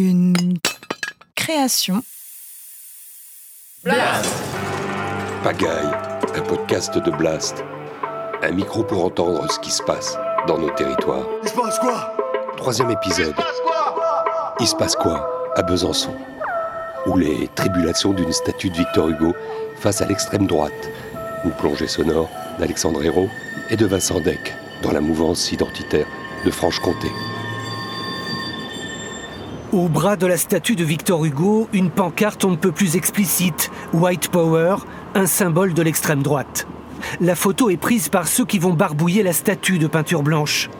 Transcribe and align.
Une 0.00 0.58
création. 1.34 2.04
Blast 3.82 4.32
Pagaille, 5.42 5.90
un 6.36 6.42
podcast 6.42 6.96
de 6.96 7.10
Blast. 7.10 7.64
Un 8.40 8.52
micro 8.52 8.84
pour 8.84 9.04
entendre 9.04 9.50
ce 9.50 9.58
qui 9.58 9.72
se 9.72 9.82
passe 9.82 10.16
dans 10.46 10.56
nos 10.56 10.70
territoires. 10.70 11.26
Il 11.42 11.48
se 11.48 11.54
passe 11.56 11.80
quoi? 11.80 12.16
Troisième 12.56 12.92
épisode. 12.92 13.34
passe 13.34 13.60
quoi? 13.64 14.54
Il 14.60 14.68
se 14.68 14.76
passe 14.76 14.94
quoi 14.94 15.52
à 15.56 15.62
Besançon? 15.62 16.14
Ou 17.06 17.16
les 17.16 17.48
tribulations 17.56 18.12
d'une 18.12 18.32
statue 18.32 18.70
de 18.70 18.76
Victor 18.76 19.08
Hugo 19.08 19.34
face 19.80 20.00
à 20.00 20.06
l'extrême 20.06 20.46
droite. 20.46 20.90
Ou 21.44 21.48
plongée 21.48 21.88
sonore 21.88 22.30
d'Alexandre 22.60 23.04
Hérault 23.04 23.30
et 23.68 23.76
de 23.76 23.86
Vincent 23.86 24.20
Deck 24.20 24.54
dans 24.80 24.92
la 24.92 25.00
mouvance 25.00 25.50
identitaire 25.50 26.06
de 26.44 26.52
Franche-Comté. 26.52 27.08
Au 29.70 29.86
bras 29.86 30.16
de 30.16 30.26
la 30.26 30.38
statue 30.38 30.76
de 30.76 30.84
Victor 30.84 31.26
Hugo, 31.26 31.68
une 31.74 31.90
pancarte 31.90 32.42
on 32.46 32.52
ne 32.52 32.56
peut 32.56 32.72
plus 32.72 32.96
explicite, 32.96 33.70
White 33.92 34.28
Power, 34.28 34.76
un 35.14 35.26
symbole 35.26 35.74
de 35.74 35.82
l'extrême 35.82 36.22
droite. 36.22 36.66
La 37.20 37.34
photo 37.34 37.68
est 37.68 37.76
prise 37.76 38.08
par 38.08 38.28
ceux 38.28 38.46
qui 38.46 38.58
vont 38.58 38.72
barbouiller 38.72 39.22
la 39.22 39.34
statue 39.34 39.78
de 39.78 39.86
peinture 39.86 40.22
blanche. 40.22 40.70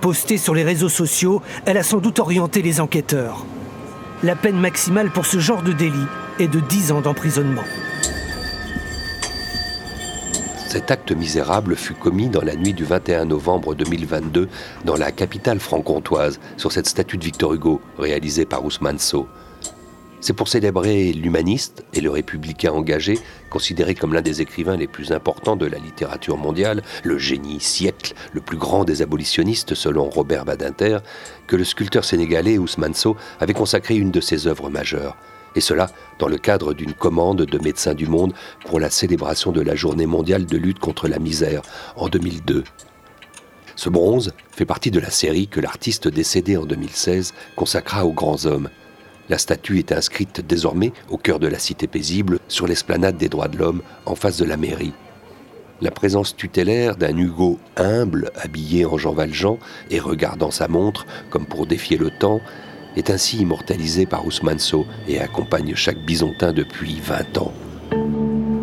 Postée 0.00 0.38
sur 0.38 0.54
les 0.54 0.64
réseaux 0.64 0.88
sociaux, 0.88 1.42
elle 1.66 1.76
a 1.76 1.82
sans 1.82 1.98
doute 1.98 2.20
orienté 2.20 2.62
les 2.62 2.80
enquêteurs. 2.80 3.44
La 4.22 4.34
peine 4.34 4.58
maximale 4.58 5.10
pour 5.10 5.26
ce 5.26 5.38
genre 5.38 5.62
de 5.62 5.72
délit 5.72 6.06
est 6.38 6.48
de 6.48 6.60
10 6.60 6.92
ans 6.92 7.00
d'emprisonnement. 7.02 7.64
Cet 10.68 10.90
acte 10.90 11.12
misérable 11.12 11.76
fut 11.76 11.94
commis 11.94 12.28
dans 12.28 12.42
la 12.42 12.54
nuit 12.54 12.74
du 12.74 12.84
21 12.84 13.24
novembre 13.24 13.74
2022 13.74 14.50
dans 14.84 14.96
la 14.96 15.12
capitale 15.12 15.60
franc-comtoise, 15.60 16.38
sur 16.58 16.72
cette 16.72 16.86
statue 16.86 17.16
de 17.16 17.24
Victor 17.24 17.54
Hugo, 17.54 17.80
réalisée 17.98 18.44
par 18.44 18.62
Ousmane 18.66 18.98
Sow. 18.98 19.26
C'est 20.20 20.34
pour 20.34 20.46
célébrer 20.46 21.14
l'humaniste 21.14 21.86
et 21.94 22.02
le 22.02 22.10
républicain 22.10 22.72
engagé, 22.72 23.18
considéré 23.48 23.94
comme 23.94 24.12
l'un 24.12 24.20
des 24.20 24.42
écrivains 24.42 24.76
les 24.76 24.86
plus 24.86 25.10
importants 25.10 25.56
de 25.56 25.64
la 25.64 25.78
littérature 25.78 26.36
mondiale, 26.36 26.82
le 27.02 27.16
génie 27.16 27.60
siècle, 27.60 28.12
le 28.34 28.42
plus 28.42 28.58
grand 28.58 28.84
des 28.84 29.00
abolitionnistes 29.00 29.74
selon 29.74 30.10
Robert 30.10 30.44
Badinter, 30.44 30.98
que 31.46 31.56
le 31.56 31.64
sculpteur 31.64 32.04
sénégalais 32.04 32.58
Ousmane 32.58 32.92
Sow 32.92 33.16
avait 33.40 33.54
consacré 33.54 33.96
une 33.96 34.10
de 34.10 34.20
ses 34.20 34.46
œuvres 34.46 34.68
majeures. 34.68 35.16
Et 35.54 35.60
cela 35.60 35.90
dans 36.18 36.28
le 36.28 36.38
cadre 36.38 36.74
d'une 36.74 36.92
commande 36.92 37.42
de 37.42 37.58
Médecins 37.58 37.94
du 37.94 38.06
Monde 38.06 38.32
pour 38.66 38.80
la 38.80 38.90
célébration 38.90 39.52
de 39.52 39.60
la 39.60 39.74
Journée 39.74 40.06
mondiale 40.06 40.46
de 40.46 40.56
lutte 40.56 40.78
contre 40.78 41.08
la 41.08 41.18
misère 41.18 41.62
en 41.96 42.08
2002. 42.08 42.64
Ce 43.76 43.88
bronze 43.88 44.32
fait 44.50 44.64
partie 44.64 44.90
de 44.90 44.98
la 44.98 45.10
série 45.10 45.46
que 45.46 45.60
l'artiste 45.60 46.08
décédé 46.08 46.56
en 46.56 46.66
2016 46.66 47.32
consacra 47.54 48.04
aux 48.04 48.12
grands 48.12 48.44
hommes. 48.44 48.70
La 49.28 49.38
statue 49.38 49.78
est 49.78 49.92
inscrite 49.92 50.40
désormais 50.40 50.92
au 51.10 51.16
cœur 51.16 51.38
de 51.38 51.46
la 51.46 51.58
cité 51.58 51.86
paisible, 51.86 52.40
sur 52.48 52.66
l'esplanade 52.66 53.16
des 53.16 53.28
droits 53.28 53.46
de 53.46 53.58
l'homme, 53.58 53.82
en 54.04 54.16
face 54.16 54.38
de 54.38 54.44
la 54.44 54.56
mairie. 54.56 54.94
La 55.80 55.92
présence 55.92 56.34
tutélaire 56.34 56.96
d'un 56.96 57.16
Hugo 57.16 57.60
humble, 57.76 58.32
habillé 58.34 58.84
en 58.84 58.98
Jean 58.98 59.12
Valjean 59.12 59.58
et 59.90 60.00
regardant 60.00 60.50
sa 60.50 60.66
montre 60.66 61.06
comme 61.30 61.46
pour 61.46 61.66
défier 61.66 61.98
le 61.98 62.10
temps, 62.10 62.40
est 62.98 63.10
ainsi 63.10 63.38
immortalisé 63.38 64.06
par 64.06 64.26
Ousmane 64.26 64.58
Sow 64.58 64.86
et 65.06 65.20
accompagne 65.20 65.74
chaque 65.74 66.04
bisontin 66.04 66.52
depuis 66.52 67.00
20 67.00 67.38
ans. 67.38 67.52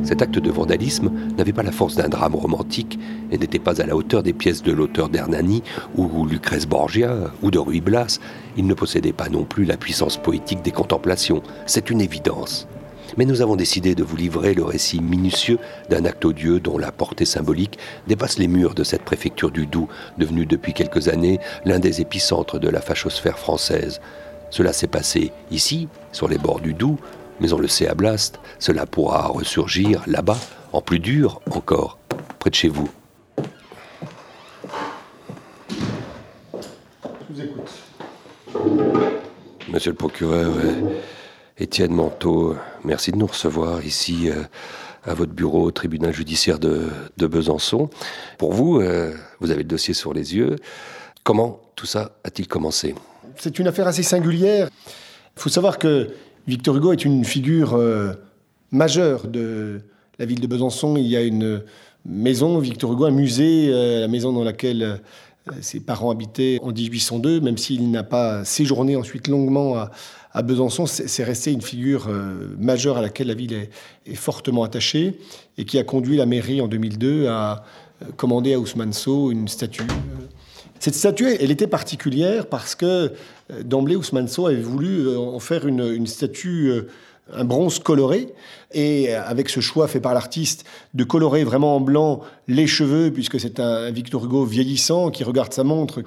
Cet 0.04 0.22
acte 0.22 0.38
de 0.38 0.52
vandalisme 0.52 1.12
n'avait 1.36 1.54
pas 1.54 1.64
la 1.64 1.72
force 1.72 1.96
d'un 1.96 2.10
drame 2.10 2.36
romantique 2.36 3.00
et 3.32 3.40
n'était 3.40 3.58
pas 3.58 3.82
à 3.82 3.88
la 3.88 3.96
hauteur 3.96 4.22
des 4.22 4.34
pièces 4.34 4.62
de 4.62 4.72
l'auteur 4.72 5.10
d'Hernani 5.10 5.64
ou 5.96 6.28
Lucrèce 6.28 6.68
Borgia 6.68 7.32
ou 7.42 7.50
de 7.50 7.58
Ruy 7.58 7.82
Blas. 7.82 8.20
Il 8.56 8.68
ne 8.68 8.76
possédait 8.76 9.14
pas 9.14 9.30
non 9.30 9.46
plus 9.46 9.66
la 9.66 9.78
puissance 9.78 10.18
poétique 10.18 10.62
des 10.62 10.72
contemplations. 10.72 11.42
C'est 11.66 11.90
une 11.90 12.02
évidence. 12.02 12.68
Mais 13.18 13.26
nous 13.26 13.42
avons 13.42 13.56
décidé 13.56 13.96
de 13.96 14.04
vous 14.04 14.18
livrer 14.18 14.54
le 14.54 14.64
récit 14.64 15.00
minutieux 15.00 15.58
d'un 15.90 16.06
acte 16.06 16.26
odieux 16.26 16.60
dont 16.60 16.78
la 16.78 16.92
portée 16.92 17.26
symbolique 17.26 17.80
dépasse 18.08 18.38
les 18.38 18.48
murs 18.48 18.76
de 18.76 18.84
cette 18.84 19.04
préfecture 19.04 19.52
du 19.52 19.66
Doubs, 19.66 19.88
devenue 20.18 20.46
depuis 20.46 20.74
quelques 20.74 21.08
années 21.08 21.40
l'un 21.64 21.80
des 21.80 22.02
épicentres 22.02 22.60
de 22.60 22.70
la 22.70 22.82
fachosphère 22.82 23.40
française. 23.40 24.02
Cela 24.50 24.74
s'est 24.74 24.88
passé 24.88 25.32
ici, 25.52 25.88
sur 26.12 26.28
les 26.28 26.38
bords 26.38 26.62
du 26.62 26.74
Doubs, 26.74 26.98
mais 27.40 27.52
on 27.54 27.60
le 27.60 27.68
sait 27.68 27.88
à 27.88 27.96
Blast, 27.96 28.40
cela 28.60 28.86
pourra 28.86 29.28
ressurgir 29.28 30.04
là-bas, 30.08 30.38
en 30.72 30.82
plus 30.82 31.00
dur 31.00 31.42
encore, 31.52 31.98
près 32.40 32.50
de 32.50 32.56
chez 32.56 32.70
vous. 32.70 32.90
Je 36.58 37.34
vous 37.34 37.42
écoute. 37.42 37.72
Monsieur 39.68 39.92
le 39.92 39.98
procureur, 39.98 40.54
euh, 40.56 41.02
Étienne 41.58 41.94
Manteau, 41.94 42.56
merci 42.84 43.12
de 43.12 43.18
nous 43.18 43.28
recevoir 43.28 43.86
ici 43.86 44.30
euh, 44.30 44.44
à 45.04 45.14
votre 45.14 45.34
bureau 45.34 45.64
au 45.64 45.72
tribunal 45.72 46.14
judiciaire 46.14 46.60
de, 46.60 46.88
de 47.18 47.28
Besançon. 47.28 47.90
Pour 48.38 48.54
vous, 48.54 48.80
euh, 48.80 49.14
vous 49.40 49.52
avez 49.52 49.64
le 49.64 49.68
dossier 49.70 49.94
sur 49.94 50.14
les 50.14 50.36
yeux. 50.36 50.56
Comment 51.24 51.60
tout 51.76 51.86
ça 51.86 52.12
a-t-il 52.24 52.48
commencé? 52.48 52.96
C'est 53.38 53.60
une 53.60 53.68
affaire 53.68 53.88
assez 53.88 54.04
singulière. 54.04 54.70
Il 55.36 55.42
faut 55.42 55.50
savoir 55.50 55.78
que 55.78 56.10
Victor 56.48 56.78
Hugo 56.78 56.94
est 56.94 57.06
une 57.06 57.26
figure 57.26 57.74
euh, 57.74 58.14
majeure 58.72 59.28
de 59.28 59.82
la 60.20 60.26
ville 60.26 60.40
de 60.40 60.48
Besançon. 60.48 60.96
Il 60.96 61.08
y 61.08 61.18
a 61.18 61.22
une 61.22 61.64
maison, 62.06 62.60
Victor 62.60 62.94
Hugo, 62.94 63.06
un 63.06 63.12
musée, 63.12 63.70
euh, 63.72 64.02
la 64.02 64.08
maison 64.08 64.32
dans 64.32 64.44
laquelle 64.44 64.84
euh, 64.84 65.52
ses 65.62 65.80
parents 65.80 66.12
habitaient 66.12 66.60
en 66.64 66.72
1802, 66.72 67.42
même 67.42 67.58
s'il 67.58 67.92
n'a 67.92 68.04
pas 68.04 68.46
séjourné 68.46 68.96
ensuite 68.96 69.28
longuement 69.28 69.76
à, 69.78 69.92
Besançon, 70.42 70.86
c'est 70.86 71.24
resté 71.24 71.54
une 71.54 71.62
figure 71.62 72.10
majeure 72.60 72.98
à 72.98 73.02
laquelle 73.02 73.28
la 73.28 73.36
ville 73.36 73.54
est, 74.06 74.16
fortement 74.16 74.64
attachée 74.64 75.18
et 75.58 75.64
qui 75.64 75.80
a 75.80 75.86
conduit 75.86 76.18
la 76.18 76.26
mairie 76.26 76.60
en 76.60 76.68
2002 76.68 77.28
à 77.28 77.64
commander 78.18 78.54
à 78.54 78.60
Ousmane 78.60 78.92
Sow 78.92 79.32
une 79.32 79.48
statue. 79.48 79.88
Cette 80.80 80.96
statue, 80.96 81.28
elle 81.40 81.52
était 81.52 81.68
particulière 81.68 82.48
parce 82.48 82.76
que 82.76 82.86
euh, 83.52 83.64
d'emblée, 83.64 83.96
Ousmane 83.96 84.28
Sow 84.28 84.48
avait 84.48 84.62
voulu 84.62 85.08
euh, 85.08 85.18
en 85.18 85.40
faire 85.40 85.68
une, 85.68 85.82
une 85.82 86.08
statue, 86.08 86.70
euh, 86.70 86.90
un 87.34 87.46
bronze 87.46 87.80
coloré. 87.80 88.34
Et 88.74 89.14
avec 89.14 89.50
ce 89.50 89.62
choix 89.62 89.88
fait 89.88 90.02
par 90.02 90.14
l'artiste 90.14 90.66
de 90.94 91.04
colorer 91.04 91.44
vraiment 91.44 91.78
en 91.78 91.80
blanc 91.80 92.22
les 92.48 92.68
cheveux, 92.68 93.12
puisque 93.12 93.40
c'est 93.40 93.60
un 93.60 93.90
Victor 93.90 94.26
Hugo 94.26 94.44
vieillissant 94.44 95.12
qui 95.12 95.24
regarde 95.24 95.54
sa 95.54 95.64
montre. 95.64 96.04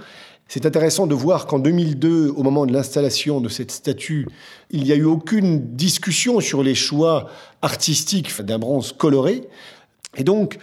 C'est 0.49 0.65
intéressant 0.65 1.07
de 1.07 1.15
voir 1.15 1.47
qu'en 1.47 1.59
2002, 1.59 2.33
au 2.35 2.43
moment 2.43 2.65
de 2.67 2.73
l'installation 2.73 3.41
de 3.41 3.49
cette 3.49 3.71
statue, 3.71 4.27
il 4.71 4.83
n'y 4.83 4.93
a 4.93 4.95
eu 4.97 5.05
aucune 5.05 5.75
discussion 5.77 6.41
sur 6.41 6.63
les 6.63 6.75
choix 6.75 7.29
artistiques 7.61 8.41
d'un 8.41 8.59
bronze 8.59 8.95
coloré. 8.97 9.49
Et 10.17 10.25
donc, 10.25 10.59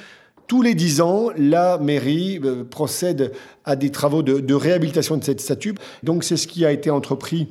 tous 0.48 0.62
les 0.62 0.76
dix 0.76 1.02
ans, 1.02 1.30
la 1.38 1.78
mairie 1.78 2.40
euh, 2.44 2.64
procède 2.64 3.32
à 3.64 3.76
des 3.76 3.90
travaux 3.90 4.22
de, 4.22 4.54
réhabilitation 4.54 5.18
de 5.18 5.24
cette 5.24 5.42
statue. 5.42 5.76
Donc 6.04 6.24
c'est 6.24 6.38
ce 6.38 6.48
qui 6.48 6.66
a 6.66 6.72
été 6.72 6.90
entrepris 6.92 7.48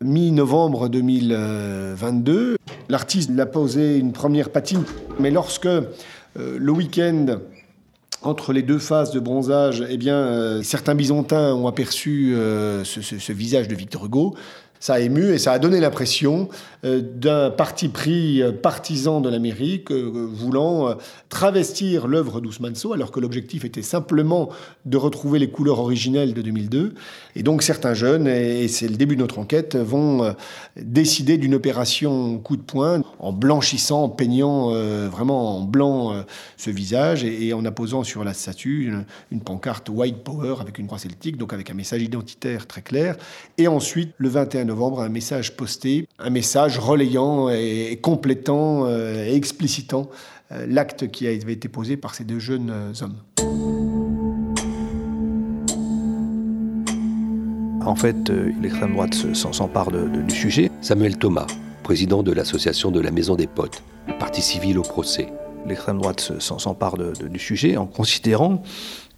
mi-novembre 0.00 0.88
2022. 0.88 2.56
L'artiste 2.88 3.30
l'a 3.30 3.46
posé 3.46 3.96
une 3.96 4.12
première 4.12 4.50
patine, 4.50 4.82
mais 5.20 5.30
lorsque 5.30 5.66
euh, 5.66 5.84
le 6.34 6.72
week-end 6.72 7.38
entre 8.22 8.52
les 8.52 8.62
deux 8.62 8.78
phases 8.78 9.12
de 9.12 9.20
bronzage, 9.20 9.84
eh 9.88 9.96
bien, 9.96 10.16
euh, 10.16 10.62
certains 10.62 10.94
Byzantins 10.94 11.54
ont 11.54 11.68
aperçu 11.68 12.34
ce 12.84 13.32
visage 13.32 13.68
de 13.68 13.74
Victor 13.74 14.06
Hugo. 14.06 14.34
Ça 14.84 14.96
a 14.96 15.00
ému 15.00 15.32
et 15.32 15.38
ça 15.38 15.52
a 15.52 15.58
donné 15.58 15.80
l'impression 15.80 16.50
euh, 16.84 17.00
d'un 17.00 17.50
parti 17.50 17.88
pris 17.88 18.42
euh, 18.42 18.52
partisan 18.52 19.22
de 19.22 19.30
l'Amérique 19.30 19.90
euh, 19.90 20.28
voulant 20.30 20.94
travestir 21.30 22.06
l'œuvre 22.06 22.42
d'Ousmane 22.42 22.74
Sow 22.74 22.92
alors 22.92 23.10
que 23.10 23.18
l'objectif 23.18 23.64
était 23.64 23.80
simplement 23.80 24.50
de 24.84 24.98
retrouver 24.98 25.38
les 25.38 25.48
couleurs 25.48 25.78
originelles 25.78 26.34
de 26.34 26.42
2002. 26.42 26.92
Et 27.34 27.42
donc 27.42 27.62
certains 27.62 27.94
jeunes, 27.94 28.28
et 28.28 28.68
c'est 28.68 28.86
le 28.86 28.96
début 28.96 29.16
de 29.16 29.22
notre 29.22 29.38
enquête, 29.38 29.74
vont 29.74 30.34
décider 30.76 31.38
d'une 31.38 31.54
opération 31.54 32.38
coup 32.38 32.56
de 32.58 32.62
poing 32.62 33.02
en 33.18 33.32
blanchissant, 33.32 34.04
en 34.04 34.08
peignant 34.10 34.70
vraiment 35.08 35.58
en 35.58 35.62
blanc 35.62 36.24
ce 36.56 36.70
visage 36.70 37.24
et, 37.24 37.52
en 37.54 37.64
apposant 37.64 38.04
sur 38.04 38.22
la 38.22 38.34
statue 38.34 38.86
une, 38.86 39.04
une 39.32 39.40
pancarte 39.40 39.88
White 39.88 40.22
Power 40.22 40.56
avec 40.60 40.78
une 40.78 40.86
croix 40.86 40.98
celtique, 40.98 41.38
donc 41.38 41.52
avec 41.52 41.70
un 41.70 41.74
message 41.74 42.02
identitaire 42.02 42.66
très 42.66 42.82
clair. 42.82 43.16
Et 43.58 43.66
ensuite, 43.66 44.12
le 44.18 44.28
21 44.28 44.66
novembre, 44.66 44.73
un 44.82 45.08
message 45.08 45.56
posté, 45.56 46.06
un 46.18 46.30
message 46.30 46.78
relayant 46.78 47.48
et, 47.48 47.98
complétant 48.02 48.86
euh, 48.86 49.24
et 49.26 49.34
explicitant 49.34 50.08
euh, 50.52 50.66
l'acte 50.68 51.10
qui 51.10 51.26
avait 51.26 51.52
été 51.52 51.68
posé 51.68 51.96
par 51.96 52.14
ces 52.14 52.24
deux 52.24 52.38
jeunes 52.38 52.70
euh, 52.70 52.92
hommes. 53.02 53.16
En 57.86 57.94
fait, 57.96 58.30
l'extrême 58.62 58.92
droite 58.94 59.14
s'empare 59.34 59.90
de- 59.90 60.08
de- 60.08 60.22
du 60.22 60.34
sujet. 60.34 60.70
Samuel 60.80 61.18
Thomas, 61.18 61.46
président 61.82 62.22
de 62.22 62.32
l'association 62.32 62.90
de 62.90 62.98
la 63.00 63.10
Maison 63.10 63.34
des 63.36 63.46
Potes, 63.46 63.82
partie 64.18 64.40
civile 64.42 64.78
au 64.78 64.82
procès. 64.82 65.28
L'extrême 65.66 65.98
droite 65.98 66.32
s'empare 66.40 66.96
de- 66.96 67.12
de- 67.20 67.28
du 67.28 67.38
sujet 67.38 67.76
en 67.76 67.86
considérant 67.86 68.62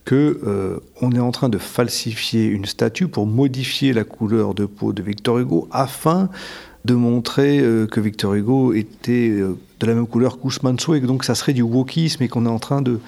que 0.06 0.40
euh, 0.46 0.78
on 1.02 1.12
est 1.12 1.20
en 1.20 1.32
train 1.32 1.50
de 1.50 1.58
falsifier 1.58 2.46
une 2.46 2.64
statue 2.64 3.08
pour 3.08 3.26
modifier 3.26 3.92
la 3.92 4.04
couleur 4.04 4.54
de 4.54 4.64
peau 4.64 4.94
de 4.94 5.02
Victor 5.02 5.38
Hugo 5.40 5.68
afin 5.72 6.30
de 6.86 6.94
montrer 6.94 7.58
euh, 7.58 7.86
que 7.86 8.00
Victor 8.00 8.34
Hugo 8.34 8.72
était 8.72 9.30
euh, 9.30 9.58
de 9.80 9.86
la 9.86 9.94
même 9.94 10.06
couleur 10.06 10.38
qu'Ousmane 10.38 10.76
et 10.76 11.00
que 11.00 11.06
donc 11.06 11.24
ça 11.24 11.34
serait 11.34 11.52
du 11.52 11.62
wokisme 11.62 12.22
et 12.22 12.28
qu'on 12.28 12.46
est 12.46 12.50
en 12.50 12.58
train 12.58 12.80
de, 12.80 13.00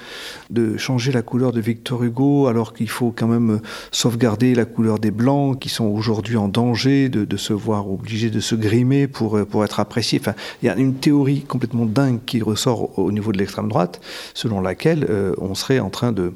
de 0.50 0.76
changer 0.76 1.12
la 1.12 1.22
couleur 1.22 1.52
de 1.52 1.60
Victor 1.60 2.02
Hugo 2.02 2.46
alors 2.46 2.74
qu'il 2.74 2.90
faut 2.90 3.12
quand 3.14 3.26
même 3.26 3.50
euh, 3.50 3.62
sauvegarder 3.90 4.54
la 4.54 4.64
couleur 4.64 4.98
des 4.98 5.10
blancs 5.10 5.58
qui 5.58 5.68
sont 5.68 5.86
aujourd'hui 5.86 6.36
en 6.36 6.48
danger 6.48 7.08
de, 7.08 7.24
de, 7.24 7.36
se 7.36 7.52
voir 7.52 7.90
obligés 7.90 8.30
de 8.30 8.40
se 8.40 8.54
grimer 8.54 9.06
pour, 9.06 9.46
pour 9.46 9.64
être 9.64 9.80
appréciés. 9.80 10.18
Enfin, 10.20 10.34
il 10.62 10.66
y 10.66 10.68
a 10.68 10.76
une 10.76 10.94
théorie 10.94 11.42
complètement 11.42 11.86
dingue 11.86 12.20
qui 12.26 12.42
ressort 12.42 12.98
au 12.98 13.12
niveau 13.12 13.32
de 13.32 13.38
l'extrême 13.38 13.68
droite 13.68 14.00
selon 14.34 14.60
laquelle 14.60 15.06
euh, 15.08 15.34
on 15.38 15.54
serait 15.54 15.80
en 15.80 15.90
train 15.90 16.12
de, 16.12 16.34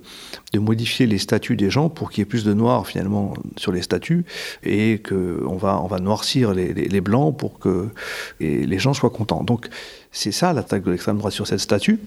de 0.52 0.58
modifier 0.58 1.06
les 1.06 1.19
statuts 1.19 1.56
des 1.56 1.70
gens 1.70 1.88
pour 1.88 2.11
qu'il 2.11 2.20
y 2.20 2.23
ait 2.23 2.26
plus 2.26 2.44
de 2.44 2.55
noirs 2.55 2.87
finalement 2.87 3.35
sur 3.56 3.73
les 3.73 3.82
statuts 3.82 4.25
et 4.62 5.02
qu'on 5.06 5.56
va, 5.56 5.81
on 5.82 5.87
va 5.87 5.99
noircir 5.99 6.55
les, 6.55 6.73
les, 6.73 6.88
les 6.88 7.00
blancs 7.00 7.37
pour 7.37 7.58
que 7.58 7.88
les 8.40 8.78
gens 8.78 8.94
soient 8.94 9.11
contents. 9.11 9.44
Donc 9.44 9.69
c'est 10.12 10.32
ça 10.32 10.53
l'attaque 10.53 10.85
de 10.85 10.91
l'extrême 10.91 11.19
droite 11.19 11.32
sur 11.32 11.47
cette 11.47 11.61
statue. 11.61 11.99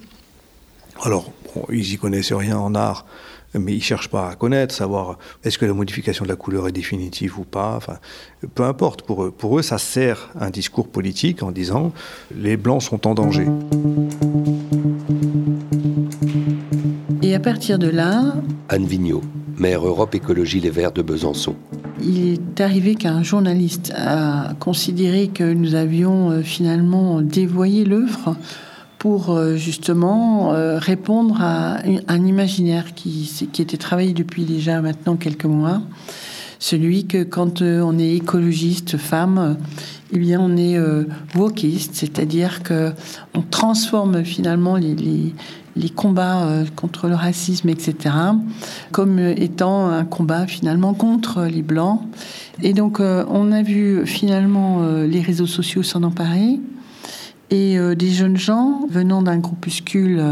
Alors, 1.04 1.32
ils 1.70 1.94
y 1.94 1.98
connaissent 1.98 2.32
rien 2.32 2.58
en 2.58 2.74
art, 2.76 3.06
mais 3.54 3.74
ils 3.74 3.84
cherchent 3.84 4.10
pas 4.10 4.30
à 4.30 4.36
connaître, 4.36 4.74
savoir 4.74 5.18
est-ce 5.44 5.58
que 5.58 5.66
la 5.66 5.74
modification 5.74 6.24
de 6.24 6.30
la 6.30 6.36
couleur 6.36 6.68
est 6.68 6.72
définitive 6.72 7.40
ou 7.40 7.44
pas. 7.44 7.80
Peu 8.54 8.64
importe. 8.64 9.02
Pour 9.04 9.60
eux, 9.60 9.62
ça 9.62 9.78
sert 9.78 10.30
un 10.40 10.50
discours 10.50 10.88
politique 10.88 11.44
en 11.44 11.52
disant 11.52 11.92
les 12.34 12.58
blancs 12.58 12.84
sont 12.84 13.08
en 13.08 13.14
danger. 13.14 13.48
À 17.36 17.40
partir 17.40 17.78
de 17.78 17.90
là, 17.90 18.34
Anne 18.70 18.86
Vigneault, 18.86 19.22
maire 19.58 19.86
Europe 19.86 20.16
Écologie 20.16 20.62
Les 20.62 20.70
Verts 20.70 20.94
de 20.94 21.02
Besançon. 21.02 21.56
Il 22.02 22.30
est 22.30 22.62
arrivé 22.62 22.96
qu'un 22.96 23.24
journaliste 23.24 23.92
a 23.94 24.54
considéré 24.62 25.28
que 25.28 25.44
nous 25.44 25.76
avions 25.76 26.32
euh, 26.32 26.44
finalement 26.44 27.20
dévoyé 27.20 27.84
l'œuvre 27.84 28.38
pour 29.00 29.32
euh, 29.32 29.58
justement 29.58 30.54
euh, 30.54 30.80
répondre 30.80 31.42
à 31.42 31.80
un 32.08 32.26
imaginaire 32.26 32.94
qui, 32.94 33.30
qui 33.52 33.62
était 33.62 33.76
travaillé 33.76 34.14
depuis 34.14 34.46
déjà 34.46 34.80
maintenant 34.80 35.18
quelques 35.18 35.44
mois. 35.44 35.82
Celui 36.60 37.06
que 37.06 37.24
quand 37.24 37.62
on 37.62 38.00
est 38.00 38.16
écologiste, 38.16 38.96
femme, 38.96 39.58
eh 40.14 40.20
bien 40.20 40.40
on 40.40 40.56
est 40.56 40.80
wokiste, 41.36 41.96
c'est-à-dire 41.96 42.64
que 42.64 42.94
on 43.36 43.42
transforme 43.42 44.24
finalement 44.24 44.78
les, 44.78 44.96
les, 44.96 45.36
les 45.76 45.90
combats 45.90 46.48
contre 46.76 47.08
le 47.08 47.16
racisme, 47.16 47.70
etc., 47.70 48.16
comme 48.92 49.20
étant 49.20 49.90
un 49.90 50.06
combat 50.06 50.48
finalement 50.48 50.94
contre 50.94 51.44
les 51.44 51.62
Blancs. 51.62 52.02
Et 52.62 52.74
donc, 52.74 53.00
on 53.00 53.52
a 53.52 53.62
vu 53.62 54.06
finalement 54.06 54.88
les 55.04 55.22
réseaux 55.22 55.48
sociaux 55.48 55.84
s'en 55.84 56.04
emparer. 56.04 56.60
Et 57.52 57.78
des 57.96 58.10
jeunes 58.10 58.38
gens 58.38 58.82
venant 58.90 59.22
d'un 59.22 59.38
groupuscule 59.38 60.24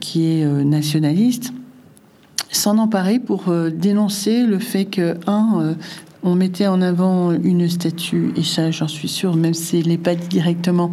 qui 0.00 0.26
est 0.26 0.46
nationaliste 0.64 1.52
s'en 2.50 2.78
emparer 2.78 3.18
pour 3.20 3.44
dénoncer 3.72 4.44
le 4.44 4.58
fait 4.58 4.86
que, 4.86 5.16
un, 5.26 5.76
on 6.22 6.34
mettait 6.34 6.66
en 6.66 6.82
avant 6.82 7.32
une 7.32 7.68
statue, 7.68 8.32
et 8.36 8.42
ça 8.42 8.70
j'en 8.70 8.88
suis 8.88 9.08
sûre, 9.08 9.36
même 9.36 9.54
s'il 9.54 9.88
n'est 9.88 9.98
pas 9.98 10.14
directement, 10.14 10.92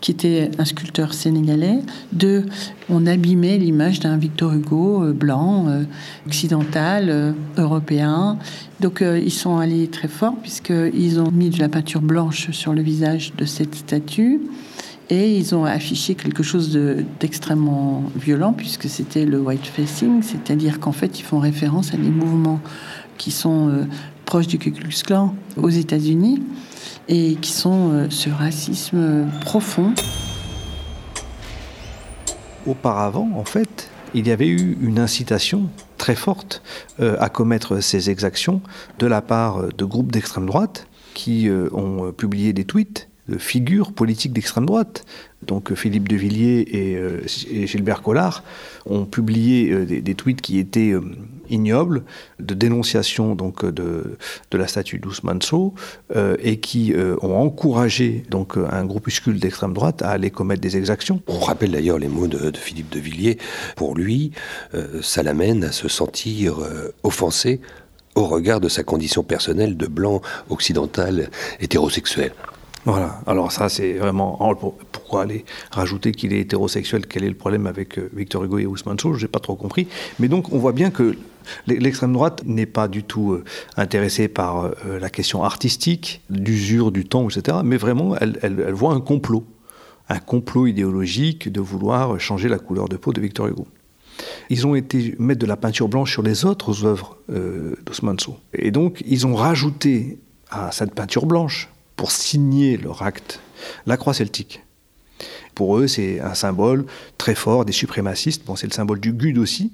qui 0.00 0.10
était 0.10 0.50
un 0.58 0.64
sculpteur 0.64 1.14
sénégalais. 1.14 1.78
Deux, 2.12 2.44
on 2.90 3.06
abîmait 3.06 3.56
l'image 3.56 4.00
d'un 4.00 4.16
Victor 4.16 4.52
Hugo 4.52 5.02
euh, 5.02 5.12
blanc, 5.12 5.66
euh, 5.68 5.84
occidental, 6.26 7.06
euh, 7.08 7.32
européen. 7.56 8.38
Donc 8.80 9.02
ils 9.02 9.32
sont 9.32 9.56
allés 9.56 9.88
très 9.88 10.08
fort 10.08 10.34
puisqu'ils 10.42 11.18
ont 11.18 11.30
mis 11.30 11.48
de 11.48 11.58
la 11.58 11.70
peinture 11.70 12.02
blanche 12.02 12.50
sur 12.50 12.74
le 12.74 12.82
visage 12.82 13.32
de 13.38 13.46
cette 13.46 13.74
statue. 13.74 14.42
Et 15.08 15.38
ils 15.38 15.54
ont 15.54 15.64
affiché 15.64 16.14
quelque 16.14 16.42
chose 16.42 16.78
d'extrêmement 17.20 18.02
violent 18.16 18.52
puisque 18.52 18.88
c'était 18.88 19.24
le 19.24 19.40
white 19.40 19.64
facing, 19.64 20.20
c'est-à-dire 20.22 20.78
qu'en 20.78 20.92
fait 20.92 21.18
ils 21.20 21.22
font 21.22 21.38
référence 21.38 21.94
à 21.94 21.96
des 21.96 22.10
mouvements 22.10 22.60
qui 23.16 23.30
sont 23.30 23.86
proches 24.26 24.48
du 24.48 24.58
Ku 24.58 24.72
Klux 24.72 25.02
Klan 25.04 25.34
aux 25.56 25.70
États-Unis 25.70 26.42
et 27.08 27.36
qui 27.36 27.52
sont 27.52 27.92
euh, 27.92 28.06
ce 28.10 28.28
racisme 28.28 29.26
profond. 29.40 29.94
Auparavant, 32.66 33.30
en 33.36 33.44
fait, 33.44 33.88
il 34.12 34.26
y 34.26 34.32
avait 34.32 34.48
eu 34.48 34.76
une 34.82 34.98
incitation 34.98 35.70
très 35.96 36.16
forte 36.16 36.62
euh, 37.00 37.16
à 37.20 37.28
commettre 37.28 37.80
ces 37.80 38.10
exactions 38.10 38.60
de 38.98 39.06
la 39.06 39.22
part 39.22 39.68
de 39.72 39.84
groupes 39.84 40.10
d'extrême 40.10 40.46
droite 40.46 40.88
qui 41.14 41.48
euh, 41.48 41.68
ont 41.72 42.12
publié 42.12 42.52
des 42.52 42.64
tweets 42.64 43.08
de 43.28 43.38
figures 43.38 43.92
politiques 43.92 44.32
d'extrême 44.32 44.66
droite. 44.66 45.04
Donc 45.42 45.74
Philippe 45.74 46.08
de 46.08 46.16
Villiers 46.16 46.64
et, 46.70 46.96
euh, 46.96 47.22
Gilbert 47.66 48.02
Collard 48.02 48.42
ont 48.86 49.04
publié 49.04 49.72
euh, 49.72 49.84
des, 49.84 50.14
tweets 50.14 50.40
qui 50.40 50.58
étaient 50.58 50.92
euh, 51.46 51.54
ignobles, 51.54 52.02
de 52.40 52.54
dénonciation 52.54 53.34
donc 53.34 53.64
de, 53.64 54.16
de 54.50 54.58
la 54.58 54.66
statue 54.66 54.98
d'Ousmane 54.98 55.42
Sow, 55.42 55.74
euh, 56.14 56.36
et 56.40 56.58
qui 56.58 56.92
euh, 56.92 57.16
ont 57.22 57.36
encouragé 57.36 58.22
donc 58.30 58.56
un 58.56 58.84
groupuscule 58.84 59.38
d'extrême 59.38 59.72
droite 59.72 60.02
à 60.02 60.10
aller 60.10 60.30
commettre 60.30 60.60
des 60.60 60.76
exactions. 60.76 61.20
On 61.26 61.38
rappelle 61.38 61.72
d'ailleurs 61.72 61.98
les 61.98 62.08
mots 62.08 62.28
de, 62.28 62.52
Philippe 62.56 62.90
de 62.90 63.00
Villiers. 63.00 63.38
Pour 63.76 63.94
lui, 63.94 64.32
euh, 64.74 65.00
ça 65.02 65.22
l'amène 65.22 65.64
à 65.64 65.72
se 65.72 65.88
sentir 65.88 66.58
offensé 67.02 67.60
au 68.14 68.24
regard 68.26 68.60
de 68.60 68.68
sa 68.68 68.82
condition 68.82 69.22
personnelle 69.22 69.76
de 69.76 69.86
blanc 69.86 70.22
occidental 70.48 71.30
hétérosexuel. 71.60 72.32
Voilà, 72.86 73.20
alors 73.26 73.50
ça 73.50 73.68
c'est 73.68 73.94
vraiment... 73.94 74.38
Pourquoi 74.92 75.22
aller 75.22 75.44
rajouter 75.72 76.12
qu'il 76.12 76.32
est 76.32 76.40
hétérosexuel 76.40 77.06
Quel 77.06 77.24
est 77.24 77.28
le 77.28 77.34
problème 77.34 77.66
avec 77.66 77.98
Victor 78.14 78.44
Hugo 78.44 78.58
et 78.58 78.66
Ousmane 78.66 78.98
Sow 78.98 79.14
J'ai 79.14 79.26
pas 79.26 79.40
trop 79.40 79.56
compris. 79.56 79.88
Mais 80.20 80.28
donc 80.28 80.52
on 80.52 80.58
voit 80.58 80.72
bien 80.72 80.90
que 80.90 81.16
l'extrême 81.66 82.12
droite 82.12 82.42
n'est 82.46 82.66
pas 82.66 82.86
du 82.86 83.02
tout 83.02 83.32
euh, 83.32 83.44
intéressée 83.76 84.28
par 84.28 84.66
euh, 84.66 85.00
la 85.00 85.10
question 85.10 85.42
artistique, 85.42 86.22
d'usure 86.30 86.92
du 86.92 87.04
temps, 87.04 87.28
etc. 87.28 87.58
Mais 87.64 87.76
vraiment, 87.76 88.14
elle 88.16 88.72
voit 88.72 88.92
un 88.92 89.00
complot. 89.00 89.44
Un 90.08 90.20
complot 90.20 90.68
idéologique 90.68 91.50
de 91.50 91.60
vouloir 91.60 92.20
changer 92.20 92.48
la 92.48 92.60
couleur 92.60 92.88
de 92.88 92.96
peau 92.96 93.12
de 93.12 93.20
Victor 93.20 93.48
Hugo. 93.48 93.66
Ils 94.48 94.64
ont 94.64 94.76
été 94.76 95.16
mettre 95.18 95.40
de 95.40 95.46
la 95.46 95.56
peinture 95.56 95.88
blanche 95.88 96.12
sur 96.12 96.22
les 96.22 96.44
autres 96.44 96.84
œuvres 96.84 97.18
euh, 97.32 97.74
d'Ousmane 97.84 98.20
Sow. 98.20 98.36
Et 98.54 98.70
donc, 98.70 99.02
ils 99.06 99.26
ont 99.26 99.34
rajouté 99.34 100.18
à 100.50 100.70
cette 100.70 100.94
peinture 100.94 101.26
blanche 101.26 101.68
pour 101.96 102.12
signer 102.12 102.76
leur 102.76 103.02
acte 103.02 103.40
la 103.86 103.96
croix 103.96 104.14
celtique. 104.14 104.62
Pour 105.54 105.78
eux, 105.78 105.86
c'est 105.86 106.20
un 106.20 106.34
symbole 106.34 106.84
très 107.16 107.34
fort 107.34 107.64
des 107.64 107.72
suprémacistes. 107.72 108.44
Bon, 108.44 108.56
c'est 108.56 108.66
le 108.66 108.72
symbole 108.72 109.00
du 109.00 109.14
GUD 109.14 109.38
aussi, 109.38 109.72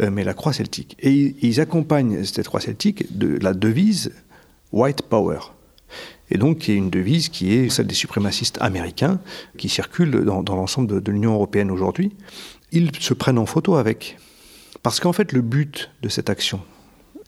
euh, 0.00 0.08
mais 0.10 0.22
la 0.22 0.32
croix 0.32 0.52
celtique. 0.52 0.96
Et 1.00 1.34
ils 1.42 1.60
accompagnent 1.60 2.24
cette 2.24 2.46
croix 2.46 2.60
celtique 2.60 3.18
de 3.18 3.38
la 3.42 3.52
devise 3.52 4.12
White 4.70 5.02
Power. 5.02 5.40
Et 6.30 6.38
donc, 6.38 6.68
y 6.68 6.70
a 6.70 6.74
une 6.74 6.90
devise 6.90 7.28
qui 7.28 7.52
est 7.52 7.68
celle 7.68 7.88
des 7.88 7.94
suprémacistes 7.94 8.58
américains 8.60 9.20
qui 9.58 9.68
circulent 9.68 10.24
dans, 10.24 10.42
l'ensemble 10.42 11.02
de 11.02 11.10
l'Union 11.10 11.34
européenne 11.34 11.70
aujourd'hui. 11.70 12.12
Ils 12.72 12.90
se 13.00 13.12
prennent 13.12 13.38
en 13.38 13.46
photo 13.46 13.74
avec. 13.74 14.16
Parce 14.82 15.00
qu'en 15.00 15.12
fait, 15.12 15.32
le 15.32 15.42
but 15.42 15.90
de 16.02 16.08
cette 16.08 16.30
action, 16.30 16.60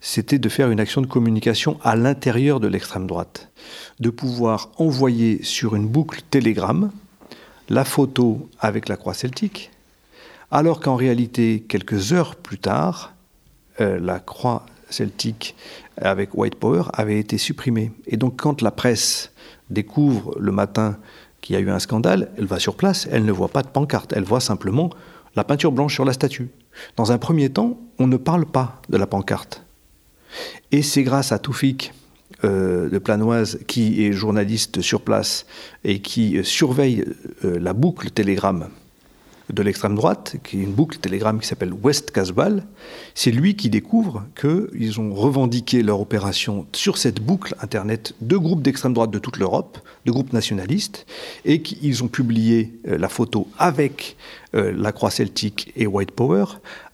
c'était 0.00 0.38
de 0.38 0.48
faire 0.48 0.70
une 0.70 0.80
action 0.80 1.00
de 1.00 1.06
communication 1.06 1.78
à 1.82 1.96
l'intérieur 1.96 2.60
de 2.60 2.68
l'extrême 2.68 3.06
droite, 3.06 3.48
de 4.00 4.10
pouvoir 4.10 4.70
envoyer 4.78 5.42
sur 5.42 5.74
une 5.74 5.88
boucle 5.88 6.20
Telegram 6.30 6.90
la 7.68 7.84
photo 7.84 8.48
avec 8.60 8.88
la 8.88 8.96
croix 8.96 9.14
celtique, 9.14 9.70
alors 10.50 10.80
qu'en 10.80 10.94
réalité, 10.94 11.64
quelques 11.68 12.12
heures 12.12 12.36
plus 12.36 12.58
tard, 12.58 13.14
euh, 13.80 13.98
la 14.00 14.20
croix 14.20 14.64
celtique 14.88 15.56
avec 15.96 16.36
White 16.36 16.54
Power 16.54 16.84
avait 16.92 17.18
été 17.18 17.38
supprimée. 17.38 17.90
Et 18.06 18.16
donc 18.16 18.40
quand 18.40 18.62
la 18.62 18.70
presse 18.70 19.32
découvre 19.70 20.36
le 20.38 20.52
matin 20.52 20.96
qu'il 21.40 21.54
y 21.54 21.58
a 21.58 21.60
eu 21.60 21.70
un 21.70 21.80
scandale, 21.80 22.30
elle 22.38 22.46
va 22.46 22.58
sur 22.58 22.76
place, 22.76 23.08
elle 23.10 23.24
ne 23.24 23.32
voit 23.32 23.48
pas 23.48 23.62
de 23.62 23.68
pancarte, 23.68 24.12
elle 24.14 24.24
voit 24.24 24.40
simplement 24.40 24.90
la 25.34 25.44
peinture 25.44 25.72
blanche 25.72 25.94
sur 25.94 26.04
la 26.04 26.12
statue. 26.12 26.48
Dans 26.96 27.12
un 27.12 27.18
premier 27.18 27.50
temps, 27.50 27.78
on 27.98 28.06
ne 28.06 28.16
parle 28.16 28.46
pas 28.46 28.80
de 28.88 28.96
la 28.96 29.06
pancarte. 29.06 29.65
Et 30.73 30.83
c'est 30.83 31.02
grâce 31.02 31.33
à 31.33 31.38
Toufik 31.38 31.92
euh, 32.45 32.88
de 32.90 32.99
Planoise, 32.99 33.61
qui 33.66 34.04
est 34.04 34.12
journaliste 34.12 34.83
sur 34.83 35.00
place 35.00 35.47
et 35.85 36.00
qui 36.00 36.37
euh, 36.37 36.42
surveille 36.42 37.04
euh, 37.45 37.59
la 37.59 37.73
boucle 37.73 38.11
Telegram 38.11 38.68
de 39.52 39.62
l'extrême 39.62 39.94
droite, 39.94 40.36
qui 40.42 40.58
est 40.58 40.62
une 40.62 40.72
boucle 40.72 40.98
Telegram 40.98 41.38
qui 41.38 41.46
s'appelle 41.46 41.72
West 41.72 42.10
Casbah. 42.10 42.50
C'est 43.14 43.30
lui 43.30 43.56
qui 43.56 43.70
découvre 43.70 44.24
qu'ils 44.40 45.00
ont 45.00 45.14
revendiqué 45.14 45.82
leur 45.82 46.00
opération 46.00 46.66
sur 46.72 46.98
cette 46.98 47.20
boucle 47.20 47.54
Internet 47.60 48.14
de 48.20 48.36
groupes 48.36 48.62
d'extrême 48.62 48.92
droite 48.92 49.10
de 49.10 49.18
toute 49.18 49.38
l'Europe, 49.38 49.78
de 50.04 50.12
groupes 50.12 50.32
nationalistes, 50.32 51.06
et 51.44 51.62
qu'ils 51.62 52.02
ont 52.02 52.08
publié 52.08 52.72
euh, 52.88 52.98
la 52.98 53.08
photo 53.08 53.48
avec 53.58 54.16
euh, 54.54 54.72
la 54.76 54.92
croix 54.92 55.10
celtique 55.10 55.72
et 55.76 55.86
White 55.86 56.12
Power, 56.12 56.44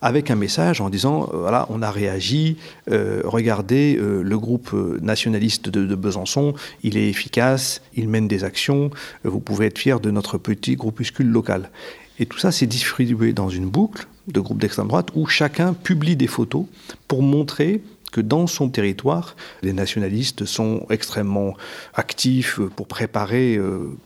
avec 0.00 0.30
un 0.30 0.36
message 0.36 0.80
en 0.80 0.90
disant, 0.90 1.30
euh, 1.32 1.38
voilà, 1.38 1.66
on 1.70 1.82
a 1.82 1.90
réagi, 1.90 2.56
regardez, 2.88 3.98
le 3.98 4.38
groupe 4.38 4.72
nationaliste 5.00 5.68
de, 5.68 5.84
de 5.84 5.94
Besançon, 5.94 6.54
il 6.82 6.96
est 6.96 7.08
efficace, 7.08 7.82
il 7.94 8.08
mène 8.08 8.28
des 8.28 8.44
actions, 8.44 8.90
vous 9.24 9.40
pouvez 9.40 9.66
être 9.66 9.78
fiers 9.78 10.00
de 10.02 10.10
notre 10.10 10.38
petit 10.38 10.76
groupuscule 10.76 11.28
local. 11.28 11.70
Et 12.22 12.26
tout 12.26 12.38
ça, 12.38 12.52
c'est 12.52 12.68
distribué 12.68 13.32
dans 13.32 13.48
une 13.48 13.68
boucle 13.68 14.06
de 14.28 14.38
groupes 14.38 14.60
d'extrême 14.60 14.86
droite 14.86 15.08
où 15.16 15.26
chacun 15.26 15.74
publie 15.74 16.14
des 16.14 16.28
photos 16.28 16.66
pour 17.08 17.20
montrer 17.20 17.82
que 18.12 18.20
dans 18.20 18.46
son 18.46 18.68
territoire, 18.68 19.34
les 19.62 19.72
nationalistes 19.72 20.44
sont 20.44 20.86
extrêmement 20.88 21.56
actifs 21.94 22.60
pour 22.76 22.86
préparer 22.86 23.56
euh, 23.56 23.98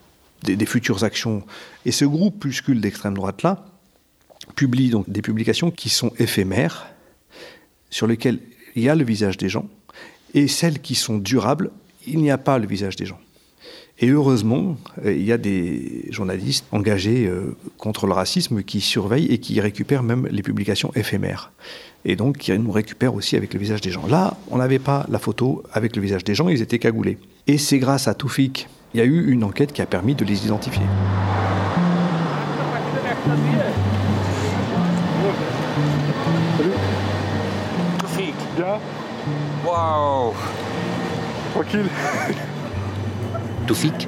des, 0.44 0.64
futures 0.64 1.04
actions. 1.04 1.42
Et 1.85 1.92
ce 1.92 2.06
groupuscule 2.06 2.80
d'extrême 2.80 3.12
droite-là 3.12 3.66
publie 4.54 4.94
des 5.08 5.20
publications 5.20 5.70
qui 5.70 5.90
sont 5.90 6.11
éphémères, 6.18 6.87
sur 7.90 8.06
lesquelles 8.06 8.40
il 8.76 8.82
y 8.82 8.88
a 8.88 8.94
le 8.94 9.04
visage 9.04 9.37
des 9.37 9.50
gens, 9.50 9.68
et 10.32 10.49
celles 10.49 10.80
qui 10.80 10.94
sont 10.94 11.18
durables, 11.18 11.70
il 12.06 12.20
n'y 12.20 12.30
a 12.30 12.38
pas 12.38 12.56
le 12.56 12.66
visage 12.66 12.96
des 12.96 13.04
gens. 13.04 13.20
Et 13.98 14.08
heureusement, 14.08 14.76
euh, 15.04 15.12
il 15.14 15.24
y 15.24 15.32
a 15.32 15.38
des 15.38 16.04
journalistes 16.10 16.66
engagés 16.70 17.26
euh, 17.26 17.56
contre 17.78 18.06
le 18.06 18.12
racisme 18.12 18.62
qui 18.62 18.82
surveillent 18.82 19.32
et 19.32 19.38
qui 19.38 19.58
récupèrent 19.58 20.02
même 20.02 20.28
les 20.30 20.42
publications 20.42 20.92
éphémères. 20.94 21.50
Et 22.04 22.14
donc 22.14 22.36
qui 22.36 22.56
nous 22.58 22.70
récupèrent 22.70 23.14
aussi 23.14 23.36
avec 23.36 23.54
le 23.54 23.60
visage 23.60 23.80
des 23.80 23.90
gens. 23.90 24.06
Là, 24.06 24.36
on 24.50 24.58
n'avait 24.58 24.78
pas 24.78 25.06
la 25.08 25.18
photo 25.18 25.62
avec 25.72 25.96
le 25.96 26.02
visage 26.02 26.24
des 26.24 26.34
gens, 26.34 26.48
ils 26.48 26.60
étaient 26.60 26.78
cagoulés. 26.78 27.16
Et 27.46 27.56
c'est 27.56 27.78
grâce 27.78 28.06
à 28.06 28.14
Toufik, 28.14 28.68
il 28.92 28.98
y 28.98 29.00
a 29.00 29.06
eu 29.06 29.30
une 29.30 29.42
enquête 29.44 29.72
qui 29.72 29.80
a 29.80 29.86
permis 29.86 30.14
de 30.14 30.24
les 30.26 30.44
identifier. 30.44 30.84
Toufik. 37.98 38.34
Bien 38.56 38.78
Waouh 39.64 40.34
Tranquille 41.54 41.88
Toufik, 43.66 44.06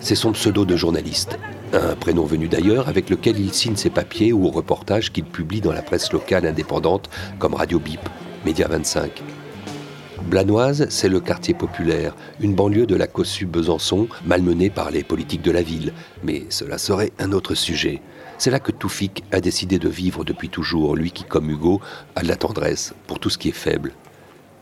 c'est 0.00 0.14
son 0.14 0.30
pseudo 0.30 0.64
de 0.64 0.76
journaliste. 0.76 1.36
Un 1.72 1.96
prénom 1.96 2.24
venu 2.24 2.46
d'ailleurs 2.46 2.88
avec 2.88 3.10
lequel 3.10 3.40
il 3.40 3.52
signe 3.52 3.74
ses 3.74 3.90
papiers 3.90 4.32
ou 4.32 4.48
reportages 4.50 5.10
qu'il 5.10 5.24
publie 5.24 5.60
dans 5.60 5.72
la 5.72 5.82
presse 5.82 6.12
locale 6.12 6.46
indépendante 6.46 7.10
comme 7.40 7.54
Radio 7.54 7.80
Bip, 7.80 8.00
Média 8.44 8.68
25. 8.68 9.20
Blanoise, 10.26 10.86
c'est 10.90 11.08
le 11.08 11.18
quartier 11.18 11.54
populaire, 11.54 12.14
une 12.38 12.54
banlieue 12.54 12.86
de 12.86 12.94
la 12.94 13.08
Cossu 13.08 13.46
Besançon, 13.46 14.06
malmenée 14.24 14.70
par 14.70 14.92
les 14.92 15.02
politiques 15.02 15.42
de 15.42 15.50
la 15.50 15.62
ville. 15.62 15.92
Mais 16.22 16.44
cela 16.48 16.78
serait 16.78 17.10
un 17.18 17.32
autre 17.32 17.56
sujet. 17.56 18.00
C'est 18.38 18.52
là 18.52 18.60
que 18.60 18.70
Toufik 18.70 19.24
a 19.32 19.40
décidé 19.40 19.80
de 19.80 19.88
vivre 19.88 20.24
depuis 20.24 20.50
toujours, 20.50 20.94
lui 20.94 21.10
qui, 21.10 21.24
comme 21.24 21.50
Hugo, 21.50 21.80
a 22.14 22.22
de 22.22 22.28
la 22.28 22.36
tendresse 22.36 22.94
pour 23.08 23.18
tout 23.18 23.28
ce 23.28 23.38
qui 23.38 23.48
est 23.48 23.52
faible. 23.52 23.92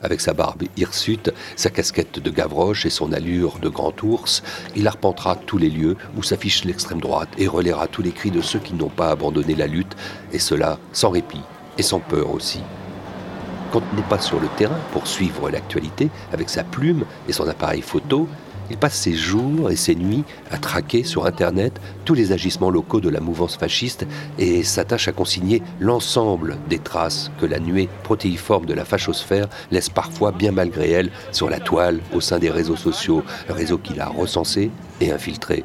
Avec 0.02 0.20
sa 0.20 0.32
barbe 0.32 0.62
hirsute, 0.76 1.32
sa 1.56 1.70
casquette 1.70 2.20
de 2.20 2.30
Gavroche 2.30 2.86
et 2.86 2.90
son 2.90 3.12
allure 3.12 3.58
de 3.58 3.68
grand 3.68 4.00
ours, 4.04 4.44
il 4.76 4.86
arpentera 4.86 5.34
tous 5.34 5.58
les 5.58 5.70
lieux 5.70 5.96
où 6.16 6.22
s'affiche 6.22 6.64
l'extrême 6.64 7.00
droite 7.00 7.30
et 7.36 7.48
relaiera 7.48 7.88
tous 7.88 8.02
les 8.02 8.12
cris 8.12 8.30
de 8.30 8.40
ceux 8.40 8.60
qui 8.60 8.74
n'ont 8.74 8.88
pas 8.88 9.10
abandonné 9.10 9.56
la 9.56 9.66
lutte, 9.66 9.96
et 10.32 10.38
cela 10.38 10.78
sans 10.92 11.10
répit 11.10 11.42
et 11.78 11.82
sans 11.82 11.98
peur 11.98 12.30
aussi. 12.30 12.60
Quand 13.72 13.82
il 13.92 13.96
n'est 13.96 14.08
pas 14.08 14.20
sur 14.20 14.40
le 14.40 14.48
terrain 14.56 14.78
pour 14.92 15.06
suivre 15.06 15.50
l'actualité 15.50 16.10
avec 16.32 16.48
sa 16.48 16.62
plume 16.62 17.04
et 17.28 17.32
son 17.32 17.48
appareil 17.48 17.82
photo, 17.82 18.28
il 18.70 18.76
passe 18.76 18.94
ses 18.94 19.14
jours 19.14 19.70
et 19.70 19.76
ses 19.76 19.94
nuits 19.94 20.24
à 20.50 20.58
traquer 20.58 21.04
sur 21.04 21.26
Internet 21.26 21.80
tous 22.04 22.14
les 22.14 22.32
agissements 22.32 22.70
locaux 22.70 23.00
de 23.00 23.08
la 23.08 23.20
mouvance 23.20 23.56
fasciste 23.56 24.06
et 24.38 24.62
s'attache 24.62 25.08
à 25.08 25.12
consigner 25.12 25.62
l'ensemble 25.80 26.58
des 26.68 26.78
traces 26.78 27.30
que 27.40 27.46
la 27.46 27.58
nuée 27.58 27.88
protéiforme 28.02 28.66
de 28.66 28.74
la 28.74 28.84
fachosphère 28.84 29.48
laisse 29.70 29.88
parfois 29.88 30.32
bien 30.32 30.52
malgré 30.52 30.90
elle 30.90 31.10
sur 31.32 31.48
la 31.48 31.60
toile 31.60 32.00
au 32.14 32.20
sein 32.20 32.38
des 32.38 32.50
réseaux 32.50 32.76
sociaux, 32.76 33.22
réseaux 33.48 33.78
qu'il 33.78 34.00
a 34.00 34.08
recensés 34.08 34.70
et 35.00 35.12
infiltrés. 35.12 35.64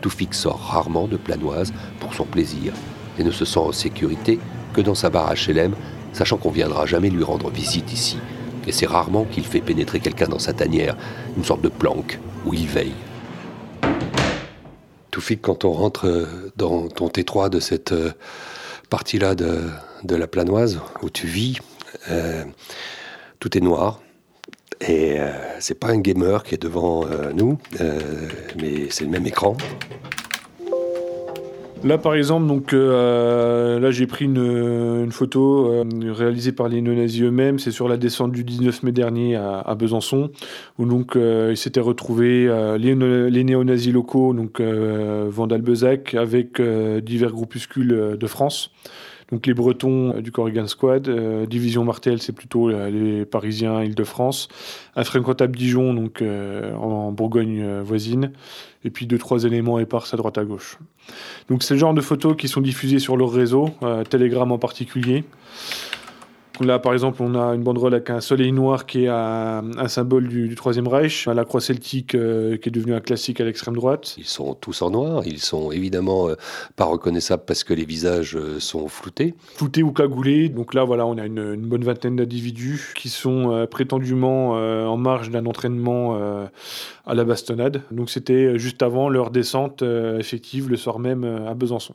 Toufik 0.00 0.34
sort 0.34 0.60
rarement 0.60 1.06
de 1.06 1.16
Planoise 1.16 1.72
pour 2.00 2.14
son 2.14 2.24
plaisir 2.24 2.72
et 3.18 3.24
ne 3.24 3.30
se 3.30 3.44
sent 3.44 3.60
en 3.60 3.72
sécurité 3.72 4.40
que 4.72 4.80
dans 4.80 4.94
sa 4.94 5.10
barre 5.10 5.34
HLM, 5.34 5.74
sachant 6.12 6.38
qu'on 6.38 6.50
viendra 6.50 6.86
jamais 6.86 7.10
lui 7.10 7.22
rendre 7.22 7.50
visite 7.50 7.92
ici. 7.92 8.18
Et 8.66 8.72
c'est 8.72 8.86
rarement 8.86 9.24
qu'il 9.24 9.44
fait 9.44 9.60
pénétrer 9.60 10.00
quelqu'un 10.00 10.28
dans 10.28 10.38
sa 10.38 10.52
tanière, 10.52 10.96
une 11.36 11.44
sorte 11.44 11.62
de 11.62 11.68
planque 11.68 12.18
où 12.46 12.54
il 12.54 12.66
veille. 12.66 12.94
Toufik, 15.10 15.42
quand 15.42 15.64
on 15.64 15.72
rentre 15.72 16.06
euh, 16.06 16.52
dans 16.56 16.88
ton 16.88 17.08
T3 17.08 17.50
de 17.50 17.60
cette 17.60 17.92
euh, 17.92 18.12
partie-là 18.88 19.34
de, 19.34 19.70
la 20.08 20.26
planoise 20.26 20.80
où 21.02 21.10
tu 21.10 21.26
vis, 21.26 21.58
euh, 22.10 22.44
tout 23.38 23.56
est 23.56 23.60
noir. 23.60 24.00
Et 24.80 25.18
c'est 25.60 25.78
pas 25.78 25.90
un 25.90 25.98
gamer 26.00 26.42
qui 26.42 26.56
est 26.56 26.62
devant 26.62 27.06
nous, 27.32 27.56
mais 28.60 28.90
c'est 28.90 29.04
le 29.04 29.10
même 29.10 29.24
écran. 29.28 29.56
Là, 31.84 31.98
par 31.98 32.14
exemple, 32.14 32.46
donc 32.46 32.74
euh, 32.74 33.80
là, 33.80 33.90
j'ai 33.90 34.06
pris 34.06 34.26
une, 34.26 35.10
photo 35.10 35.72
euh, 35.72 35.84
réalisée 36.12 36.52
par 36.52 36.68
les 36.68 36.80
néo-nazis 36.80 37.22
eux-mêmes. 37.22 37.58
C'est 37.58 37.72
sur 37.72 37.88
la 37.88 37.96
descente 37.96 38.30
du 38.30 38.44
19 38.44 38.84
mai 38.84 38.92
dernier 38.92 39.34
à, 39.34 39.74
Besançon, 39.74 40.30
où 40.78 40.86
donc 40.86 41.16
euh, 41.16 41.48
ils 41.50 41.56
s'étaient 41.56 41.80
retrouvés 41.80 42.46
les, 42.78 42.94
les 42.94 43.44
néo-nazis 43.44 43.92
locaux, 43.92 44.32
donc 44.32 44.60
Vandal 44.60 45.62
Bezac, 45.62 46.14
avec 46.14 46.60
divers 46.60 47.32
groupuscules 47.32 48.16
de 48.18 48.26
France. 48.28 48.70
Donc 49.32 49.46
les 49.46 49.54
Bretons 49.54 50.20
du 50.20 50.30
Corrigan 50.30 50.68
Squad, 50.68 51.08
Division 51.48 51.84
Martel, 51.84 52.20
c'est 52.20 52.32
plutôt 52.32 52.68
les 52.68 53.24
Parisiens 53.24 53.82
Île-de-France, 53.82 54.48
Infréquentable 54.94 55.56
Dijon, 55.56 55.94
donc 55.94 56.22
en 56.22 57.12
Bourgogne 57.12 57.80
voisine, 57.80 58.32
et 58.84 58.90
puis 58.90 59.06
deux 59.06 59.18
trois 59.18 59.44
éléments 59.44 59.78
épars 59.78 60.06
à 60.12 60.16
droite 60.16 60.38
à 60.38 60.44
gauche. 60.44 60.78
Donc 61.48 61.62
c'est 61.62 61.74
le 61.74 61.80
genre 61.80 61.94
de 61.94 62.00
photos 62.00 62.36
qui 62.36 62.48
sont 62.48 62.60
diffusées 62.60 62.98
sur 62.98 63.16
leur 63.16 63.32
réseau, 63.32 63.70
euh, 63.82 64.04
Telegram 64.04 64.50
en 64.50 64.58
particulier. 64.58 65.24
Là, 66.60 66.78
par 66.78 66.92
exemple, 66.92 67.22
on 67.22 67.34
a 67.34 67.54
une 67.54 67.62
banderole 67.62 67.94
avec 67.94 68.10
un 68.10 68.20
soleil 68.20 68.52
noir 68.52 68.86
qui 68.86 69.04
est 69.04 69.08
un, 69.08 69.62
symbole 69.88 70.28
du, 70.28 70.54
Troisième 70.54 70.86
Reich, 70.86 71.26
la 71.26 71.44
croix 71.44 71.60
celtique 71.60 72.14
euh, 72.14 72.56
qui 72.56 72.68
est 72.68 72.72
devenue 72.72 72.94
un 72.94 73.00
classique 73.00 73.40
à 73.40 73.44
l'extrême 73.44 73.74
droite. 73.74 74.14
Ils 74.18 74.26
sont 74.26 74.54
tous 74.54 74.82
en 74.82 74.90
noir, 74.90 75.22
ils 75.26 75.40
sont 75.40 75.72
évidemment 75.72 76.28
euh, 76.28 76.34
pas 76.76 76.84
reconnaissables 76.84 77.44
parce 77.46 77.64
que 77.64 77.74
les 77.74 77.84
visages 77.84 78.36
euh, 78.36 78.60
sont 78.60 78.86
floutés. 78.88 79.34
Floutés 79.54 79.82
ou 79.82 79.92
cagoulés. 79.92 80.50
Donc 80.50 80.74
là, 80.74 80.84
voilà, 80.84 81.06
on 81.06 81.16
a 81.18 81.26
une, 81.26 81.56
bonne 81.56 81.84
vingtaine 81.84 82.16
d'individus 82.16 82.92
qui 82.94 83.08
sont 83.08 83.66
prétendument 83.70 84.50
en 84.50 84.96
marge 84.96 85.30
d'un 85.30 85.46
entraînement 85.46 86.16
à 87.06 87.14
la 87.14 87.24
bastonnade. 87.24 87.82
Donc 87.90 88.10
c'était 88.10 88.58
juste 88.58 88.82
avant 88.82 89.08
leur 89.08 89.30
descente 89.30 89.82
effective 90.18 90.68
le 90.68 90.76
soir 90.76 90.98
même 90.98 91.24
à 91.24 91.54
Besançon. 91.54 91.94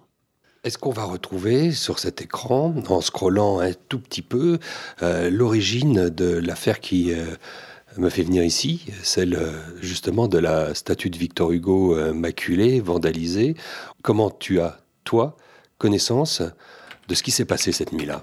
Est-ce 0.68 0.78
qu'on 0.78 0.92
va 0.92 1.06
retrouver 1.06 1.72
sur 1.72 1.98
cet 1.98 2.22
écran, 2.22 2.76
en 2.90 3.00
scrollant 3.00 3.62
un 3.62 3.72
tout 3.88 4.00
petit 4.00 4.22
peu, 4.22 4.60
euh, 5.02 5.30
l'origine 5.30 6.10
de 6.10 6.26
l'affaire 6.26 6.82
qui 6.82 7.14
euh, 7.14 7.24
me 7.96 8.10
fait 8.10 8.24
venir 8.24 8.44
ici, 8.44 8.86
celle 9.02 9.36
euh, 9.36 9.54
justement 9.80 10.28
de 10.28 10.38
la 10.38 10.74
statue 10.74 11.10
de 11.10 11.18
Victor 11.18 11.54
Hugo 11.54 11.96
maculée, 12.14 12.82
vandalisée? 12.82 13.56
Comment 14.02 14.30
tu 14.30 14.60
as, 14.60 14.82
toi, 15.06 15.38
connaissance 15.78 16.42
de 17.08 17.16
ce 17.16 17.24
qui 17.24 17.32
s'est 17.32 17.46
passé 17.46 17.72
cette 17.72 17.94
nuit-là? 17.94 18.22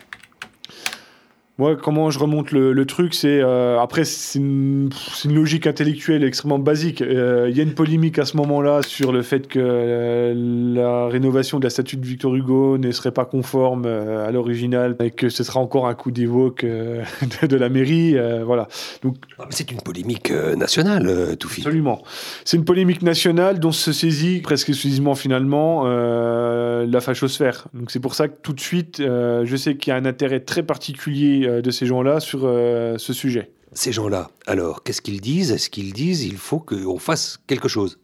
Moi, 1.57 1.77
comment 1.77 2.11
je 2.11 2.19
remonte 2.19 2.51
le, 2.51 2.85
truc, 2.85 3.15
c'est 3.15 3.41
euh, 3.41 3.79
après 3.79 4.05
c'est 4.05 4.41
une, 4.41 4.91
logique 5.25 5.69
intellectuelle 5.69 6.25
extrêmement 6.25 6.59
basique. 6.59 7.01
Euh, 7.01 7.47
il 7.49 7.57
y 7.57 7.61
a 7.61 7.63
une 7.63 7.75
polémique 7.75 8.19
à 8.19 8.25
ce 8.25 8.37
moment-là 8.39 8.83
sur 8.83 9.13
le 9.13 9.23
fait 9.23 9.47
que 9.47 9.61
euh, 9.63 10.35
la 10.35 11.07
rénovation 11.07 11.61
de 11.61 11.65
la 11.65 11.71
statue 11.71 11.97
de 11.97 12.05
Victor 12.05 12.35
Hugo 12.35 12.77
ne 12.77 12.91
serait 12.91 13.13
pas 13.13 13.25
conforme 13.25 13.87
à 13.87 14.33
l'original 14.33 14.97
et 14.99 15.13
que 15.13 15.29
ce 15.29 15.45
sera 15.45 15.61
encore 15.61 15.87
un 15.87 15.95
coup 15.95 16.11
d'évoque 16.11 16.65
de, 17.43 17.47
de, 17.47 17.57
la 17.57 17.69
mairie. 17.69 18.17
voilà. 18.45 18.67
Donc 19.05 19.17
ah, 19.39 19.47
c'est 19.51 19.71
une 19.71 19.81
polémique 19.81 20.33
nationale, 20.33 21.37
tout 21.39 21.49
Absolument. 21.57 22.03
C'est 22.45 22.57
une 22.57 22.65
polémique 22.65 23.03
nationale 23.03 23.61
dont 23.61 23.71
se 23.71 23.93
saisit 23.93 24.41
presque 24.41 24.71
exclusivement 24.71 25.15
finalement 25.15 25.85
la 25.85 27.01
fachosphère. 27.01 27.69
Donc 27.75 27.93
c'est 27.93 28.01
pour 28.01 28.17
ça 28.17 28.27
que 28.27 28.35
tout 28.43 28.55
de 28.55 28.61
suite, 28.61 28.97
je 28.99 29.57
sais 29.57 29.77
qu'il 29.77 29.93
y 29.93 29.95
a 29.95 29.97
un 29.97 30.05
intérêt 30.05 30.41
très 30.41 30.65
particulier 30.65 31.44
euh, 31.47 31.63
de 31.63 31.71
ces 31.71 31.87
gens-là 31.87 32.21
sur 32.21 32.41
euh, 32.45 32.99
ce 32.99 33.13
sujet. 33.13 33.51
Ces 33.73 33.93
gens-là, 33.93 34.31
alors, 34.47 34.83
qu'est-ce 34.85 35.03
qu'ils 35.03 35.21
disent? 35.21 35.51
Est-ce 35.51 35.69
qu'ils 35.69 35.93
disent 35.93 36.25
il 36.25 36.37
faut 36.37 36.61
qu'on 36.61 36.99
fasse 36.99 37.41
quelque 37.47 37.69
chose? 37.69 37.99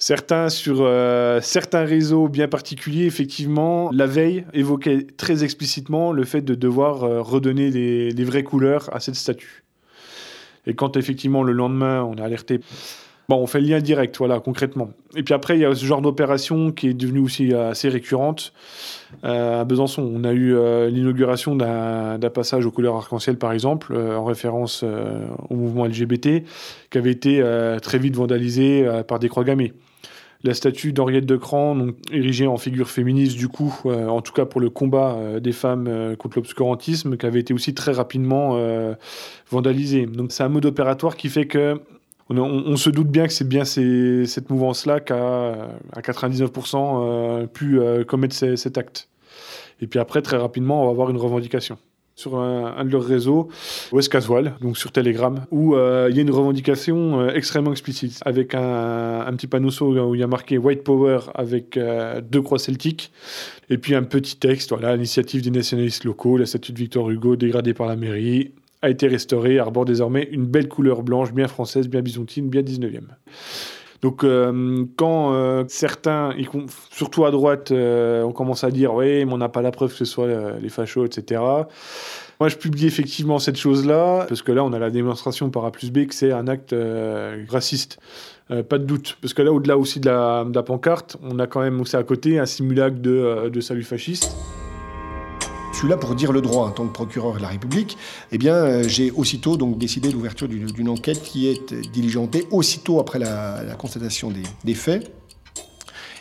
Certains 0.00 0.48
sur 0.48 0.82
euh, 0.82 1.40
certains 1.40 1.84
réseaux 1.84 2.28
bien 2.28 2.46
particuliers, 2.46 3.06
effectivement, 3.06 3.90
la 3.92 4.06
veille 4.06 4.44
évoquaient 4.52 5.08
très 5.16 5.42
explicitement 5.42 6.12
le 6.12 6.24
fait 6.24 6.40
de 6.40 6.54
devoir 6.54 7.02
euh, 7.02 7.20
redonner 7.20 7.70
les, 7.70 8.24
vraies 8.24 8.44
couleurs 8.44 8.94
à 8.94 9.00
cette 9.00 9.16
statue. 9.16 9.64
Et 10.66 10.74
quand 10.74 10.96
effectivement 10.96 11.42
le 11.42 11.52
lendemain 11.52 12.04
on 12.04 12.14
est 12.14 12.22
alerté, 12.22 12.60
on 13.36 13.46
fait 13.46 13.60
le 13.60 13.68
lien 13.68 13.80
direct, 13.80 14.16
voilà, 14.18 14.40
concrètement. 14.40 14.90
Et 15.14 15.22
puis 15.22 15.34
après, 15.34 15.56
il 15.56 15.60
y 15.60 15.64
a 15.64 15.74
ce 15.74 15.84
genre 15.84 16.00
d'opération 16.00 16.72
qui 16.72 16.88
est 16.88 16.94
devenue 16.94 17.20
aussi 17.20 17.52
assez 17.52 17.88
récurrente. 17.88 18.52
Euh, 19.24 19.60
à 19.60 19.64
Besançon, 19.64 20.02
on 20.02 20.24
a 20.24 20.32
eu 20.32 20.54
l'inauguration 20.88 21.54
d'un 21.56 22.18
passage 22.32 22.64
aux 22.64 22.70
couleurs 22.70 22.96
arc-en-ciel, 22.96 23.36
par 23.36 23.52
exemple, 23.52 23.94
en 23.94 24.24
référence 24.24 24.84
au 25.50 25.54
mouvement 25.54 25.84
LGBT, 25.84 26.44
qui 26.90 26.98
avait 26.98 27.10
été 27.10 27.42
très 27.82 27.98
vite 27.98 28.16
vandalisé 28.16 28.88
par 29.06 29.18
des 29.18 29.28
croix 29.28 29.44
gammées 29.44 29.74
la 30.44 30.54
statue 30.54 30.92
d'Henriette 30.92 31.26
de 31.26 31.36
Cran, 31.36 31.88
érigée 32.12 32.46
en 32.46 32.58
figure 32.58 32.88
féministe 32.88 33.36
du 33.36 33.48
coup, 33.48 33.74
euh, 33.86 34.06
en 34.06 34.20
tout 34.20 34.32
cas 34.32 34.44
pour 34.44 34.60
le 34.60 34.70
combat 34.70 35.16
euh, 35.16 35.40
des 35.40 35.52
femmes 35.52 35.86
euh, 35.88 36.16
contre 36.16 36.38
l'obscurantisme, 36.38 37.16
qui 37.16 37.26
avait 37.26 37.40
été 37.40 37.52
aussi 37.52 37.74
très 37.74 37.92
rapidement 37.92 38.58
vandalisée. 39.50 40.06
Donc 40.06 40.32
c'est 40.32 40.42
un 40.42 40.48
mode 40.48 40.66
opératoire 40.66 41.16
qui 41.16 41.28
fait 41.28 41.46
que 41.46 41.80
on, 42.30 42.76
se 42.76 42.90
doute 42.90 43.08
bien 43.08 43.26
que 43.26 43.32
c'est 43.32 43.48
bien 43.48 43.64
cette 43.64 44.50
mouvance-là 44.50 45.00
qui 45.00 45.12
a 45.12 45.68
à 45.92 46.00
99% 46.00 47.46
pu 47.48 47.80
commettre 48.06 48.34
cet 48.34 48.78
acte. 48.78 49.08
Et 49.80 49.86
puis 49.86 49.98
après, 49.98 50.22
très 50.22 50.36
rapidement, 50.36 50.82
on 50.82 50.86
va 50.86 50.90
avoir 50.90 51.10
une 51.10 51.16
revendication 51.16 51.78
sur 52.18 52.36
un, 52.36 52.84
de 52.84 52.90
leurs 52.90 53.04
réseaux, 53.04 53.48
West 53.92 54.10
Casual, 54.10 54.54
donc 54.60 54.76
sur 54.76 54.90
Telegram, 54.90 55.46
où 55.52 55.76
euh, 55.76 56.08
il 56.10 56.16
y 56.16 56.18
a 56.18 56.22
une 56.22 56.32
revendication 56.32 57.20
euh, 57.20 57.32
extrêmement 57.32 57.70
explicite, 57.70 58.18
avec 58.24 58.56
un, 58.56 59.32
petit 59.36 59.46
panneau 59.46 59.70
où 59.80 60.14
il 60.16 60.20
y 60.20 60.24
a 60.24 60.26
marqué 60.26 60.58
White 60.58 60.82
Power 60.82 61.20
avec 61.36 61.76
euh, 61.76 62.20
deux 62.20 62.42
croix 62.42 62.58
celtiques, 62.58 63.12
et 63.70 63.78
puis 63.78 63.94
un 63.94 64.02
petit 64.02 64.36
texte, 64.36 64.70
voilà, 64.70 64.96
l'initiative 64.96 65.42
des 65.42 65.52
nationalistes 65.52 66.02
locaux, 66.02 66.36
la 66.36 66.46
statue 66.46 66.72
de 66.72 66.78
Victor 66.78 67.08
Hugo 67.08 67.36
dégradée 67.36 67.72
par 67.72 67.86
la 67.86 67.94
mairie, 67.94 68.50
a 68.82 68.90
été 68.90 69.08
restaurée, 69.08 69.58
arbore 69.58 69.84
désormais 69.84 70.28
une 70.30 70.46
belle 70.46 70.68
couleur 70.68 71.02
blanche, 71.02 71.32
bien 71.32 71.48
française, 71.48 71.88
bien 71.88 72.02
byzantine, 72.02 72.48
bien 72.48 72.62
19e. 72.62 73.02
Donc 74.02 74.22
euh, 74.22 74.84
quand 74.96 75.34
euh, 75.34 75.64
certains, 75.68 76.32
surtout 76.90 77.24
à 77.24 77.30
droite, 77.30 77.72
euh, 77.72 78.22
on 78.22 78.32
commence 78.32 78.62
à 78.62 78.70
dire 78.70 78.94
oui, 78.94 79.24
mais 79.24 79.32
on 79.32 79.38
n'a 79.38 79.48
pas 79.48 79.62
la 79.62 79.72
preuve 79.72 79.90
que 79.90 79.96
ce 79.96 80.04
soit 80.04 80.28
les 80.60 80.68
fachos, 80.68 81.04
etc. 81.04 81.40
Moi, 82.40 82.48
je 82.48 82.56
publie 82.56 82.86
effectivement 82.86 83.40
cette 83.40 83.56
chose-là, 83.56 84.26
parce 84.28 84.42
que 84.42 84.52
là, 84.52 84.62
on 84.62 84.72
a 84.72 84.78
la 84.78 84.90
démonstration 84.90 85.50
par 85.50 85.64
A 85.64 85.72
plus 85.72 85.90
B 85.90 86.06
que 86.06 86.14
c'est 86.14 86.30
un 86.30 86.46
acte 86.46 86.72
raciste. 87.48 87.98
pas 88.48 88.78
de 88.78 88.84
doute. 88.84 89.18
Parce 89.20 89.34
que 89.34 89.42
là, 89.42 89.52
au-delà 89.52 89.76
aussi 89.76 89.98
de 89.98 90.08
la, 90.08 90.62
pancarte, 90.62 91.16
on 91.24 91.40
a 91.40 91.48
quand 91.48 91.60
même 91.60 91.80
aussi 91.80 91.96
à 91.96 92.04
côté 92.04 92.38
un 92.38 92.46
simulacre 92.46 93.00
de, 93.00 93.48
de 93.48 93.60
salut 93.60 93.82
fasciste 93.82 94.36
suis 95.78 95.88
là 95.88 95.96
pour 95.96 96.14
dire 96.14 96.32
le 96.32 96.40
droit. 96.40 96.66
En 96.66 96.70
tant 96.70 96.86
que 96.86 96.92
procureur 96.92 97.34
de 97.34 97.40
la 97.40 97.48
République, 97.48 97.96
eh 98.32 98.38
bien, 98.38 98.54
euh, 98.54 98.82
j'ai 98.88 99.10
aussitôt 99.12 99.56
donc 99.56 99.78
décidé 99.78 100.10
l'ouverture 100.10 100.48
d'une 100.48 100.88
enquête 100.88 101.22
qui 101.22 101.46
est 101.46 101.72
diligentée 101.92 102.46
aussitôt 102.50 102.98
après 102.98 103.18
la, 103.18 103.76
constatation 103.78 104.32
des, 104.64 104.74
faits, 104.74 105.12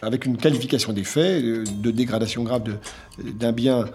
avec 0.02 0.26
une 0.26 0.38
qualification 0.38 0.94
des 0.94 1.04
faits 1.04 1.44
euh, 1.44 1.64
de 1.64 1.90
dégradation 1.92 2.44
grave 2.44 2.78
d'un 3.18 3.52
bien 3.52 3.86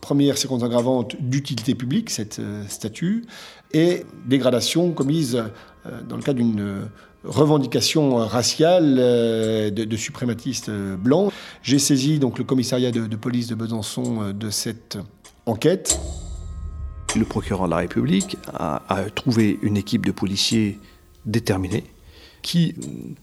première 0.00 0.38
séquence 0.38 0.62
aggravante 0.62 1.16
d'utilité 1.20 1.74
publique, 1.74 2.08
cette 2.08 2.38
euh, 2.38 2.64
statue, 2.68 3.26
et 3.72 4.04
dégradation 4.26 4.90
commise 4.92 5.44
dans 6.08 6.16
le 6.16 6.22
cadre 6.22 6.40
d'une 6.40 6.88
revendication 7.24 8.16
raciale 8.16 8.96
de, 8.96 9.96
suprématistes 9.96 10.70
blancs. 10.70 11.32
J'ai 11.62 11.78
saisi 11.78 12.18
donc 12.18 12.38
le 12.38 12.44
commissariat 12.44 12.90
de, 12.90 13.16
police 13.16 13.46
de 13.46 13.54
Besançon 13.54 14.32
de 14.32 14.50
cette 14.50 14.98
enquête. 15.46 16.00
Le 17.16 17.24
procureur 17.24 17.64
de 17.66 17.70
la 17.70 17.78
République 17.78 18.36
a, 18.52 18.80
trouvé 19.14 19.58
une 19.62 19.76
équipe 19.76 20.06
de 20.06 20.12
policiers 20.12 20.78
déterminés 21.26 21.84
qui 22.42 22.74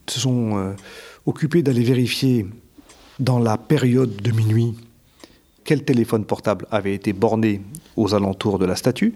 se 0.08 0.20
sont 0.20 0.58
euh, 0.58 0.74
occupés 1.26 1.64
d'aller 1.64 1.84
vérifier 1.84 2.46
dans 3.20 3.40
la 3.40 3.58
période 3.58 4.16
de 4.22 4.32
minuit 4.32 4.76
quel 5.64 5.84
téléphone 5.84 6.24
portable 6.26 6.66
avait 6.72 6.94
été 6.94 7.14
borné 7.14 7.62
aux 7.96 8.14
alentours 8.14 8.60
de 8.60 8.66
la 8.66 8.76
statue, 8.76 9.16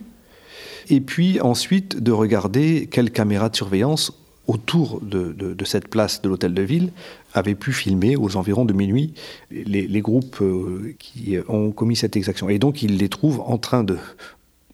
et 0.90 1.00
puis 1.00 1.40
ensuite 1.40 2.02
de 2.02 2.12
regarder 2.12 2.88
quelle 2.92 3.12
caméra 3.12 3.50
de 3.50 3.56
surveillance 3.56 4.12
autour 4.52 5.00
de, 5.02 5.56
cette 5.64 5.88
place 5.88 6.22
de 6.22 6.28
l'hôtel 6.28 6.54
de 6.54 6.62
ville 6.62 6.92
avaient 7.34 7.56
pu 7.56 7.72
filmer 7.72 8.18
aux 8.18 8.36
environs 8.36 8.66
de 8.66 8.74
minuit 8.74 9.14
les, 9.50 10.02
groupes 10.02 10.40
euh, 10.42 10.94
qui 11.00 11.38
ont 11.48 11.72
commis 11.72 11.96
cette 11.96 12.18
exaction. 12.18 12.50
Et 12.50 12.60
donc 12.60 12.84
ils 12.84 12.98
les 12.98 13.08
trouvent 13.08 13.40
en 13.40 13.58
train 13.58 13.86
de 13.86 13.98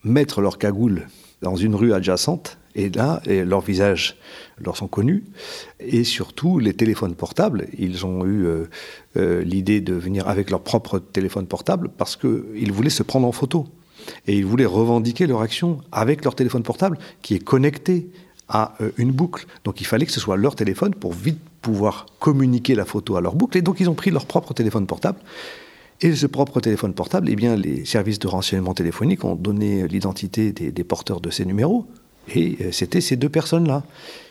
mettre 0.04 0.42
leur 0.42 0.58
cagoule 0.58 1.08
dans 1.44 1.56
une 1.56 1.76
rue 1.76 1.94
adjacente. 1.94 2.58
Et 2.74 2.90
là, 2.90 3.22
leurs 3.26 3.62
visages 3.62 4.18
leur 4.60 4.78
sont 4.78 4.88
connus. 4.88 5.24
Et 5.80 6.04
surtout, 6.04 6.60
les 6.60 6.74
téléphones 6.74 7.16
portables, 7.16 7.68
ils 7.78 8.06
ont 8.06 8.26
eu 8.26 8.46
euh, 8.46 8.66
euh, 9.18 9.44
l'idée 9.44 9.82
de 9.82 9.94
venir 9.94 10.28
avec 10.28 10.50
leur 10.50 10.62
propre 10.62 11.00
téléphone 11.00 11.48
portable 11.48 11.90
parce 11.96 12.16
qu'ils 12.16 12.72
voulaient 12.72 12.90
se 12.92 13.04
prendre 13.04 13.28
en 13.28 13.32
photo. 13.32 13.68
Et 14.26 14.38
ils 14.38 14.46
voulaient 14.46 14.66
revendiquer 14.66 15.28
leur 15.28 15.42
action 15.42 15.82
avec 15.92 16.24
leur 16.24 16.36
téléphone 16.36 16.64
portable 16.64 16.98
qui 17.22 17.36
est 17.36 17.44
connecté 17.44 18.08
à 18.50 18.76
euh, 18.82 18.92
une 18.98 19.12
boucle. 19.12 19.46
Donc 19.64 19.82
il 19.82 19.88
fallait 19.88 20.06
que 20.06 20.12
ce 20.12 20.20
soit 20.20 20.38
leur 20.38 20.56
téléphone 20.56 20.94
pour 20.94 21.14
vite 21.14 21.40
pouvoir 21.62 22.06
communiquer 22.20 22.76
la 22.76 22.86
photo 22.86 23.16
à 23.16 23.22
leur 23.22 23.36
boucle. 23.36 23.58
Et 23.58 23.62
donc 23.62 23.80
ils 23.80 23.90
ont 23.90 23.96
pris 23.96 24.12
leur 24.12 24.26
propre 24.26 24.54
téléphone 24.54 24.88
portable. 24.88 25.20
Et 26.02 26.16
ce 26.16 26.28
propre 26.28 26.60
téléphone 26.60 26.94
portable, 26.94 27.28
eh 27.30 27.36
bien, 27.36 27.56
les 27.56 27.84
services 27.84 28.20
de 28.20 28.28
renseignement 28.28 28.76
téléphonique 28.76 29.24
ont 29.24 29.36
donné 29.36 29.88
l'identité 29.88 30.52
des, 30.52 30.84
porteurs 30.84 31.22
de 31.22 31.32
ces 31.32 31.44
numéros. 31.44 31.88
Et 32.36 32.58
euh, 32.62 32.72
c'était 32.72 33.02
ces 33.02 33.16
deux 33.16 33.30
personnes-là. 33.30 33.84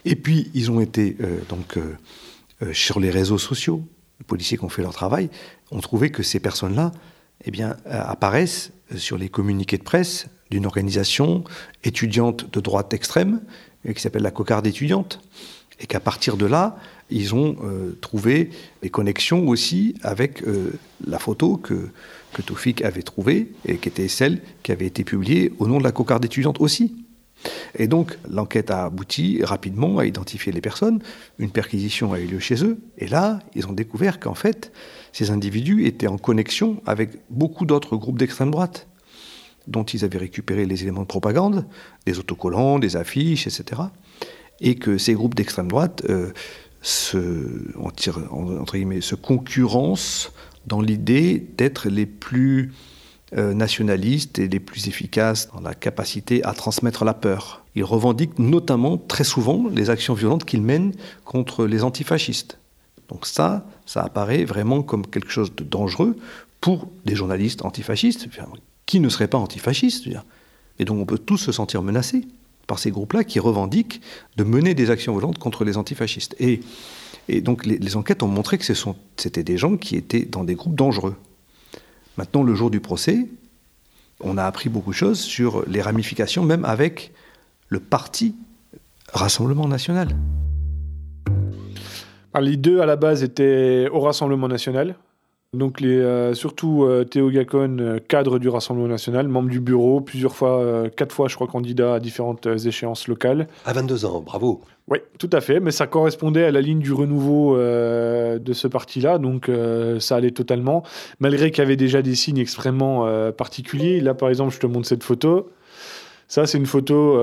Et 0.05 0.15
puis, 0.15 0.51
ils 0.55 0.71
ont 0.71 0.81
été 0.81 1.17
euh, 1.21 1.41
donc 1.49 1.79
sur 2.73 3.01
les 3.01 3.11
réseaux 3.11 3.37
sociaux, 3.37 3.83
les 4.21 4.25
policiers 4.25 4.57
qui 4.57 4.65
ont 4.65 4.71
fait 4.71 4.83
leur 4.83 4.95
travail, 4.95 5.29
ont 5.73 5.81
trouvé 5.81 6.11
que 6.11 6.23
ces 6.23 6.41
personnes-là 6.41 6.93
eh 7.45 7.51
bien, 7.51 7.77
apparaissent 7.85 8.73
sur 8.97 9.19
les 9.19 9.29
communiqués 9.29 9.77
de 9.77 9.83
presse 9.83 10.29
d'une 10.51 10.65
organisation 10.65 11.45
étudiante 11.85 12.51
de 12.53 12.61
droite 12.61 12.95
extrême 12.95 13.41
qui 13.95 14.01
s'appelle 14.01 14.23
la 14.23 14.31
cocarde 14.31 14.67
étudiante, 14.67 15.21
et 15.81 15.87
qu'à 15.87 16.01
partir 16.01 16.37
de 16.37 16.47
là, 16.47 16.79
ils 17.11 17.35
ont 17.35 17.57
euh, 17.63 17.97
trouvé 18.01 18.51
des 18.83 18.91
connexions 18.91 19.47
aussi 19.49 19.95
avec 20.03 20.43
euh, 20.43 20.73
la 21.07 21.19
photo 21.19 21.57
que, 21.57 21.91
que 22.33 22.43
Tofik 22.43 22.83
avait 22.83 23.03
trouvée, 23.03 23.53
et 23.67 23.77
qui 23.77 23.89
était 23.89 24.09
celle 24.09 24.41
qui 24.63 24.73
avait 24.73 24.87
été 24.87 25.05
publiée 25.05 25.53
au 25.59 25.67
nom 25.67 25.79
de 25.79 25.85
la 25.85 25.93
cocarde 25.93 26.25
étudiante 26.25 26.61
aussi. 26.61 26.97
Et 27.79 27.87
donc, 27.87 28.19
l'enquête 28.29 28.71
a 28.71 28.87
abouti 28.87 29.41
rapidement 29.45 29.99
à 29.99 30.07
identifier 30.07 30.53
les 30.53 30.63
personnes. 30.63 31.03
Une 31.39 31.51
perquisition 31.51 32.13
a 32.13 32.19
eu 32.19 32.27
lieu 32.27 32.39
chez 32.39 32.65
eux. 32.65 32.79
Et 32.99 33.07
là, 33.07 33.41
ils 33.55 33.67
ont 33.67 33.73
découvert 33.73 34.19
qu'en 34.19 34.35
fait, 34.35 34.73
ces 35.13 35.31
individus 35.31 35.87
étaient 35.87 36.07
en 36.07 36.17
connexion 36.17 36.83
avec 36.87 37.11
beaucoup 37.29 37.67
d'autres 37.67 37.97
groupes 37.97 38.19
d'extrême 38.19 38.51
droite 38.51 38.89
dont 39.67 39.85
ils 39.85 40.05
avaient 40.05 40.19
récupéré 40.19 40.67
les 40.67 40.83
éléments 40.83 41.03
de 41.03 41.07
propagande, 41.07 41.67
des 42.07 42.19
autocollants, 42.19 42.79
des 42.79 42.97
affiches, 42.97 43.47
etc. 43.47 43.83
Et 44.61 44.77
que 44.77 44.99
ces 44.99 45.15
groupes 45.15 45.35
d'extrême 45.35 45.69
droite 45.69 46.03
euh, 46.09 46.33
se, 46.83 47.73
concurrencent 49.23 50.33
dans 50.67 50.81
l'idée 50.81 51.47
d'être 51.57 51.89
les 51.89 52.07
plus 52.07 52.73
euh, 53.37 53.55
nationalistes 53.55 54.39
et 54.39 54.49
les 54.49 54.61
plus 54.61 54.89
efficaces 54.89 55.49
dans 55.53 55.61
la 55.61 55.75
capacité 55.75 56.45
à 56.45 56.53
transmettre 56.53 57.05
la 57.05 57.15
peur. 57.15 57.65
Ils 57.75 57.85
revendiquent 57.85 58.39
notamment 58.39 58.99
très 58.99 59.25
souvent 59.25 59.67
les 59.69 59.91
actions 59.91 60.15
violentes 60.15 60.45
qu'ils 60.45 60.63
mènent 60.63 60.93
contre 61.25 61.67
les 61.67 61.83
antifascistes. 61.83 62.59
Donc 63.09 63.27
ça, 63.27 63.67
ça 63.85 64.03
apparaît 64.03 64.45
vraiment 64.45 64.83
comme 64.83 65.07
quelque 65.07 65.31
chose 65.31 65.55
de 65.55 65.65
dangereux 65.65 66.17
pour 66.61 66.89
des 67.05 67.15
journalistes 67.15 67.65
antifascistes 67.65 68.29
qui 68.87 69.01
ne 69.01 69.09
serait 69.09 69.29
pas 69.29 69.39
antifasciste 69.39 70.09
Et 70.79 70.85
donc 70.85 70.99
on 70.99 71.07
peut 71.07 71.19
tous 71.19 71.39
se 71.39 71.53
sentir 71.53 71.83
menacés 71.83 72.27
par 72.67 72.79
ces 72.79 72.91
groupes-là 72.91 73.25
qui 73.25 73.39
revendiquent 73.39 74.01
de 74.37 74.45
mener 74.45 74.75
des 74.75 74.91
actions 74.91 75.13
violentes 75.13 75.39
contre 75.39 75.65
les 75.65 75.77
antifascistes. 75.77 76.35
Et, 76.39 76.61
et 77.29 77.41
donc 77.41 77.67
les, 77.67 77.97
enquêtes 77.97 78.23
ont 78.23 78.29
montré 78.29 78.59
que 78.59 78.65
c'était 79.17 79.45
des 79.45 79.57
gens 79.57 79.77
qui 79.77 79.97
étaient 79.97 80.25
dans 80.25 80.45
des 80.45 80.55
groupes 80.55 80.75
dangereux. 80.75 81.17
Maintenant, 82.17 82.43
le 82.43 82.55
jour 82.55 82.71
du 82.71 82.81
procès, 82.81 83.27
on 84.21 84.39
a 84.39 84.45
appris 84.45 84.69
beaucoup 84.69 84.91
de 84.91 84.97
choses 84.97 85.21
sur 85.21 85.65
les 85.69 85.83
ramifications, 85.83 86.43
même 86.43 86.65
avec 86.65 87.13
le 87.69 87.81
parti 87.81 88.35
Rassemblement 89.13 89.69
national. 89.69 90.17
les 92.41 92.57
deux, 92.57 92.81
à 92.81 92.87
la 92.87 92.97
base, 92.97 93.23
étaient 93.23 93.89
au 93.93 94.01
Rassemblement 94.01 94.49
national. 94.49 94.97
Donc 95.57 95.81
les, 95.81 95.99
euh, 95.99 96.35
surtout 96.35 96.85
euh, 96.85 97.05
Théo 97.05 97.31
Gacon, 97.31 97.79
euh, 97.81 97.99
cadre 97.99 98.39
du 98.39 98.49
Rassemblement 98.49 98.89
national, 98.89 99.27
membre 99.29 99.49
du 99.49 99.61
bureau, 99.61 100.01
plusieurs 100.01 100.37
fois, 100.37 100.85
quatre 100.95 101.13
fois 101.13 101.29
je 101.29 101.35
crois 101.35 101.47
candidat 101.47 101.95
à 101.95 102.01
différentes 102.01 102.47
échéances 102.47 103.09
locales. 103.09 103.49
À 103.65 103.73
22 103.73 104.05
ans, 104.05 104.21
bravo. 104.21 104.61
Oui, 104.89 104.99
tout 105.19 105.31
à 105.33 105.41
fait, 105.41 105.59
mais 105.59 105.73
ça 105.73 105.87
correspondait 105.87 106.45
à 106.45 106.51
la 106.53 106.61
ligne 106.61 106.79
du 106.79 106.93
renouveau 106.93 107.57
de 107.57 108.53
ce 108.53 108.69
parti-là, 108.69 109.19
donc 109.19 109.51
ça 109.99 110.15
allait 110.15 110.31
totalement, 110.31 110.85
malgré 111.19 111.51
qu'il 111.51 111.59
y 111.59 111.67
avait 111.67 111.77
déjà 111.77 112.03
des 112.03 112.15
signes 112.15 112.39
extrêmement 112.39 113.05
particuliers. 113.33 114.01
Là 114.01 114.15
par 114.15 114.29
exemple, 114.29 114.55
je 114.55 114.61
te 114.61 114.67
montre 114.67 114.87
cette 114.87 115.03
photo. 115.03 115.51
Ça, 116.29 116.47
c'est 116.47 116.59
une 116.59 116.67
photo 116.67 117.19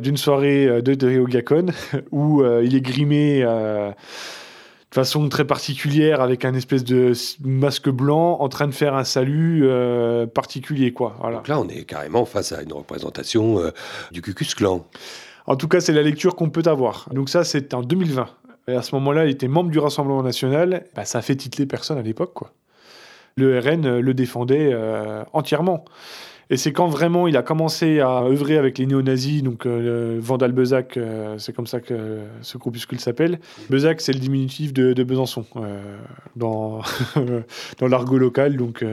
d'une 0.00 0.16
soirée 0.16 0.82
de 0.82 0.94
Théo 0.94 1.26
Gacon 1.26 1.66
où 2.10 2.42
il 2.44 2.74
est 2.74 2.80
grimé 2.80 3.44
façon 4.92 5.28
très 5.28 5.46
particulière 5.46 6.20
avec 6.20 6.44
un 6.44 6.54
espèce 6.54 6.84
de 6.84 7.12
masque 7.42 7.88
blanc 7.88 8.36
en 8.40 8.48
train 8.48 8.66
de 8.66 8.74
faire 8.74 8.94
un 8.94 9.04
salut 9.04 9.62
euh, 9.64 10.26
particulier 10.26 10.92
quoi. 10.92 11.16
Voilà. 11.20 11.38
Donc 11.38 11.48
là 11.48 11.60
on 11.60 11.68
est 11.68 11.84
carrément 11.84 12.24
face 12.26 12.52
à 12.52 12.62
une 12.62 12.72
représentation 12.72 13.58
euh, 13.58 13.70
du 14.10 14.20
Cucus 14.20 14.54
Clan. 14.54 14.86
En 15.46 15.56
tout 15.56 15.66
cas 15.66 15.80
c'est 15.80 15.94
la 15.94 16.02
lecture 16.02 16.36
qu'on 16.36 16.50
peut 16.50 16.62
avoir. 16.66 17.08
Donc 17.12 17.30
ça 17.30 17.42
c'est 17.44 17.72
en 17.72 17.82
2020. 17.82 18.28
Et 18.68 18.74
à 18.74 18.82
ce 18.82 18.94
moment-là 18.96 19.24
il 19.24 19.30
était 19.30 19.48
membre 19.48 19.70
du 19.70 19.78
Rassemblement 19.78 20.22
national. 20.22 20.84
Bah, 20.94 21.06
ça 21.06 21.18
a 21.18 21.22
fait 21.22 21.36
titler 21.36 21.64
personne 21.64 21.96
à 21.96 22.02
l'époque 22.02 22.34
quoi. 22.34 22.52
Le 23.36 23.58
RN 23.58 23.98
le 23.98 24.14
défendait 24.14 24.70
euh, 24.72 25.24
entièrement. 25.32 25.86
Et 26.52 26.58
c'est 26.58 26.74
quand 26.74 26.86
vraiment 26.86 27.28
il 27.28 27.38
a 27.38 27.42
commencé 27.42 28.00
à 28.00 28.24
œuvrer 28.24 28.58
avec 28.58 28.76
les 28.76 28.84
néo-nazis, 28.84 29.42
donc 29.42 29.64
euh, 29.64 30.18
Vandal 30.20 30.52
Bezac, 30.52 30.98
euh, 30.98 31.38
c'est 31.38 31.56
comme 31.56 31.66
ça 31.66 31.80
que 31.80 32.18
ce 32.42 32.58
groupuscule 32.58 33.00
s'appelle. 33.00 33.40
Bezac, 33.70 34.02
c'est 34.02 34.12
le 34.12 34.18
diminutif 34.18 34.74
de, 34.74 35.02
Besançon 35.02 35.46
euh, 35.56 35.80
dans, 36.36 36.82
l'argot 37.80 38.18
local. 38.18 38.58
Donc, 38.58 38.84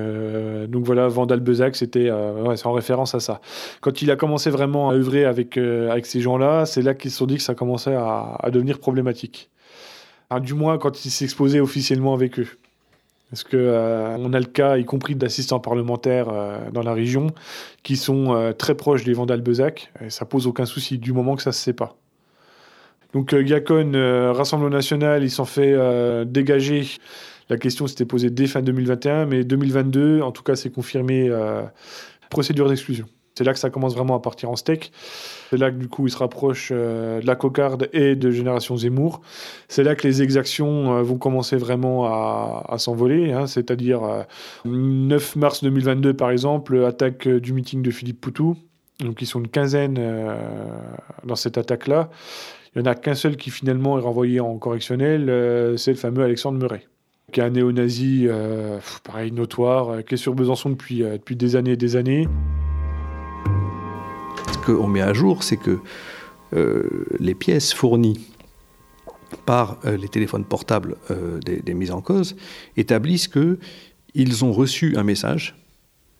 voilà, 0.85 1.09
Vandal 1.09 1.41
Bezac, 1.41 1.75
c'était 1.75 2.09
ouais, 2.09 2.65
en 2.65 2.71
référence 2.71 3.13
à 3.13 3.19
ça. 3.19 3.41
Quand 3.81 4.01
il 4.01 4.09
a 4.09 4.15
commencé 4.15 4.49
vraiment 4.49 4.89
à 4.89 4.93
œuvrer 4.93 5.25
avec, 5.25 5.59
ces 6.05 6.21
gens-là, 6.21 6.65
c'est 6.65 6.81
là 6.81 6.93
qu'ils 6.93 7.11
se 7.11 7.17
sont 7.17 7.25
dit 7.25 7.35
que 7.35 7.43
ça 7.43 7.55
commençait 7.55 7.93
à 7.93 8.49
devenir 8.53 8.79
problématique. 8.79 9.49
du 10.41 10.53
moins 10.53 10.77
quand 10.77 11.03
il 11.03 11.11
s'exposait 11.11 11.59
officiellement 11.59 12.13
avec 12.13 12.39
eux. 12.39 12.47
Parce 13.29 13.43
que 13.43 13.57
euh, 13.57 14.15
a 14.15 14.39
le 14.39 14.45
cas, 14.45 14.77
y 14.77 14.85
compris 14.85 15.15
d'assistants 15.15 15.59
parlementaires 15.59 16.29
euh, 16.29 16.71
dans 16.71 16.81
la 16.81 16.93
région, 16.93 17.27
qui 17.83 17.95
sont 17.95 18.33
euh, 18.33 18.53
très 18.53 18.75
proches 18.75 19.03
des 19.03 19.13
Vandal 19.13 19.41
Bezac, 19.41 19.91
et 20.03 20.09
ça 20.09 20.25
pose 20.25 20.47
aucun 20.47 20.65
souci 20.65 20.97
du 20.97 21.13
moment 21.13 21.35
que 21.35 21.43
ça 21.43 21.51
se 21.51 21.61
sait 21.61 21.73
pas. 21.73 21.95
Donc 23.13 23.33
Gacon, 23.33 23.93
Rassemblement 24.35 24.75
National, 24.75 25.23
il 25.23 25.31
s'en 25.31 25.45
fait 25.45 25.75
dégager. 26.27 26.87
La 27.49 27.57
question 27.57 27.87
s'était 27.87 28.05
posée 28.05 28.29
dès 28.29 28.45
fin 28.45 28.61
2021, 28.61 29.25
mais 29.25 29.43
2022, 29.43 30.21
en 30.21 30.31
tout 30.31 30.43
cas, 30.43 30.55
c'est 30.55 30.69
confirmé 30.69 31.31
procédure 32.29 32.69
d'exclusion. 32.69 33.07
C'est 33.39 33.45
là 33.45 33.53
que 33.53 33.59
ça 33.59 33.69
commence 33.69 33.95
vraiment 33.95 34.17
à 34.17 34.19
partir 34.19 34.49
en 34.49 34.57
steak. 34.57 34.91
C'est 35.49 35.55
là 35.55 35.71
que 35.71 35.77
du 35.77 35.87
coup 35.87 36.05
il 36.07 36.09
se 36.11 36.17
rapproche 36.17 36.73
euh, 36.75 37.21
de 37.21 37.25
la 37.25 37.37
cocarde 37.37 37.87
et 37.93 38.17
de 38.17 38.31
Génération 38.31 38.75
Zemmour. 38.75 39.21
C'est 39.69 39.85
là 39.85 39.95
que 39.95 40.05
les 40.05 40.21
exactions 40.21 40.97
euh, 40.97 41.03
vont 41.03 41.17
commencer 41.17 41.55
vraiment 41.55 42.03
à, 42.03 42.77
s'envoler. 42.79 43.31
Hein. 43.31 43.47
C'est-à-dire 43.47 44.01
9 44.65 45.37
euh, 45.37 45.39
mars 45.39 45.63
2022 45.63 46.13
par 46.15 46.31
exemple, 46.31 46.83
attaque 46.83 47.29
du 47.29 47.53
meeting 47.53 47.81
de 47.81 47.91
Philippe 47.91 48.19
Poutou. 48.19 48.57
Donc 48.99 49.21
ils 49.21 49.25
sont 49.25 49.39
une 49.39 49.47
quinzaine 49.47 49.97
dans 51.23 51.37
cette 51.37 51.57
attaque-là. 51.57 52.09
Il 52.75 52.81
n'y 52.81 52.89
en 52.89 52.91
a 52.91 52.95
qu'un 52.95 53.15
seul 53.15 53.37
qui 53.37 53.51
finalement 53.51 53.97
est 53.97 54.01
renvoyé 54.01 54.41
en 54.41 54.57
correctionnel, 54.57 55.75
c'est 55.77 55.91
le 55.91 55.97
fameux 55.97 56.25
Alexandre 56.25 56.59
Meuret 56.59 56.87
qui 57.31 57.39
est 57.39 57.43
un 57.43 57.51
néo-nazi, 57.51 58.27
pareil, 59.05 59.31
notoire, 59.31 60.03
qui 60.03 60.15
est 60.15 60.17
sur 60.17 60.33
Besançon 60.33 60.71
depuis, 60.71 61.03
depuis 61.03 61.35
des 61.35 61.55
années 61.55 61.73
et 61.73 61.77
des 61.77 61.95
années 61.95 62.27
qu'on 64.69 64.87
met 64.87 65.01
à 65.01 65.13
jour, 65.13 65.43
c'est 65.43 65.57
que 65.57 65.79
euh, 66.53 67.05
les 67.19 67.35
pièces 67.35 67.73
fournies 67.73 68.19
par 69.45 69.77
euh, 69.85 69.97
les 69.97 70.07
téléphones 70.07 70.45
portables 70.45 70.95
euh, 71.11 71.39
des, 71.39 71.73
mises 71.73 71.91
en 71.91 72.01
cause 72.01 72.35
établissent 72.75 73.27
qu'ils 73.27 74.45
ont 74.45 74.51
reçu 74.51 74.97
un 74.97 75.03
message 75.03 75.55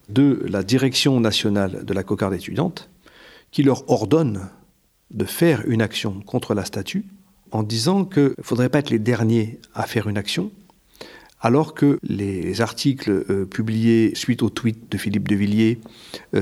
de 0.09 0.45
la 0.47 0.62
direction 0.62 1.19
nationale 1.19 1.83
de 1.83 1.93
la 1.93 2.03
cocarde 2.03 2.33
étudiante 2.33 2.89
qui 3.51 3.63
leur 3.63 3.89
ordonne 3.89 4.49
de 5.12 5.25
faire 5.25 5.63
une 5.67 5.81
action 5.81 6.21
contre 6.21 6.53
la 6.53 6.65
statue 6.65 7.05
en 7.51 7.63
disant 7.63 8.05
qu'il 8.05 8.33
ne 8.38 8.43
faudrait 8.43 8.69
pas 8.69 8.79
être 8.79 8.91
les 8.91 8.99
derniers 8.99 9.59
à 9.73 9.88
faire 9.88 10.07
une 10.07 10.17
action, 10.17 10.51
alors 11.41 11.73
que 11.73 11.97
les 12.03 12.62
articles 12.62 13.47
publiés 13.47 14.12
suite 14.13 14.43
au 14.43 14.51
tweet 14.51 14.91
de 14.91 14.97
Philippe 14.99 15.27
de 15.27 15.33
Villiers 15.35 15.79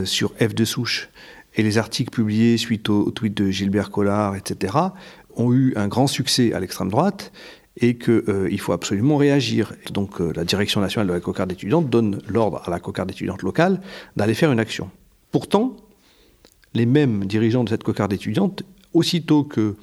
sur 0.03 0.33
F 0.35 0.53
de 0.53 0.65
souche 0.65 1.09
et 1.57 1.63
les 1.63 1.77
articles 1.77 2.11
publiés 2.11 2.57
suite 2.57 2.87
au, 2.89 3.09
tweet 3.11 3.35
de 3.35 3.49
Gilbert 3.49 3.89
Collard, 3.89 4.35
etc., 4.35 4.75
ont 5.35 5.53
eu 5.53 5.73
un 5.75 5.87
grand 5.87 6.07
succès 6.07 6.53
à 6.53 6.59
l'extrême 6.59 6.89
droite 6.89 7.31
et 7.79 7.97
qu'il 7.97 8.23
euh, 8.29 8.57
faut 8.57 8.73
absolument 8.73 9.17
réagir. 9.17 9.73
Donc 9.91 10.21
euh, 10.21 10.31
la 10.35 10.45
direction 10.45 10.81
nationale 10.81 11.07
de 11.07 11.13
la 11.13 11.19
cocarde 11.19 11.51
étudiante 11.51 11.89
donne 11.89 12.21
l'ordre 12.27 12.61
à 12.65 12.69
la 12.69 12.79
cocarde 12.79 13.11
étudiante 13.11 13.41
locale 13.41 13.81
d'aller 14.15 14.33
faire 14.33 14.51
une 14.51 14.59
action. 14.59 14.89
Pourtant, 15.31 15.75
les 16.73 16.85
mêmes 16.85 17.25
dirigeants 17.25 17.63
de 17.63 17.69
cette 17.69 17.83
cocarde 17.83 18.13
étudiante, 18.13 18.63
aussitôt 18.93 19.43
que 19.43 19.75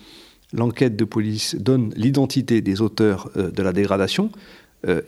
l'enquête 0.53 0.97
de 0.97 1.05
police 1.05 1.57
donne 1.57 1.93
l'identité 1.97 2.61
des 2.61 2.81
auteurs 2.81 3.31
euh, 3.37 3.51
de 3.51 3.63
la 3.63 3.73
dégradation, 3.73 4.31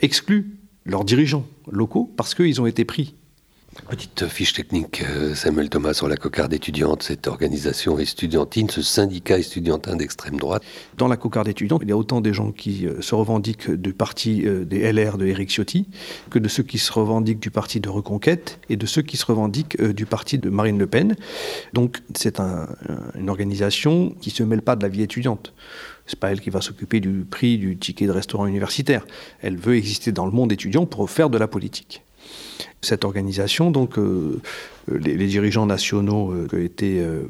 excluent 0.01 0.57
leurs 0.87 1.05
dirigeants 1.05 1.45
locaux 1.71 2.11
parce 2.17 2.35
qu'ils 2.35 2.63
ont 2.63 2.67
été 2.67 2.87
pris 2.87 3.15
Petite 3.85 4.27
fiche 4.27 4.53
technique, 4.53 5.05
euh, 5.09 5.35
Samuel 5.35 5.69
Thomas, 5.69 5.95
sur 5.95 6.09
la 6.09 6.17
cocarde 6.17 6.53
étudiante, 6.53 7.05
cette 7.05 7.29
organisation 7.29 7.99
estudiantine, 7.99 8.69
ce 8.69 8.83
syndicat 8.83 9.39
estudiantin 9.39 9.95
d'extrême 9.95 10.39
droite. 10.39 10.65
Dans 10.97 11.07
la 11.07 11.17
cocarde 11.17 11.47
étudiante, 11.47 11.83
il 11.85 11.91
y 11.91 11.93
a 11.93 11.97
autant 11.97 12.21
des 12.21 12.33
gens 12.33 12.51
qui 12.51 12.87
euh, 12.87 13.01
se 13.01 13.15
revendiquent 13.15 13.71
du 13.71 13.93
parti 13.93 14.43
euh, 14.45 14.65
des 14.65 14.91
LR 14.91 15.19
de 15.19 15.27
Éric 15.27 15.51
Ciotti 15.51 15.87
que 16.31 16.41
de 16.41 16.49
ceux 16.49 16.65
qui 16.65 16.79
se 16.79 16.93
revendiquent 16.93 17.39
du 17.39 17.53
parti 17.53 17.79
de 17.79 17.89
Reconquête 17.89 18.59
et 18.69 18.77
de 18.77 18.87
ceux 18.87 19.03
qui 19.03 19.17
se 19.17 19.27
revendiquent 19.27 19.81
du 19.81 20.05
parti 20.05 20.39
de 20.39 20.51
Marine 20.51 20.79
Le 20.79 20.89
Pen. 20.89 21.15
Donc 21.73 22.03
c'est 22.15 22.41
une 22.41 23.29
organisation 23.29 24.15
qui 24.21 24.31
ne 24.31 24.35
se 24.35 24.43
mêle 24.43 24.63
pas 24.63 24.75
de 24.75 24.83
la 24.83 24.89
vie 24.89 25.03
étudiante. 25.03 25.53
C'est 26.07 26.19
pas 26.19 26.33
elle 26.33 26.41
qui 26.41 26.51
va 26.51 26.61
s'occuper 26.61 27.01
du 27.01 27.25
prix 27.25 27.59
du 27.59 27.77
ticket 27.77 28.07
de 28.07 28.13
restaurant 28.13 28.47
universitaire. 28.47 29.07
Elle 29.43 29.57
veut 29.57 29.77
exister 29.77 30.13
dans 30.13 30.27
le 30.27 30.33
monde 30.33 30.51
étudiant 30.53 30.87
pour 30.87 31.09
faire 31.09 31.31
de 31.31 31.39
la 31.39 31.47
politique 31.47 32.03
cette 32.87 33.05
organisation. 33.05 33.71
Donc, 33.71 33.99
euh, 33.99 34.41
les, 34.89 35.27
dirigeants 35.27 35.67
nationaux 35.67 36.33
euh, 36.33 36.47
qui 36.49 36.57
étaient 36.57 37.01
euh, 37.01 37.29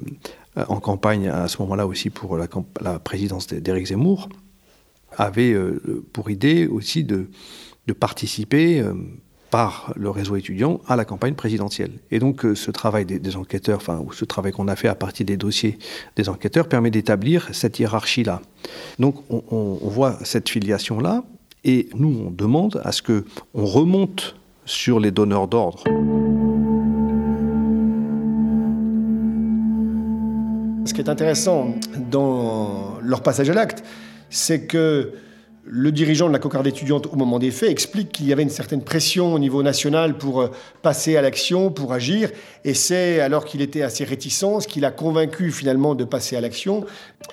en 0.69 0.81
campagne 0.81 1.29
à 1.29 1.49
ce 1.49 1.61
moment-là 1.62 1.87
aussi 1.87 2.11
pour 2.11 2.38
la, 2.38 2.99
présidence 2.99 3.47
d'Éric 3.49 3.88
Zemmour 3.88 4.29
avaient 5.19 5.55
pour 6.12 6.31
idée 6.31 6.66
aussi 6.66 7.05
de, 7.05 7.29
participer 7.99 8.83
par 9.51 9.92
le 9.97 10.11
réseau 10.11 10.37
étudiant 10.37 10.81
à 10.88 10.97
la 10.97 11.05
campagne 11.05 11.35
présidentielle. 11.35 11.92
Et 12.11 12.19
donc 12.19 12.47
ce 12.55 12.71
travail 12.71 13.05
des, 13.05 13.37
enquêteurs, 13.37 13.77
enfin 13.77 14.03
ce 14.12 14.25
travail 14.25 14.53
qu'on 14.53 14.69
a 14.69 14.77
fait 14.77 14.88
à 14.88 14.95
partir 14.95 15.27
des 15.27 15.37
dossiers 15.37 15.79
des 16.16 16.29
enquêteurs 16.31 16.69
permet 16.69 16.90
d'établir 16.90 17.49
cette 17.53 17.79
hiérarchie-là. 17.79 18.40
Donc 18.99 19.16
on, 19.31 19.42
on, 19.51 19.88
voit 19.88 20.19
cette 20.25 20.49
filiation-là 20.49 21.23
et 21.64 21.88
nous 21.95 22.27
on 22.27 22.31
demande 22.31 22.81
à 22.83 22.92
ce 22.92 23.03
que 23.03 23.25
on 23.55 23.66
remonte 23.66 24.37
sur 24.66 25.00
les 25.00 25.11
donneurs 25.11 25.48
d'ordre. 25.48 25.85
Ce 30.85 30.92
qui 30.92 31.00
est 31.00 31.09
intéressant 31.09 31.74
dans 32.11 32.98
leur 33.02 33.22
passage 33.22 33.48
à 33.48 33.55
l'acte, 33.55 33.83
c'est 34.29 34.66
que 34.66 35.12
le 35.68 35.90
dirigeant 35.90 36.29
de 36.29 36.33
la 36.33 36.38
cocarde 36.38 36.66
étudiante, 36.66 37.09
au 37.12 37.16
moment 37.16 37.40
des 37.40 37.50
faits, 37.50 37.70
explique 37.70 38.12
qu'il 38.12 38.26
y 38.26 38.33
avait 38.33 38.44
une 38.44 38.50
certaine 38.50 38.83
pression 38.83 39.35
au 39.35 39.38
niveau 39.38 39.64
national 39.64 40.16
pour 40.16 40.40
euh, 40.40 40.50
passer 40.83 41.16
à 41.16 41.22
l'action, 41.22 41.70
pour 41.70 41.92
agir. 41.92 42.31
Et 42.64 42.72
c'est 42.72 43.18
alors 43.20 43.44
qu'il 43.44 43.61
était 43.62 43.83
assez 43.83 44.05
réticent, 44.05 44.61
ce 44.61 44.68
qu'il 44.68 44.85
a 44.85 44.92
convaincu 44.92 45.50
finalement 45.50 45.96
de 45.96 46.05
passer 46.05 46.37
à 46.37 46.40
l'action. 46.40 46.85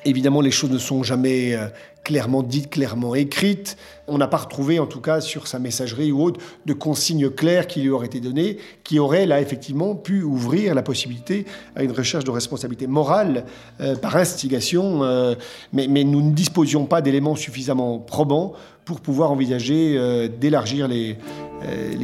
Évidemment, 0.04 0.42
les 0.42 0.50
choses 0.50 0.72
ne 0.72 0.80
sont 0.80 1.04
jamais 1.04 1.54
euh, 1.54 1.68
clairement 2.04 2.44
dite, 2.44 2.70
clairement 2.70 3.16
écrite. 3.16 3.78
On 4.08 4.18
n'a 4.18 4.28
pas 4.28 4.38
retrouvé, 4.38 4.80
en 4.80 4.86
tout 4.86 5.00
cas, 5.00 5.22
sur 5.22 5.48
sa 5.48 5.60
messagerie 5.60 6.12
ou 6.12 6.22
autre, 6.22 6.40
de 6.66 6.74
consignes 6.74 7.30
claires 7.30 7.68
qui 7.68 7.82
lui 7.82 7.90
auraient 7.90 8.08
été 8.08 8.20
données, 8.20 8.58
qui 8.84 9.00
auraient, 9.00 9.26
là, 9.26 9.40
effectivement, 9.42 9.96
pu 9.96 10.22
ouvrir 10.22 10.76
la 10.76 10.84
possibilité 10.84 11.46
à 11.76 11.84
une 11.84 11.92
recherche 11.92 12.26
de 12.26 12.32
responsabilité 12.32 12.88
morale 12.88 13.46
euh, 13.80 13.96
par 13.96 14.18
instigation. 14.18 15.04
Euh, 15.04 15.36
mais, 15.72 15.88
nous 15.88 16.22
ne 16.22 16.34
disposions 16.34 16.86
pas 16.86 17.02
d'éléments 17.02 17.36
suffisamment 17.36 18.00
probants 18.00 18.54
pour 18.84 19.00
pouvoir 19.00 19.32
envisager 19.32 19.96
euh, 19.98 20.28
d'élargir 20.28 20.90
les, 20.90 21.18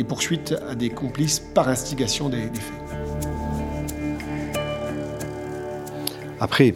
poursuites 0.08 0.56
à 0.70 0.76
des 0.76 0.90
complices 0.90 1.40
par 1.54 1.68
instigation 1.68 2.30
des 2.30 2.38
faits. 2.38 2.74
Après, 6.40 6.74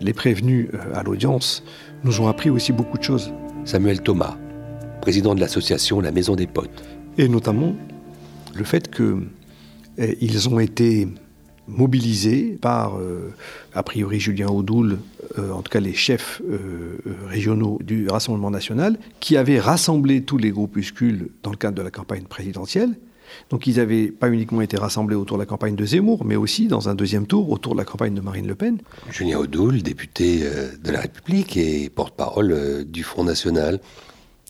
les 0.00 0.12
prévenus 0.12 0.68
à 0.94 1.02
l'audience 1.02 1.62
nous 2.04 2.20
ont 2.20 2.28
appris 2.28 2.50
aussi 2.50 2.72
beaucoup 2.72 2.98
de 2.98 3.02
choses. 3.02 3.32
Samuel 3.64 4.00
Thomas, 4.00 4.36
président 5.00 5.34
de 5.34 5.40
l'association 5.40 6.00
La 6.00 6.12
Maison 6.12 6.36
des 6.36 6.46
Potes. 6.46 6.84
Et 7.18 7.28
notamment 7.28 7.74
le 8.54 8.64
fait 8.64 8.90
qu'ils 8.94 10.48
ont 10.48 10.58
été 10.60 11.08
mobilisés 11.68 12.58
par, 12.60 12.98
euh, 12.98 13.34
a 13.74 13.82
priori, 13.82 14.20
Julien 14.20 14.48
Audoul, 14.48 14.98
euh, 15.38 15.50
en 15.50 15.62
tout 15.62 15.70
cas 15.70 15.80
les 15.80 15.94
chefs 15.94 16.40
euh, 16.48 16.98
régionaux 17.26 17.78
du 17.82 18.08
Rassemblement 18.08 18.50
national, 18.50 18.98
qui 19.20 19.36
avaient 19.36 19.58
rassemblé 19.58 20.22
tous 20.22 20.38
les 20.38 20.50
groupuscules 20.50 21.28
dans 21.42 21.50
le 21.50 21.56
cadre 21.56 21.76
de 21.76 21.82
la 21.82 21.90
campagne 21.90 22.24
présidentielle. 22.24 22.96
Donc 23.50 23.66
ils 23.66 23.76
n'avaient 23.76 24.08
pas 24.08 24.28
uniquement 24.28 24.60
été 24.60 24.76
rassemblés 24.76 25.16
autour 25.16 25.36
de 25.36 25.42
la 25.42 25.46
campagne 25.46 25.76
de 25.76 25.84
Zemmour, 25.84 26.24
mais 26.24 26.36
aussi, 26.36 26.68
dans 26.68 26.88
un 26.88 26.94
deuxième 26.94 27.26
tour, 27.26 27.50
autour 27.50 27.74
de 27.74 27.78
la 27.78 27.84
campagne 27.84 28.14
de 28.14 28.20
Marine 28.20 28.46
Le 28.46 28.54
Pen. 28.54 28.78
Julien 29.10 29.38
Audoul, 29.38 29.82
député 29.82 30.40
de 30.40 30.90
la 30.90 31.00
République 31.00 31.56
et 31.56 31.88
porte-parole 31.90 32.84
du 32.86 33.02
Front 33.02 33.24
National. 33.24 33.80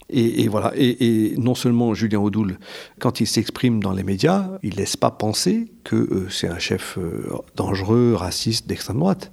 Et, 0.09 0.47
voilà. 0.47 0.73
Et, 0.77 1.35
non 1.37 1.55
seulement 1.55 1.93
Julien 1.95 2.21
Audoul, 2.21 2.59
quand 3.01 3.21
il 3.21 3.27
s'exprime 3.27 3.83
dans 3.83 3.93
les 3.93 4.05
médias, 4.05 4.51
il 4.63 4.77
laisse 4.77 4.97
pas 4.97 5.11
penser 5.11 5.73
que 5.85 5.97
euh, 5.97 6.29
c'est 6.31 6.49
un 6.49 6.59
chef 6.59 6.97
euh, 6.99 7.29
dangereux, 7.57 8.15
raciste, 8.15 8.69
d'extrême 8.69 8.99
droite. 8.99 9.31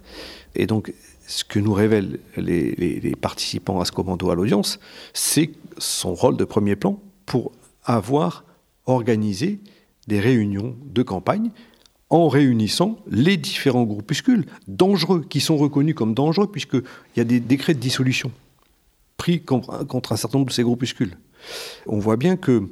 Et 0.55 0.65
donc, 0.65 0.93
ce 1.27 1.43
que 1.43 1.59
nous 1.59 1.73
révèlent 1.73 2.19
les, 2.37 3.15
participants 3.21 3.79
à 3.79 3.85
ce 3.85 3.91
commando 3.91 4.29
à 4.29 4.35
l'audience, 4.35 4.79
c'est 5.13 5.51
son 5.77 6.15
rôle 6.15 6.37
de 6.37 6.43
premier 6.43 6.75
plan 6.75 6.99
pour 7.25 7.51
avoir 7.85 8.43
organisé 8.85 9.59
des 10.07 10.19
réunions 10.19 10.75
de 10.85 11.03
campagne 11.03 11.49
en 12.09 12.27
réunissant 12.27 12.99
les 13.09 13.37
différents 13.37 13.83
groupuscules 13.83 14.45
dangereux, 14.67 15.25
qui 15.27 15.39
sont 15.39 15.57
reconnus 15.57 15.95
comme 15.95 16.13
dangereux, 16.13 16.51
puisqu'il 16.51 16.83
y 17.17 17.19
a 17.19 17.23
des 17.23 17.39
décrets 17.39 17.73
de 17.73 17.79
dissolution 17.79 18.31
pris 19.17 19.41
contre, 19.41 20.11
un 20.11 20.17
certain 20.17 20.37
nombre 20.37 20.49
de 20.49 20.53
ces 20.53 20.63
groupuscules. 20.63 21.17
On 21.87 21.97
voit 21.97 22.17
bien 22.17 22.35
qu'il 22.35 22.67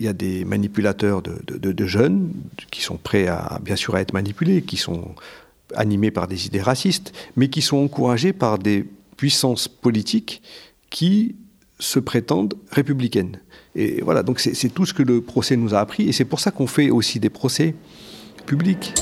y 0.00 0.08
a 0.08 0.12
des 0.12 0.44
manipulateurs 0.44 1.22
de, 1.22 1.86
jeunes 1.86 2.32
qui 2.70 2.82
sont 2.82 2.96
prêts 2.96 3.26
à, 3.26 3.58
bien 3.62 3.76
sûr, 3.76 3.94
à 3.94 4.00
être 4.00 4.12
manipulés, 4.12 4.62
qui 4.62 4.76
sont 4.76 5.14
animés 5.74 6.10
par 6.10 6.28
des 6.28 6.46
idées 6.46 6.62
racistes, 6.62 7.12
mais 7.36 7.48
qui 7.48 7.62
sont 7.62 7.78
encouragés 7.78 8.32
par 8.32 8.58
des 8.58 8.86
puissances 9.16 9.68
politiques 9.68 10.40
qui 10.90 11.34
se 11.78 11.98
prétendent 11.98 12.54
républicaines. 12.70 13.40
Et 13.80 14.00
voilà, 14.02 14.22
donc 14.22 14.40
c'est 14.40 14.68
tout 14.68 14.84
ce 14.84 14.92
que 14.92 15.02
le 15.02 15.20
procès 15.20 15.56
nous 15.56 15.74
a 15.74 15.78
appris, 15.78 16.08
et 16.08 16.12
c'est 16.12 16.24
pour 16.24 16.40
ça 16.40 16.50
qu'on 16.50 16.66
fait 16.66 16.90
aussi 16.90 17.20
des 17.20 17.30
procès 17.30 17.74
publics. 18.44 18.94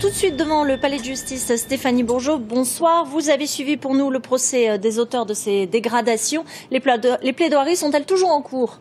tout 0.00 0.10
de 0.10 0.14
suite 0.14 0.36
devant 0.36 0.62
le 0.62 0.76
palais 0.76 0.98
de 0.98 1.04
justice 1.04 1.52
Stéphanie 1.56 2.04
Bourgeot. 2.04 2.38
Bonsoir. 2.38 3.04
Vous 3.04 3.30
avez 3.30 3.48
suivi 3.48 3.76
pour 3.76 3.94
nous 3.94 4.10
le 4.10 4.20
procès 4.20 4.70
euh, 4.70 4.78
des 4.78 5.00
auteurs 5.00 5.26
de 5.26 5.34
ces 5.34 5.66
dégradations. 5.66 6.44
Les, 6.70 6.80
plaidoiries 6.80 7.76
sont-elles 7.76 8.06
toujours 8.06 8.30
en 8.30 8.40
cours? 8.40 8.78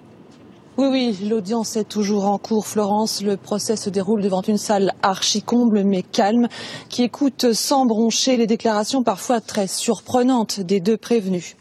Oui, 0.78 0.88
oui, 0.92 1.28
l'audience 1.28 1.76
est 1.76 1.90
toujours 1.90 2.26
en 2.26 2.38
cours, 2.38 2.68
Florence. 2.68 3.24
Le 3.24 3.36
procès 3.36 3.76
se 3.76 3.90
déroule 3.90 4.22
devant 4.22 4.44
une 4.44 4.60
salle 4.60 4.94
archi-comble 5.02 5.84
mais 5.84 6.04
calme, 6.04 6.48
qui 6.88 7.02
écoute 7.02 7.54
sans 7.54 7.88
broncher 7.88 8.38
les 8.38 8.46
déclarations 8.46 9.02
parfois 9.02 9.42
très 9.42 9.66
surprenantes 9.66 10.60
des 10.60 10.80
deux 10.80 10.98
prévenus. 10.98 11.56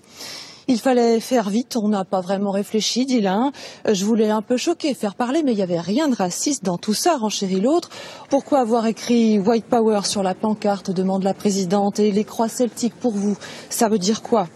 Il 0.68 0.78
fallait 0.78 1.20
faire 1.20 1.48
vite, 1.48 1.78
on 1.80 1.88
n'a 1.88 2.04
pas 2.04 2.20
vraiment 2.20 2.50
réfléchi, 2.50 3.06
dit 3.06 3.22
l'un. 3.22 3.52
Je 3.90 4.04
voulais 4.04 4.28
un 4.28 4.42
peu 4.42 4.58
choquer, 4.58 4.92
faire 4.92 5.14
parler, 5.14 5.42
mais 5.42 5.52
il 5.52 5.56
n'y 5.56 5.62
avait 5.62 5.80
rien 5.80 6.08
de 6.08 6.16
raciste 6.16 6.62
dans 6.62 6.76
tout 6.76 6.92
ça, 6.92 7.16
renchérit 7.16 7.60
l'autre. 7.60 7.88
Pourquoi 8.28 8.58
avoir 8.58 8.84
écrit 8.86 9.38
White 9.38 9.66
Power 9.66 10.00
sur 10.04 10.22
la 10.24 10.34
pancarte 10.34 10.90
demande 10.90 11.22
la 11.22 11.34
présidente 11.34 12.00
et 12.00 12.10
les 12.10 12.24
croix 12.24 12.48
celtiques 12.48 12.96
pour 12.96 13.12
vous 13.12 13.38
Ça 13.70 13.88
veut 13.88 13.98
dire 13.98 14.20
quoi? 14.20 14.48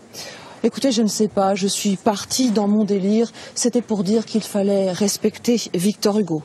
Écoutez, 0.62 0.92
je 0.92 1.00
ne 1.00 1.08
sais 1.08 1.28
pas, 1.28 1.54
je 1.54 1.66
suis 1.66 1.96
partie 1.96 2.50
dans 2.50 2.68
mon 2.68 2.84
délire. 2.84 3.32
C'était 3.54 3.80
pour 3.80 4.04
dire 4.04 4.26
qu'il 4.26 4.42
fallait 4.42 4.92
respecter 4.92 5.58
Victor 5.72 6.18
Hugo. 6.18 6.42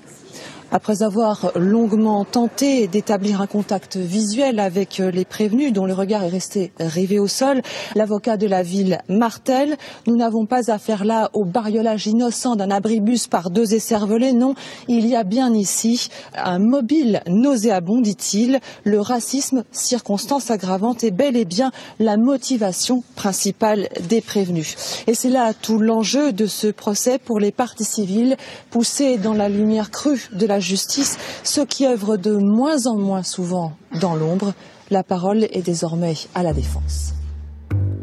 Après 0.75 1.03
avoir 1.03 1.53
longuement 1.55 2.25
tenté 2.25 2.87
d'établir 2.87 3.39
un 3.39 3.47
contact 3.47 3.95
visuel 3.95 4.59
avec 4.59 4.99
euh, 4.99 5.09
les 5.09 5.23
prévenus 5.23 5.71
dont 5.71 5.85
le 5.85 5.93
regard 5.93 6.21
est 6.25 6.29
resté 6.29 6.73
rivé 6.81 7.17
au 7.17 7.27
sol, 7.27 7.61
l'avocat 7.95 8.35
de 8.35 8.45
la 8.45 8.61
ville 8.61 8.99
martèle 9.07 9.77
Nous 10.05 10.17
n'avons 10.17 10.45
pas 10.45 10.69
affaire 10.71 11.05
là 11.05 11.29
au 11.31 11.45
bariolage 11.45 12.07
innocent 12.07 12.57
d'un 12.57 12.71
abribus 12.71 13.27
par 13.27 13.51
deux 13.51 13.73
écervelés. 13.73 14.33
Non, 14.33 14.53
il 14.89 15.07
y 15.07 15.15
a 15.15 15.23
bien 15.23 15.53
ici 15.53 16.09
un 16.35 16.59
mobile 16.59 17.21
nauséabond, 17.25 18.01
dit-il. 18.01 18.59
Le 18.83 18.99
racisme, 18.99 19.63
circonstance 19.71 20.51
aggravante, 20.51 21.05
est 21.05 21.11
bel 21.11 21.37
et 21.37 21.45
bien 21.45 21.71
la 21.99 22.17
motivation 22.17 23.01
principale 23.15 23.87
des 24.09 24.19
prévenus. 24.19 24.75
Et 25.07 25.13
c'est 25.13 25.29
là 25.29 25.53
tout 25.53 25.79
l'enjeu 25.79 26.33
de 26.33 26.47
ce 26.47 26.67
procès 26.67 27.17
pour 27.17 27.39
les 27.39 27.53
parties 27.53 27.85
civiles, 27.85 28.35
poussées 28.71 29.17
dans 29.17 29.33
la 29.33 29.47
lumière 29.47 29.89
crue 29.89 30.27
de 30.33 30.45
la 30.45 30.59
justice, 30.65 31.17
ceux 31.43 31.65
qui 31.65 31.85
œuvrent 31.85 32.17
de 32.17 32.33
moins 32.35 32.87
en 32.87 32.97
moins 32.97 33.23
souvent 33.23 33.77
dans 34.01 34.15
l'ombre. 34.15 34.53
La 34.91 35.03
parole 35.03 35.43
est 35.51 35.65
désormais 35.65 36.15
à 36.33 36.43
la 36.43 36.53
défense. 36.53 37.13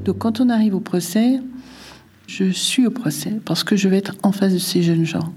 Donc 0.05 0.19
quand 0.19 0.41
on 0.41 0.49
arrive 0.49 0.75
au 0.75 0.81
procès, 0.81 1.41
je 2.27 2.51
suis 2.51 2.87
au 2.87 2.91
procès 2.91 3.41
parce 3.45 3.63
que 3.65 3.77
je 3.77 3.89
vais 3.89 3.99
être 3.99 4.15
en 4.23 4.33
face 4.33 4.53
de 4.53 4.59
ces 4.59 4.83
jeunes 4.83 5.05
gens. 5.05 5.33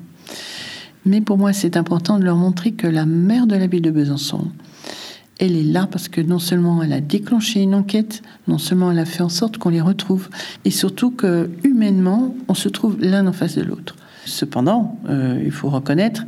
Mais 1.05 1.21
pour 1.21 1.38
moi, 1.38 1.53
c'est 1.53 1.77
important 1.77 2.17
de 2.17 2.23
leur 2.23 2.35
montrer 2.35 2.71
que 2.71 2.88
la 2.88 3.05
maire 3.05 3.45
de 3.45 3.55
la 3.55 3.67
ville 3.67 3.83
de 3.83 3.91
Besançon, 3.91 4.47
elle 5.39 5.55
est 5.55 5.63
là 5.63 5.88
parce 5.91 6.07
que 6.07 6.21
non 6.21 6.39
seulement 6.39 6.81
elle 6.81 6.93
a 6.93 7.01
déclenché 7.01 7.61
une 7.61 7.75
enquête, 7.75 8.23
non 8.47 8.57
seulement 8.57 8.91
elle 8.91 8.99
a 8.99 9.05
fait 9.05 9.21
en 9.21 9.29
sorte 9.29 9.57
qu'on 9.57 9.69
les 9.69 9.81
retrouve, 9.81 10.29
et 10.63 10.71
surtout 10.71 11.11
que 11.11 11.51
humainement, 11.63 12.35
on 12.47 12.53
se 12.53 12.69
trouve 12.69 12.97
l'un 12.99 13.27
en 13.27 13.33
face 13.33 13.55
de 13.55 13.61
l'autre. 13.61 13.95
Cependant, 14.25 14.97
euh, 15.07 15.39
il 15.43 15.51
faut 15.51 15.69
reconnaître 15.69 16.23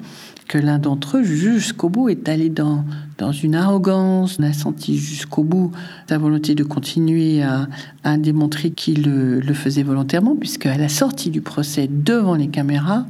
que 0.48 0.58
l'un 0.58 0.80
d'entre 0.80 1.18
eux, 1.18 1.24
jusqu'au 1.24 1.90
bout, 1.90 2.10
est 2.10 2.30
allé 2.30 2.50
dans, 2.50 2.84
dans 3.18 3.32
une 3.32 3.56
arrogance. 3.56 4.38
On 4.40 4.44
a 4.44 4.54
senti 4.54 4.98
jusqu'au 4.98 5.44
bout 5.44 5.72
sa 6.08 6.18
volonté 6.18 6.56
de 6.56 6.64
continuer 6.64 7.44
à, 7.44 7.68
à 8.04 8.18
démontrer 8.18 8.72
qu'il 8.72 9.04
le, 9.04 9.54
faisait 9.54 9.84
volontairement, 9.84 10.36
puisqu'à 10.36 10.78
la 10.78 10.90
sortie 10.90 11.30
du 11.30 11.42
procès 11.42 11.90
devant 11.90 12.36
les 12.36 12.48
caméras, 12.48 13.06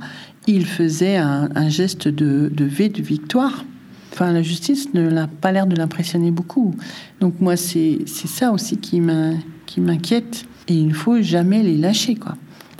il 0.47 0.65
faisait 0.65 1.17
un, 1.17 1.49
un 1.55 1.69
geste 1.69 2.07
de, 2.07 2.51
de 2.53 2.65
V 2.65 2.89
de 2.89 3.01
victoire. 3.01 3.65
Enfin, 4.13 4.31
la 4.31 4.41
justice 4.41 4.93
ne 4.93 5.07
l'a 5.07 5.27
pas 5.27 5.51
l'air 5.51 5.67
de 5.67 5.75
l'impressionner 5.75 6.31
beaucoup. 6.31 6.73
Donc 7.19 7.39
moi, 7.39 7.55
c'est 7.55 7.99
ça 8.07 8.51
aussi 8.51 8.77
qui 8.77 8.99
m'inquiète. 8.99 10.45
Et 10.67 10.73
il 10.73 10.87
ne 10.87 10.93
faut 10.93 11.21
jamais 11.21 11.61
les 11.63 11.77
lâcher, 11.77 12.15
quoi. 12.15 12.35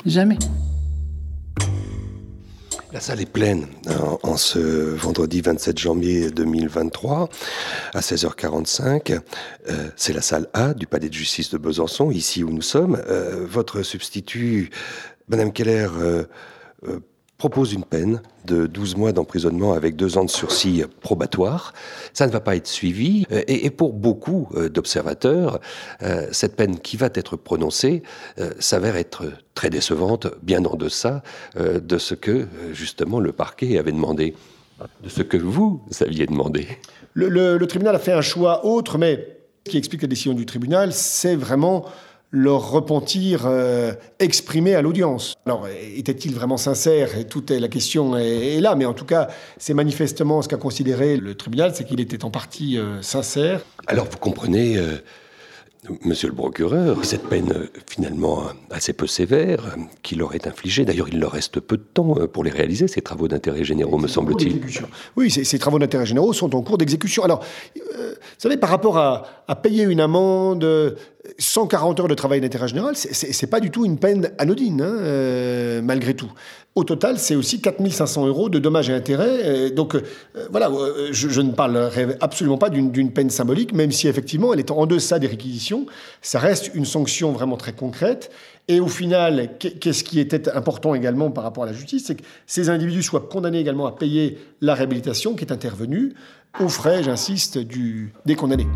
Jamais. 0.06 0.38
La 2.98 3.02
salle 3.02 3.22
est 3.22 3.32
pleine 3.32 3.68
hein, 3.86 4.18
en, 4.24 4.38
ce 4.38 4.58
vendredi 4.58 5.42
27 5.42 5.78
janvier 5.78 6.32
2023 6.32 7.30
à 7.94 8.00
16h45. 8.00 9.20
Euh, 9.70 9.90
c'est 9.96 10.14
la 10.14 10.24
salle 10.24 10.48
A 10.54 10.74
du 10.74 10.88
palais 10.88 11.08
de 11.08 11.14
justice 11.14 11.52
de 11.52 11.60
Besançon, 11.60 12.10
ici 12.10 12.44
où 12.44 12.50
nous 12.50 12.64
sommes. 12.64 13.00
Euh, 13.08 13.46
votre 13.48 13.84
substitut, 13.84 14.72
Madame 15.28 15.54
Keller, 15.54 15.90
euh, 16.00 16.24
propose 17.38 17.73
une 17.73 17.84
peine 17.84 18.21
de 18.45 18.65
12 18.65 18.95
mois 18.95 19.12
d'emprisonnement 19.12 19.73
avec 19.73 19.95
deux 19.95 20.17
ans 20.17 20.26
de 20.26 20.30
sursis 20.30 20.84
probatoire. 21.02 21.73
Ça 22.13 22.26
ne 22.26 22.32
va 22.32 22.39
pas 22.39 22.56
être 22.56 22.67
suivi. 22.67 23.26
Euh, 23.32 23.43
et, 23.47 23.69
pour 23.69 23.93
beaucoup 23.93 24.47
euh, 24.56 24.69
d'observateurs, 24.69 25.60
euh, 26.02 26.28
cette 26.32 26.56
peine 26.56 26.80
qui 26.80 26.97
va 26.97 27.10
être 27.13 27.36
prononcée 27.36 28.02
s'avère 28.60 28.95
être 28.95 29.26
très 29.54 29.69
décevante, 29.69 30.28
bien 30.41 30.63
en 30.65 30.76
deçà 30.76 31.21
de 31.56 31.97
ce 31.97 32.13
que 32.13 32.47
justement 32.71 33.19
le 33.19 33.32
parquet 33.32 33.78
avait 33.78 33.91
demandé, 33.91 34.36
de 35.04 35.10
ce 35.10 35.21
que 35.21 35.38
vous 35.38 35.82
aviez 36.02 36.26
demandé. 36.26 36.67
Le, 37.13 37.58
le 37.58 37.67
tribunal 37.67 37.95
a 37.95 38.00
fait 38.00 38.12
un 38.12 38.21
choix 38.21 38.65
autre, 38.65 38.97
mais 38.97 39.38
ce 39.65 39.71
qui 39.71 39.78
explique 39.78 40.02
la 40.02 40.08
décision 40.08 40.34
du 40.34 40.45
tribunal, 40.45 40.93
c'est 40.93 41.36
vraiment 41.36 41.86
leur 42.32 42.72
repentir 42.72 43.44
euh, 43.46 43.94
exprimé 44.20 44.76
à 44.76 44.82
l'audience. 44.82 45.36
Alors, 45.46 45.68
était-il 45.96 46.34
vraiment 46.34 46.58
sincère? 46.58 47.18
Et 47.18 47.26
toute 47.26 47.52
la 47.52 47.68
question 47.68 48.18
est, 48.18 48.60
là, 48.60 48.76
mais 48.76 48.86
en 48.86 48.94
tout 48.94 49.06
cas, 49.06 49.30
c'est 49.58 49.74
manifestement 49.74 50.42
ce 50.42 50.50
qu'a 50.50 50.58
considéré 50.58 51.18
le 51.18 51.36
tribunal, 51.36 51.72
c'est 51.74 51.86
qu'il 51.86 52.00
était 52.02 52.26
en 52.26 52.32
partie 52.32 52.78
euh, 52.78 53.02
sincère. 53.02 53.62
Alors, 53.88 54.08
vous 54.12 54.18
comprenez, 54.18 54.78
euh, 54.78 54.98
Monsieur 56.04 56.28
le 56.28 56.36
procureur, 56.36 57.06
cette 57.06 57.24
peine 57.30 57.54
finalement 57.90 58.44
assez 58.72 58.92
peu 58.92 59.08
sévère 59.08 59.78
qu'il 60.04 60.18
leur 60.18 60.36
est 60.36 60.46
infligée, 60.46 60.84
d'ailleurs 60.84 61.08
il 61.08 61.18
leur 61.18 61.32
reste 61.32 61.62
peu 61.62 61.78
de 61.78 61.84
temps 61.84 62.16
pour 62.28 62.44
les 62.44 62.52
réaliser, 62.52 62.90
ces 62.90 63.02
travaux 63.02 63.30
d'intérêt 63.30 63.63
généraux, 63.63 63.98
me 63.98 64.10
semble-t-il. 64.10 64.60
Oui, 65.16 65.32
ces, 65.32 65.60
travaux 65.60 65.80
d'intérêt 65.80 66.06
généraux 66.06 66.34
sont 66.34 66.54
en 66.56 66.62
cours 66.62 66.78
d'exécution. 66.78 67.24
Alors, 67.24 67.42
vous 67.76 68.16
savez, 68.38 68.58
par 68.58 68.70
rapport 68.70 68.98
à, 68.98 69.46
à 69.48 69.56
payer 69.56 69.84
une 69.84 70.02
amende, 70.02 70.98
140 71.40 72.00
heures 72.00 72.08
de 72.08 72.13
travail 72.13 72.42
d'intérêt 72.42 72.68
général, 72.68 72.96
c'est 72.96 73.50
pas 73.50 73.60
du 73.60 73.72
tout 73.72 73.86
une 73.86 73.98
peine 73.98 74.32
anodine, 74.38 74.82
hein, 74.82 74.96
euh, 75.00 75.82
malgré 75.82 76.13
tout. 76.13 76.32
Au 76.76 76.84
total, 76.84 77.18
c'est 77.18 77.36
aussi 77.36 77.60
4500 77.60 78.28
euros 78.28 78.50
de 78.50 78.60
dommages 78.60 78.90
et 78.90 78.94
intérêts. 78.94 79.40
Euh, 79.44 79.70
donc 79.72 79.96
euh, 79.96 80.02
voilà, 80.52 80.72
je, 81.12 81.42
ne 81.42 81.52
parlerai 81.52 82.18
absolument 82.22 82.58
pas 82.58 82.70
d'une 82.70 83.12
peine 83.12 83.30
symbolique, 83.30 83.74
même 83.74 83.92
si 83.92 84.08
effectivement 84.08 84.54
elle 84.54 84.60
est 84.60 84.72
en 84.72 84.86
deçà 84.86 85.20
des 85.20 85.28
réquisitions. 85.28 85.86
Ça 86.22 86.40
reste 86.40 86.72
une 86.74 86.86
sanction 86.86 87.32
vraiment 87.32 87.58
très 87.58 87.74
concrète. 87.74 88.32
Et 88.68 88.80
au 88.80 88.88
final, 88.88 89.58
qu'est-ce 89.58 90.04
qui 90.04 90.20
était 90.20 90.50
important 90.50 90.94
également 90.94 91.32
par 91.32 91.46
rapport 91.46 91.63
à 91.63 91.68
la 91.68 91.74
justice, 91.74 92.06
c'est 92.08 92.16
que 92.16 92.24
ces 92.46 92.70
individus 92.70 93.04
soient 93.04 93.22
condamnés 93.22 93.60
également 93.60 93.88
à 93.88 93.94
payer 93.94 94.38
la 94.60 94.76
réhabilitation 94.76 95.36
qui 95.36 95.46
est 95.46 95.54
intervenue 95.54 96.13
aux 96.60 96.70
frais, 96.70 97.02
j'insiste, 97.02 97.58
des 97.58 98.36
condamnés. 98.36 98.68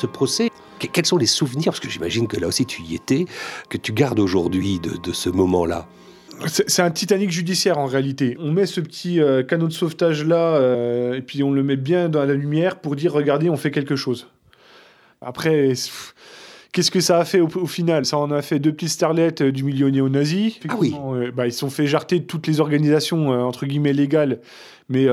Ce 0.00 0.06
procès, 0.06 0.50
quels 0.78 1.06
sont 1.06 1.16
les 1.16 1.26
souvenirs, 1.26 1.72
parce 1.72 1.80
que 1.80 1.88
j'imagine 1.88 2.28
que 2.28 2.38
là 2.38 2.48
aussi 2.48 2.66
tu 2.66 2.82
y 2.82 2.94
étais, 2.94 3.24
que 3.68 3.78
tu 3.78 3.92
gardes 3.92 4.20
aujourd'hui 4.20 4.80
de, 4.80 5.12
ce 5.12 5.28
moment-là 5.28 5.86
c'est 6.46 6.82
un 6.82 6.92
Titanic 6.92 7.32
judiciaire 7.32 7.78
en 7.78 7.86
réalité. 7.86 8.36
On 8.38 8.52
met 8.52 8.64
ce 8.64 8.80
petit 8.80 9.20
euh, 9.20 9.42
canot 9.42 9.66
de 9.66 9.72
sauvetage 9.72 10.24
là 10.24 10.54
euh, 10.54 11.14
et 11.14 11.20
puis 11.20 11.42
on 11.42 11.50
le 11.50 11.64
met 11.64 11.74
bien 11.74 12.08
dans 12.08 12.24
la 12.24 12.34
lumière 12.34 12.78
pour 12.78 12.94
dire 12.94 13.12
regardez, 13.12 13.50
on 13.50 13.56
fait 13.56 13.72
quelque 13.72 13.96
chose. 13.96 14.28
Après, 15.20 15.72
Qu'est-ce 16.72 16.90
que 16.90 17.00
ça 17.00 17.18
a 17.18 17.24
fait 17.24 17.40
au, 17.40 17.66
final? 17.66 18.04
Ça 18.04 18.18
en 18.18 18.30
a 18.30 18.42
fait 18.42 18.58
deux 18.58 18.72
petites 18.72 18.90
starlettes 18.90 19.40
euh, 19.40 19.52
du 19.52 19.64
milieu 19.64 19.88
néo-nazi. 19.88 20.60
Ah 20.68 20.76
oui. 20.78 20.94
Euh, 21.14 21.32
bah, 21.32 21.46
ils 21.46 21.52
se 21.52 21.60
sont 21.60 21.70
fait 21.70 21.86
jarter 21.86 22.20
de 22.20 22.24
toutes 22.24 22.46
les 22.46 22.60
organisations 22.60 23.32
euh, 23.32 23.38
entre 23.38 23.64
guillemets 23.64 23.94
légales, 23.94 24.40
mais 24.88 25.06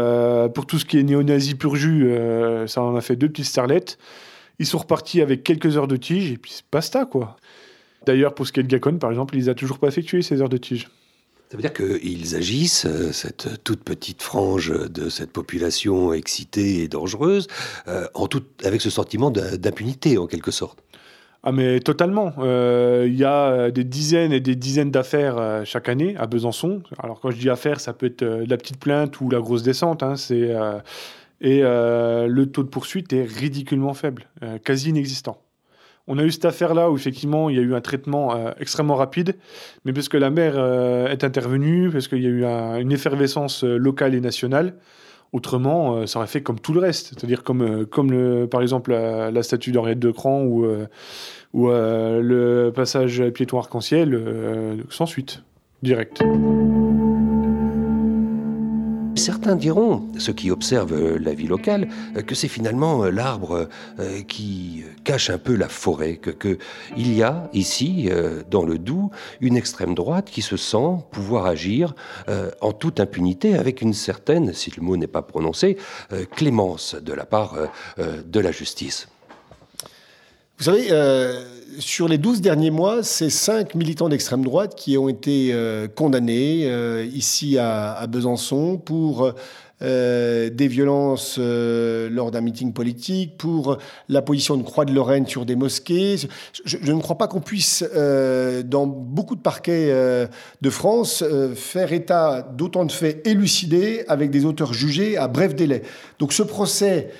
pour 0.53 0.65
tout 0.65 0.79
ce 0.79 0.85
qui 0.85 0.97
est 0.97 1.03
néo-nazi 1.03 1.55
pur 1.55 1.75
jus, 1.75 2.09
ça 2.65 2.81
en 2.81 2.95
a 2.95 3.01
fait 3.01 3.17
deux 3.17 3.27
petites 3.27 3.45
starlettes. 3.45 3.97
Ils 4.57 4.65
sont 4.65 4.77
repartis 4.77 5.21
avec 5.21 5.43
quelques 5.43 5.75
heures 5.75 5.89
de 5.89 5.97
tige 5.97 6.31
et 6.31 6.37
puis 6.37 6.61
basta 6.71 7.05
quoi. 7.05 7.35
D'ailleurs, 8.05 8.33
pour 8.35 8.47
ce 8.47 8.53
qui 8.53 8.61
est 8.61 8.63
de 8.63 8.69
Gacon, 8.69 8.99
par 8.99 9.09
exemple, 9.09 9.35
il 9.35 9.49
a 9.49 9.53
toujours 9.53 9.79
pas 9.79 9.87
effectué 9.89 10.21
ces 10.21 10.41
heures 10.41 10.47
de 10.47 10.55
tige. 10.57 10.87
Ça 11.51 11.57
veut 11.57 11.61
dire 11.61 11.73
qu'ils 11.73 12.35
agissent, 12.35 12.87
cette 13.11 13.63
toute 13.65 13.83
petite 13.83 14.21
frange 14.21 14.73
de 14.89 15.09
cette 15.09 15.31
population 15.31 16.13
excitée 16.13 16.83
et 16.83 16.87
dangereuse, 16.87 17.47
en 18.13 18.27
tout, 18.27 18.43
avec 18.63 18.79
ce 18.79 18.89
sentiment 18.89 19.29
d'impunité 19.29 20.17
en 20.17 20.27
quelque 20.27 20.51
sorte. 20.51 20.79
Ah 21.47 21.51
mais 21.51 21.79
totalement. 21.79 22.33
Euh, 22.39 23.05
il 23.07 23.15
y 23.15 23.23
a 23.23 23.49
euh, 23.49 23.71
des 23.71 23.83
dizaines 23.83 24.33
et 24.33 24.39
des 24.39 24.55
dizaines 24.55 24.89
d'affaires 24.89 25.37
euh, 25.37 25.63
chaque 25.63 25.87
année 25.89 26.15
à 26.17 26.25
Besançon. 26.25 26.81
Alors 26.97 27.19
quand 27.19 27.29
je 27.29 27.37
dis 27.37 27.51
affaires, 27.51 27.79
ça 27.79 27.93
peut 27.93 28.07
être 28.07 28.23
la 28.23 28.57
petite 28.57 28.79
plainte 28.79 29.21
ou 29.21 29.29
la 29.29 29.39
grosse 29.39 29.61
descente. 29.61 30.01
Hein, 30.01 30.15
c'est, 30.15 30.55
et 31.41 31.61
le 31.61 32.45
taux 32.45 32.63
de 32.63 32.69
poursuite 32.69 33.13
est 33.13 33.23
ridiculement 33.23 33.93
faible, 33.93 34.27
quasi 34.63 34.89
inexistant. 34.89 35.39
On 36.07 36.17
a 36.17 36.23
eu 36.23 36.31
cette 36.31 36.45
affaire-là 36.45 36.89
où 36.89 36.95
effectivement 36.95 37.49
il 37.49 37.57
y 37.57 37.59
a 37.59 37.61
eu 37.61 37.75
un 37.75 37.81
traitement 37.81 38.53
extrêmement 38.59 38.95
rapide, 38.95 39.35
mais 39.83 39.93
parce 39.93 40.09
que 40.09 40.17
la 40.17 40.31
maire 40.31 40.57
est 41.09 41.23
intervenue, 41.23 41.91
parce 41.91 42.07
qu'il 42.07 42.23
y 42.23 42.27
a 42.27 42.29
eu 42.29 42.43
une 42.81 42.91
effervescence 42.91 43.63
locale 43.63 44.15
et 44.15 44.21
nationale, 44.21 44.75
Autrement, 45.35 45.97
euh, 45.97 46.05
ça 46.05 46.19
aurait 46.19 46.29
fait 46.29 46.41
comme 46.41 46.61
tout 46.61 46.71
le 46.71 46.79
reste, 46.79 47.07
c'est-à-dire 47.09 47.43
comme, 47.43 47.61
euh, 47.61 47.85
comme 47.85 48.09
le, 48.09 48.47
par 48.47 48.61
exemple 48.61 48.91
la, 48.93 49.43
statue 49.43 49.73
d'Henriette 49.73 49.99
de 49.99 50.09
Cran 50.09 50.43
ou, 50.43 50.63
euh, 50.63 50.85
ou 51.51 51.67
le 51.67 52.71
passage 52.73 53.21
piéton 53.31 53.59
arc-en-ciel, 53.59 54.17
sans 54.89 55.05
suite, 55.05 55.43
direct. 55.83 56.23
Certains 59.15 59.55
diront, 59.55 60.09
ceux 60.17 60.33
qui 60.33 60.51
observent 60.51 61.15
la 61.17 61.33
vie 61.33 61.47
locale, 61.47 61.87
que 62.27 62.35
c'est 62.35 62.49
finalement 62.49 63.05
l'arbre 63.05 63.69
euh, 63.99 64.21
qui 64.23 64.83
cache 65.05 65.29
un 65.29 65.37
peu 65.37 65.55
la 65.55 65.69
forêt, 65.69 66.17
que, 66.17 66.57
il 66.97 67.13
y 67.15 67.23
a 67.23 67.49
ici, 67.53 68.09
euh, 68.11 68.43
dans 68.51 68.63
le 68.63 68.77
Doubs, 68.77 69.11
une 69.39 69.55
extrême 69.55 69.95
droite 69.95 70.29
qui 70.29 70.41
se 70.41 70.57
sent 70.57 70.97
pouvoir 71.11 71.45
agir 71.45 71.95
euh, 72.27 72.51
en 72.59 72.73
toute 72.73 72.99
impunité 72.99 73.55
avec 73.55 73.81
une 73.81 73.93
certaine, 73.93 74.53
si 74.53 74.71
le 74.75 74.83
mot 74.83 74.97
n'est 74.97 75.07
pas 75.07 75.21
prononcé, 75.21 75.77
clémence 76.31 76.95
de 76.95 77.13
la 77.13 77.25
part 77.25 77.55
de 77.97 78.39
la 78.39 78.51
justice. 78.51 79.07
Vous 80.57 80.65
savez, 80.65 80.89
sur 81.79 82.07
les 82.07 82.17
12 82.17 82.41
derniers 82.41 82.71
mois, 82.71 83.03
c'est 83.03 83.29
cinq 83.29 83.75
militants 83.75 84.09
d'extrême 84.09 84.43
droite 84.43 84.75
qui 84.75 84.97
ont 84.97 85.09
été 85.09 85.49
euh, 85.51 85.87
condamnés 85.87 86.65
euh, 86.65 87.05
ici 87.13 87.57
à, 87.57 88.05
Besançon 88.07 88.77
pour 88.77 89.31
euh, 89.81 90.49
des 90.49 90.67
violences 90.67 91.37
lors 91.37 92.31
d'un 92.31 92.41
meeting 92.41 92.73
politique, 92.73 93.37
pour 93.37 93.77
la 94.09 94.21
position 94.21 94.57
de 94.57 94.63
Croix 94.63 94.85
de 94.85 94.93
Lorraine 94.93 95.27
sur 95.27 95.45
des 95.45 95.55
mosquées. 95.55 96.17
Je, 96.17 96.77
je 96.81 96.91
ne 96.91 97.01
crois 97.01 97.17
pas 97.17 97.27
qu'on 97.27 97.41
puisse, 97.41 97.83
dans 98.65 98.87
beaucoup 98.87 99.35
de 99.35 99.41
parquets 99.41 100.27
de 100.61 100.69
France, 100.69 101.23
faire 101.55 101.93
état 101.93 102.41
d'autant 102.41 102.85
de 102.85 102.91
faits 102.91 103.25
élucidés 103.27 104.05
avec 104.07 104.29
des 104.29 104.45
auteurs 104.45 104.73
jugés 104.73 105.17
à 105.17 105.27
bref 105.27 105.55
délai. 105.55 105.81
Donc 106.19 106.31
ce 106.31 106.43
procès 106.43 107.11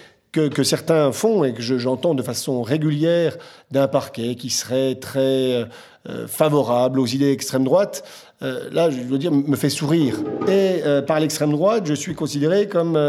que, 0.50 0.64
certains 0.64 1.12
font 1.12 1.44
et 1.44 1.54
que 1.54 1.62
j'entends 1.62 2.14
de 2.14 2.24
façon 2.24 2.62
régulière 2.62 3.38
d'un 3.72 3.88
parquet 3.88 4.36
qui 4.36 4.50
serait 4.50 4.96
très 4.96 5.66
euh, 6.10 6.28
favorable 6.28 7.00
aux 7.00 7.06
idées 7.06 7.32
extrême 7.32 7.64
droite, 7.64 8.04
euh, 8.42 8.70
là, 8.72 8.90
je 8.90 8.98
veux 9.02 9.18
dire, 9.18 9.32
me 9.32 9.56
fait 9.56 9.70
sourire. 9.70 10.18
Et 10.48 10.82
euh, 10.84 11.02
par 11.02 11.20
l'extrême 11.20 11.52
droite, 11.52 11.86
je 11.86 11.94
suis 11.94 12.16
considéré 12.16 12.68
comme 12.68 13.00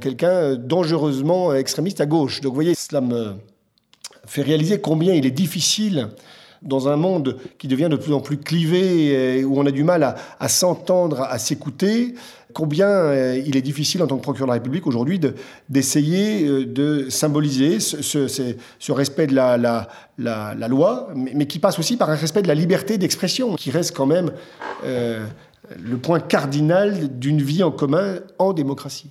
quelqu'un 0.00 0.56
dangereusement 0.56 1.54
extrémiste 1.54 2.00
à 2.00 2.06
gauche. 2.06 2.40
Donc, 2.40 2.50
vous 2.50 2.56
voyez, 2.56 2.74
cela 2.74 3.00
me 3.00 3.34
fait 4.26 4.42
réaliser 4.42 4.80
combien 4.80 5.14
il 5.14 5.26
est 5.26 5.30
difficile 5.30 6.08
dans 6.62 6.88
un 6.88 6.96
monde 6.96 7.38
qui 7.58 7.66
devient 7.66 7.88
de 7.90 7.96
plus 7.96 8.12
en 8.12 8.20
plus 8.20 8.38
clivé, 8.38 9.44
où 9.44 9.58
on 9.58 9.66
a 9.66 9.72
du 9.72 9.82
mal 9.82 10.14
à 10.38 10.48
s'entendre, 10.48 11.22
à 11.22 11.38
s'écouter, 11.38 12.14
combien 12.52 12.88
euh, 12.88 13.42
il 13.44 13.56
est 13.56 13.62
difficile 13.62 14.02
en 14.02 14.06
tant 14.06 14.16
que 14.16 14.22
procureur 14.22 14.46
de 14.46 14.50
la 14.50 14.54
République 14.54 14.86
aujourd'hui 14.86 15.20
d'essayer 15.68 16.46
euh, 16.46 16.66
de, 16.66 17.08
symboliser 17.08 17.80
ce, 17.80 18.92
respect 18.92 19.26
de 19.26 19.34
la, 19.34 19.56
la, 20.18 20.68
loi, 20.68 21.08
mais, 21.14 21.46
qui 21.46 21.58
passe 21.58 21.78
aussi 21.78 21.96
par 21.96 22.10
un 22.10 22.14
respect 22.14 22.42
de 22.42 22.48
la 22.48 22.54
liberté 22.54 22.98
d'expression, 22.98 23.56
qui 23.56 23.70
reste 23.70 23.96
quand 23.96 24.06
même 24.06 24.32
euh, 24.84 25.26
le 25.82 25.96
point 25.96 26.20
cardinal 26.20 27.18
d'une 27.18 27.40
vie 27.40 27.62
en 27.62 27.70
commun 27.70 28.16
en 28.38 28.52
démocratie. 28.52 29.10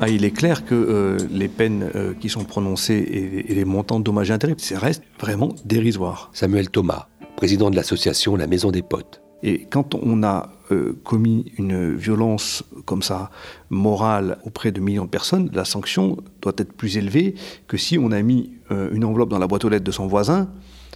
Ah, 0.00 0.08
il 0.08 0.24
est 0.24 0.32
clair 0.32 0.64
que 0.66 1.16
les 1.30 1.48
peines 1.48 1.90
qui 2.20 2.28
sont 2.28 2.44
prononcées 2.44 3.44
et, 3.48 3.54
les 3.54 3.64
montants 3.64 4.00
de 4.00 4.04
dommages 4.04 4.30
et 4.30 4.34
intérêts, 4.34 4.54
ça 4.58 4.78
reste 4.78 5.02
vraiment 5.20 5.54
dérisoire. 5.64 6.30
Samuel 6.34 6.68
Thomas, 6.68 7.08
président 7.36 7.70
de 7.70 7.76
l'association 7.76 8.36
La 8.36 8.46
Maison 8.46 8.70
des 8.70 8.82
Potes. 8.82 9.23
Et 9.46 9.66
quand 9.66 9.94
on 9.94 10.22
a 10.22 10.48
euh, 10.72 10.98
commis 11.04 11.52
une 11.58 11.94
violence 11.94 12.64
comme 12.86 13.02
ça, 13.02 13.30
morale, 13.68 14.38
auprès 14.44 14.72
de 14.72 14.80
millions 14.80 15.04
de 15.04 15.10
personnes, 15.10 15.50
la 15.52 15.66
sanction 15.66 16.16
doit 16.40 16.54
être 16.56 16.72
plus 16.72 16.96
élevée 16.96 17.34
que 17.68 17.76
si 17.76 17.98
on 17.98 18.10
a 18.10 18.22
mis 18.22 18.52
euh, 18.70 18.88
une 18.92 19.04
enveloppe 19.04 19.28
dans 19.28 19.38
la 19.38 19.46
boîte 19.46 19.66
aux 19.66 19.68
lettres 19.68 19.84
de 19.84 19.92
son 19.92 20.06
voisin, 20.06 20.48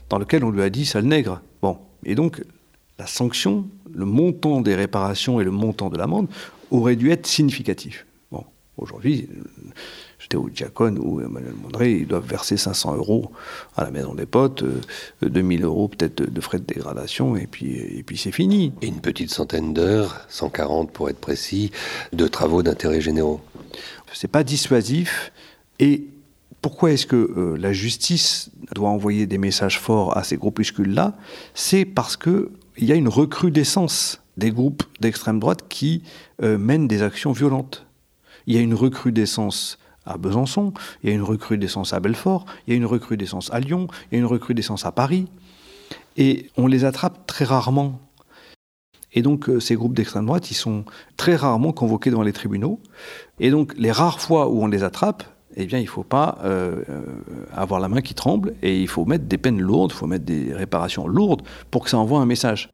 dans 0.09 0.19
lequel 0.19 0.45
on 0.45 0.51
lui 0.51 0.63
a 0.63 0.71
dit 0.71 0.87
sale 0.87 1.05
nègre. 1.05 1.43
Bon. 1.61 1.77
Et 2.07 2.15
donc, 2.15 2.43
la 2.99 3.07
sanction, 3.07 3.69
le 3.93 4.07
montant 4.07 4.63
des 4.63 4.75
réparations 4.75 5.41
et 5.41 5.45
le 5.45 5.51
montant 5.51 5.91
de 5.91 5.99
l'amende 5.99 6.29
aurait 6.71 6.97
dû 6.97 7.11
être 7.11 7.27
significatif. 7.27 8.07
Bon. 8.33 8.45
Aujourd'hui, 8.79 9.29
au 10.37 10.49
Diacone 10.49 10.99
ou 10.99 11.21
Emmanuel 11.21 11.55
Mondré, 11.63 11.93
ils 11.93 12.07
doivent 12.07 12.27
verser 12.27 12.57
500 12.57 12.97
euros 12.97 13.31
à 13.77 13.85
la 13.85 13.91
maison 13.91 14.15
des 14.15 14.27
potes, 14.27 14.65
2000 15.23 15.63
euh, 15.63 15.67
euros 15.67 15.89
peut-être 15.89 16.23
de 16.23 16.41
frais 16.41 16.59
de 16.59 16.65
dégradation, 16.65 17.37
et 17.37 17.47
puis, 17.47 17.77
et 17.77 18.03
puis 18.03 18.17
c'est 18.17 18.33
fini. 18.33 18.73
Et 18.83 18.89
une 18.89 19.01
petite 19.01 19.31
centaine 19.31 19.75
d'heures, 19.75 20.27
140 20.29 20.93
pour 20.93 21.09
être 21.09 21.21
précis, 21.21 21.71
de 22.13 22.27
travaux 22.27 22.63
d'intérêt 22.63 23.01
généraux. 23.01 23.41
C'est 24.13 24.29
pas 24.29 24.45
dissuasif, 24.45 25.33
et 25.79 26.07
pourquoi 26.61 26.93
est-ce 26.93 27.07
que 27.07 27.17
euh, 27.17 27.57
la 27.57 27.73
justice 27.73 28.51
doit 28.75 28.89
envoyer 28.89 29.27
des 29.27 29.39
messages 29.39 29.79
forts 29.79 30.17
à 30.17 30.25
ces 30.25 30.37
groupuscules-là? 30.37 31.17
C'est 31.55 31.85
parce 31.85 32.17
qu'il 32.17 32.49
y 32.79 32.93
a 32.93 32.97
une 32.97 33.09
recrudescence 33.09 34.21
des 34.37 34.51
groupes 34.51 34.83
d'extrême 35.01 35.41
droite 35.41 35.65
qui 35.69 36.03
euh, 36.43 36.59
mènent 36.59 36.89
des 36.89 37.03
actions 37.03 37.33
violentes. 37.33 37.87
Il 38.47 38.55
y 38.55 38.59
a 38.59 38.61
une 38.61 38.75
recrudescence 38.75 39.79
à 40.09 40.17
Besançon, 40.17 40.73
il 41.03 41.11
y 41.11 41.13
a 41.13 41.15
une 41.15 41.23
recrudescence 41.23 41.93
à 41.93 42.01
Belfort, 42.01 42.47
il 42.67 42.73
y 42.73 42.75
a 42.75 42.77
une 42.77 42.87
recrudescence 42.87 43.53
à 43.53 43.61
Lyon, 43.61 43.87
il 44.11 44.15
y 44.15 44.17
a 44.17 44.21
une 44.21 44.27
recrudescence 44.27 44.85
à 44.87 44.93
Paris. 44.93 45.27
Et 46.17 46.51
on 46.57 46.67
les 46.67 46.85
attrape 46.85 47.27
très 47.27 47.45
rarement. 47.45 48.01
Et 49.13 49.23
donc 49.23 49.49
euh, 49.49 49.61
ces 49.61 49.75
groupes 49.75 49.95
d'extrême 49.95 50.27
droite, 50.27 50.51
ils 50.51 50.55
sont 50.55 50.85
très 51.17 51.37
rarement 51.37 51.73
convoqués 51.73 52.11
devant 52.11 52.23
les 52.23 52.33
tribunaux. 52.33 52.81
Et 53.39 53.51
donc 53.51 53.75
les 53.79 53.93
rares 53.93 54.21
fois 54.21 54.49
où 54.49 54.63
on 54.63 54.67
les 54.67 54.83
attrape, 54.83 55.23
eh 55.57 55.67
bien 55.67 55.79
il 55.79 55.85
ne 55.85 55.89
faut 55.89 56.05
pas 56.05 56.39
euh, 56.45 56.83
euh, 56.89 57.03
avoir 57.55 57.81
la 57.81 57.89
main 57.89 58.01
qui 58.01 58.15
tremble 58.15 58.55
et 58.63 58.81
il 58.81 58.89
faut 58.89 59.05
mettre 59.05 59.25
des 59.25 59.39
peines 59.39 59.61
lourdes, 59.61 59.93
il 59.95 59.99
faut 59.99 60.07
mettre 60.07 60.25
des 60.25 60.53
réparations 60.53 61.07
lourdes 61.07 61.43
pour 61.71 61.85
que 61.85 61.91
ça 61.91 61.99
envoie 61.99 62.21
un 62.21 62.27
message. 62.27 62.71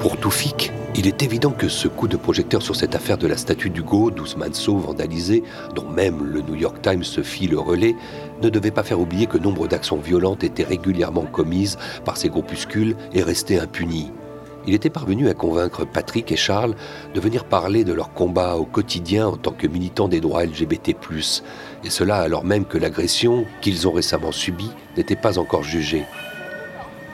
Pour 0.00 0.16
Toufik, 0.16 0.70
Il 0.94 1.08
est 1.08 1.24
évident 1.24 1.50
que 1.50 1.68
ce 1.68 1.88
coup 1.88 2.06
de 2.06 2.16
projecteur 2.16 2.62
sur 2.62 2.76
cette 2.76 2.94
affaire 2.94 3.18
de 3.18 3.26
la 3.26 3.36
statue 3.36 3.68
d'Hugo, 3.68 4.12
d'Ousmane 4.12 4.54
Sow 4.54 4.76
vandalisée, 4.78 5.42
dont 5.74 5.88
même 5.88 6.22
le 6.22 6.40
New 6.40 6.54
York 6.54 6.80
Times 6.82 7.02
se 7.02 7.20
fit 7.22 7.48
le 7.48 7.58
relais, 7.58 7.96
ne 8.40 8.48
devait 8.48 8.70
pas 8.70 8.84
faire 8.84 9.00
oublier 9.00 9.26
que 9.26 9.38
nombre 9.38 9.66
d'actions 9.66 9.96
violentes 9.96 10.44
étaient 10.44 10.62
régulièrement 10.62 11.24
commises 11.24 11.78
par 12.04 12.16
ces 12.16 12.28
groupuscules 12.28 12.94
et 13.12 13.22
restaient 13.22 13.58
impunies. 13.58 14.12
Il 14.68 14.74
était 14.74 14.90
parvenu 14.90 15.28
à 15.28 15.34
convaincre 15.34 15.84
Patrick 15.84 16.30
et 16.30 16.36
Charles 16.36 16.76
de 17.14 17.20
venir 17.20 17.44
parler 17.44 17.82
de 17.82 17.92
leur 17.92 18.12
combat 18.12 18.56
au 18.56 18.64
quotidien 18.64 19.26
en 19.26 19.36
tant 19.36 19.52
que 19.52 19.66
militants 19.66 20.08
des 20.08 20.20
droits 20.20 20.44
LGBT, 20.44 20.94
et 21.84 21.90
cela 21.90 22.16
alors 22.18 22.44
même 22.44 22.66
que 22.66 22.78
l'agression 22.78 23.46
qu'ils 23.60 23.88
ont 23.88 23.92
récemment 23.92 24.32
subie 24.32 24.70
n'était 24.96 25.16
pas 25.16 25.38
encore 25.38 25.64
jugée. 25.64 26.04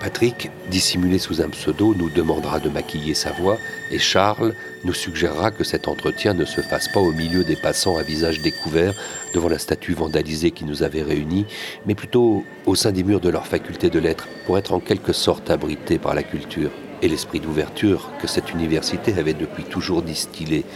Patrick, 0.05 0.51
dissimulé 0.71 1.19
sous 1.19 1.41
un 1.41 1.49
pseudo, 1.49 1.95
nous 1.95 2.11
demandera 2.11 2.61
de 2.61 2.69
maquiller 2.69 3.15
sa 3.15 3.33
voix 3.33 3.57
et 3.91 3.99
Charles 3.99 4.55
nous 4.85 4.93
suggérera 4.93 5.51
que 5.51 5.65
cet 5.65 5.89
entretien 5.89 6.35
ne 6.35 6.45
se 6.45 6.61
fasse 6.61 6.89
pas 6.89 7.01
au 7.01 7.11
milieu 7.11 7.43
des 7.43 7.57
passants 7.57 7.97
à 7.97 8.03
visage 8.03 8.43
découvert 8.43 8.93
devant 9.33 9.49
la 9.49 9.59
statue 9.59 9.95
vandalisée 9.95 10.51
qui 10.51 10.67
nous 10.67 10.83
avait 10.83 11.01
réunis, 11.01 11.47
mais 11.87 11.95
plutôt 11.95 12.45
au 12.67 12.75
sein 12.75 12.93
des 12.93 13.03
murs 13.03 13.21
de 13.21 13.31
leur 13.31 13.47
faculté 13.47 13.89
de 13.89 13.99
lettres 13.99 14.29
pour 14.45 14.59
être 14.59 14.75
en 14.75 14.79
quelque 14.79 15.15
sorte 15.15 15.49
abrité 15.49 15.99
par 15.99 16.15
la 16.15 16.23
culture 16.23 16.71
et 17.01 17.09
l'esprit 17.09 17.41
d'ouverture 17.41 18.11
que 18.21 18.27
cette 18.27 18.53
université 18.53 19.15
avait 19.19 19.33
depuis 19.33 19.65
toujours 19.65 20.03
distillé. 20.03 20.67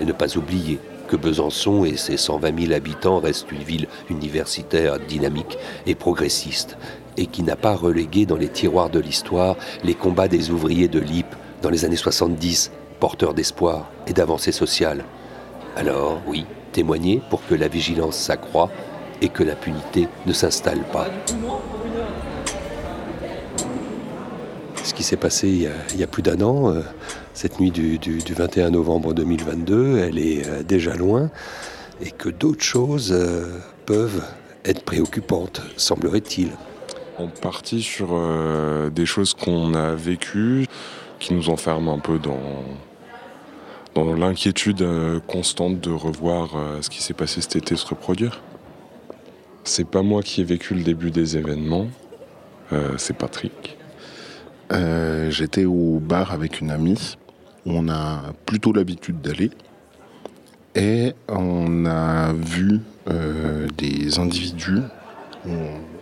Et 0.00 0.06
ne 0.06 0.12
pas 0.12 0.38
oublier 0.38 0.78
que 1.08 1.16
Besançon 1.16 1.84
et 1.84 1.98
ses 1.98 2.16
120 2.16 2.58
000 2.58 2.72
habitants 2.72 3.20
restent 3.20 3.52
une 3.52 3.64
ville 3.64 3.88
universitaire 4.08 4.98
dynamique 4.98 5.58
et 5.86 5.94
progressiste 5.94 6.78
et 7.18 7.26
qui 7.26 7.42
n'a 7.42 7.56
pas 7.56 7.74
relégué 7.74 8.24
dans 8.24 8.36
les 8.36 8.48
tiroirs 8.48 8.88
de 8.88 9.00
l'histoire 9.00 9.56
les 9.84 9.94
combats 9.94 10.28
des 10.28 10.50
ouvriers 10.50 10.88
de 10.88 11.00
l'IP 11.00 11.26
dans 11.60 11.68
les 11.68 11.84
années 11.84 11.96
70, 11.96 12.70
porteurs 13.00 13.34
d'espoir 13.34 13.90
et 14.06 14.12
d'avancée 14.12 14.52
sociale. 14.52 15.04
Alors, 15.76 16.22
oui, 16.26 16.46
témoigner 16.72 17.20
pour 17.28 17.44
que 17.46 17.54
la 17.54 17.68
vigilance 17.68 18.16
s'accroît 18.16 18.70
et 19.20 19.28
que 19.28 19.42
l'impunité 19.42 20.08
ne 20.26 20.32
s'installe 20.32 20.84
pas. 20.92 21.08
Ce 24.84 24.94
qui 24.94 25.02
s'est 25.02 25.16
passé 25.16 25.48
il 25.48 26.00
y, 26.00 26.02
a, 26.02 26.06
plus 26.06 26.22
d'un 26.22 26.40
an, 26.40 26.70
euh, 26.70 26.82
cette 27.34 27.60
nuit 27.60 27.72
du, 27.72 27.98
21 28.28 28.70
novembre 28.70 29.12
2022, 29.12 29.98
elle 29.98 30.18
est 30.18 30.46
euh, 30.46 30.62
déjà 30.62 30.94
loin 30.94 31.30
et 32.00 32.12
que 32.12 32.28
d'autres 32.28 32.62
choses 32.62 33.12
euh, 33.12 33.58
peuvent 33.86 34.22
être 34.64 34.82
préoccupantes, 34.82 35.62
semblerait-il 35.76 36.50
en 37.18 37.26
partie 37.26 37.82
sur 37.82 38.10
euh, 38.12 38.90
des 38.90 39.06
choses 39.06 39.34
qu'on 39.34 39.74
a 39.74 39.94
vécues, 39.94 40.66
qui 41.18 41.34
nous 41.34 41.50
enferment 41.50 41.94
un 41.94 41.98
peu 41.98 42.18
dans, 42.18 42.38
l'inquiétude 44.16 44.82
euh, 44.82 45.18
constante 45.26 45.80
de 45.80 45.90
revoir 45.90 46.56
euh, 46.56 46.82
ce 46.82 46.88
qui 46.88 47.02
s'est 47.02 47.14
passé 47.14 47.40
cet 47.40 47.56
été 47.56 47.74
se 47.74 47.84
reproduire. 47.86 48.40
C'est 49.64 49.88
pas 49.88 50.02
moi 50.02 50.22
qui 50.22 50.40
ai 50.40 50.44
vécu 50.44 50.74
le 50.74 50.82
début 50.82 51.10
des 51.10 51.36
événements, 51.36 51.88
c'est 52.96 53.16
Patrick. 53.16 53.76
J'étais 54.70 55.66
au 55.66 56.00
bar 56.00 56.32
avec 56.32 56.60
une 56.60 56.70
amie 56.70 57.16
où 57.66 57.72
on 57.72 57.88
a 57.88 58.32
plutôt 58.46 58.72
l'habitude 58.72 59.20
d'aller 59.20 59.50
et 60.74 61.12
on 61.28 61.84
a 61.84 62.32
vu 62.32 62.80
des 63.76 64.18
individus 64.18 64.80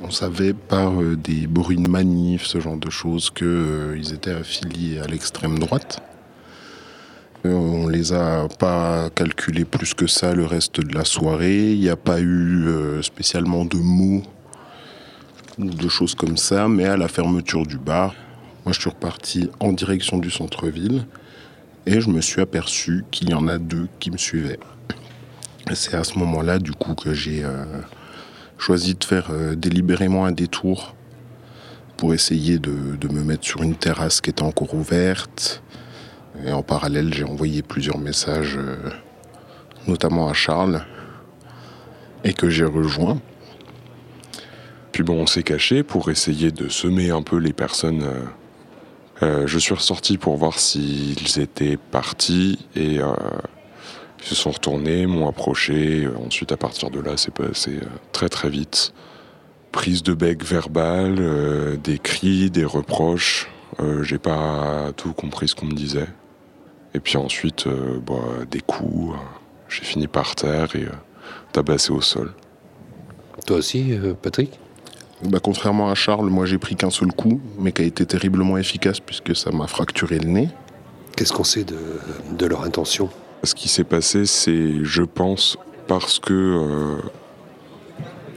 on, 0.01 0.11
savait 0.11 0.53
par 0.53 1.01
euh, 1.01 1.17
des 1.17 1.47
bruits 1.47 1.77
de 1.77 1.89
manif, 1.89 2.45
ce 2.45 2.61
genre 2.61 2.77
de 2.77 2.91
choses, 2.91 3.31
qu'ils 3.31 3.47
euh, 3.47 4.15
étaient 4.15 4.33
affiliés 4.33 4.99
à 5.01 5.07
l'extrême 5.07 5.59
droite. 5.59 6.01
Euh, 7.45 7.53
on 7.53 7.89
les 7.89 8.13
a 8.13 8.49
pas 8.59 9.11
calculés 9.11 9.65
plus 9.65 9.95
que 9.95 10.07
ça 10.07 10.35
le 10.35 10.45
reste 10.45 10.81
de 10.81 10.95
la 10.95 11.05
soirée. 11.05 11.73
Il 11.73 11.81
n'y 11.81 11.89
a 11.89 11.97
pas 11.97 12.21
eu 12.21 12.67
spécialement 13.03 13.65
de 13.65 13.77
mots 13.77 14.23
ou 15.59 15.65
de 15.65 15.89
choses 15.89 16.15
comme 16.15 16.37
ça, 16.37 16.69
mais 16.69 16.85
à 16.85 16.97
la 16.97 17.09
fermeture 17.09 17.67
du 17.67 17.79
bar, 17.79 18.15
moi 18.65 18.73
je 18.73 18.81
suis 18.81 18.91
reparti 18.91 19.51
en 19.61 19.73
direction 19.73 20.19
du 20.19 20.31
centre-ville 20.31 21.07
et 21.87 22.01
je 22.01 22.11
me 22.11 22.21
suis 22.21 22.41
aperçu 22.41 23.05
qu'il 23.11 23.31
y 23.31 23.35
en 23.35 23.49
a 23.49 23.59
deux 23.59 23.89
qui 24.01 24.11
me 24.11 24.19
suivaient. 24.19 24.61
C'est 25.75 25.95
à 25.95 26.05
ce 26.05 26.19
moment-là 26.19 26.59
du 26.59 26.73
coup 26.73 26.95
que 26.95 27.15
j'ai 27.15 27.45
choisi 28.59 28.95
de 28.95 29.05
faire 29.05 29.29
euh, 29.31 29.55
délibérément 29.55 30.25
un 30.25 30.33
détour 30.33 30.95
pour 31.97 32.15
essayer 32.15 32.59
de, 32.59 32.73
me 33.11 33.23
mettre 33.23 33.45
sur 33.45 33.63
une 33.63 33.75
terrasse 33.75 34.21
qui 34.21 34.31
était 34.31 34.43
encore 34.43 34.75
ouverte. 34.75 35.63
Et 36.45 36.53
en 36.53 36.63
parallèle, 36.63 37.15
j'ai 37.15 37.25
envoyé 37.25 37.63
plusieurs 37.63 37.99
messages, 37.99 38.57
euh, 38.59 38.77
notamment 39.87 40.29
à 40.29 40.35
Charles, 40.35 40.85
et 42.25 42.35
que 42.35 42.51
j'ai 42.51 42.65
rejoint. 42.65 43.21
Puis 44.93 45.03
bon, 45.03 45.23
on 45.23 45.27
s'est 45.27 45.43
caché 45.43 45.83
pour 45.83 46.11
essayer 46.11 46.51
de 46.51 46.69
semer 46.69 47.11
un 47.11 47.23
peu 47.23 47.37
les 47.37 47.53
personnes. 47.53 48.05
Euh, 49.23 49.47
je 49.47 49.59
suis 49.59 49.75
ressorti 49.75 50.19
pour 50.19 50.37
voir 50.37 50.59
s'ils 50.59 51.41
étaient 51.41 51.79
partis 51.91 52.67
et 52.75 53.01
ils 54.21 54.27
se 54.27 54.35
sont 54.35 54.51
retournés, 54.51 55.07
m'ont 55.07 55.29
approché. 55.29 56.09
Ensuite, 56.25 56.53
à 56.53 56.57
partir 56.57 56.91
de 56.91 57.01
là, 57.01 57.13
c'est 57.17 57.33
passé 57.33 57.79
euh, 57.83 57.87
très 58.13 58.29
très 58.29 58.49
vite. 58.49 58.93
Prise 59.73 60.03
de 60.03 60.15
bec 60.15 60.45
verbale, 60.45 61.17
euh, 61.19 61.77
des 61.77 61.99
cris, 61.99 62.51
des 62.51 62.65
reproches. 62.65 63.49
Euh, 63.81 64.03
j'ai 64.03 64.19
pas 64.19 64.93
tout 64.97 65.13
compris 65.13 65.49
ce 65.49 65.55
qu'on 65.55 65.67
me 65.67 65.75
disait. 65.75 66.09
Et 66.95 67.01
puis 67.01 67.19
ensuite, 67.19 67.69
bah, 68.07 68.15
des 68.51 68.61
coups. 68.61 69.15
J'ai 69.69 69.85
fini 69.85 70.07
par 70.07 70.35
terre 70.35 70.75
et 70.77 70.87
tabassé 71.53 71.93
au 71.93 72.01
sol. 72.01 72.33
Toi 73.47 73.59
aussi, 73.59 73.93
Patrick? 74.23 74.59
Bah, 75.23 75.41
Contrairement 75.43 75.91
à 75.91 75.95
Charles, 75.95 76.31
moi 76.31 76.47
j'ai 76.47 76.57
pris 76.57 76.75
qu'un 76.75 76.89
seul 76.89 77.13
coup, 77.13 77.41
mais 77.59 77.73
qui 77.73 77.83
a 77.83 77.85
été 77.85 78.07
terriblement 78.07 78.57
efficace 78.57 79.01
puisque 79.01 79.37
ça 79.37 79.51
m'a 79.51 79.67
fracturé 79.67 80.19
le 80.19 80.29
nez. 80.29 80.49
Qu'est-ce 81.17 81.35
qu'on 81.35 81.45
sait 81.45 81.65
de, 81.65 81.77
de 82.33 82.47
leur 82.47 82.63
intention? 82.63 83.11
Ce 83.47 83.55
qui 83.55 83.69
s'est 83.69 83.85
passé, 83.85 84.27
c'est, 84.27 84.85
je 84.85 85.03
pense, 85.03 85.57
parce 85.87 86.19
que 86.19 86.33
euh, 86.35 86.97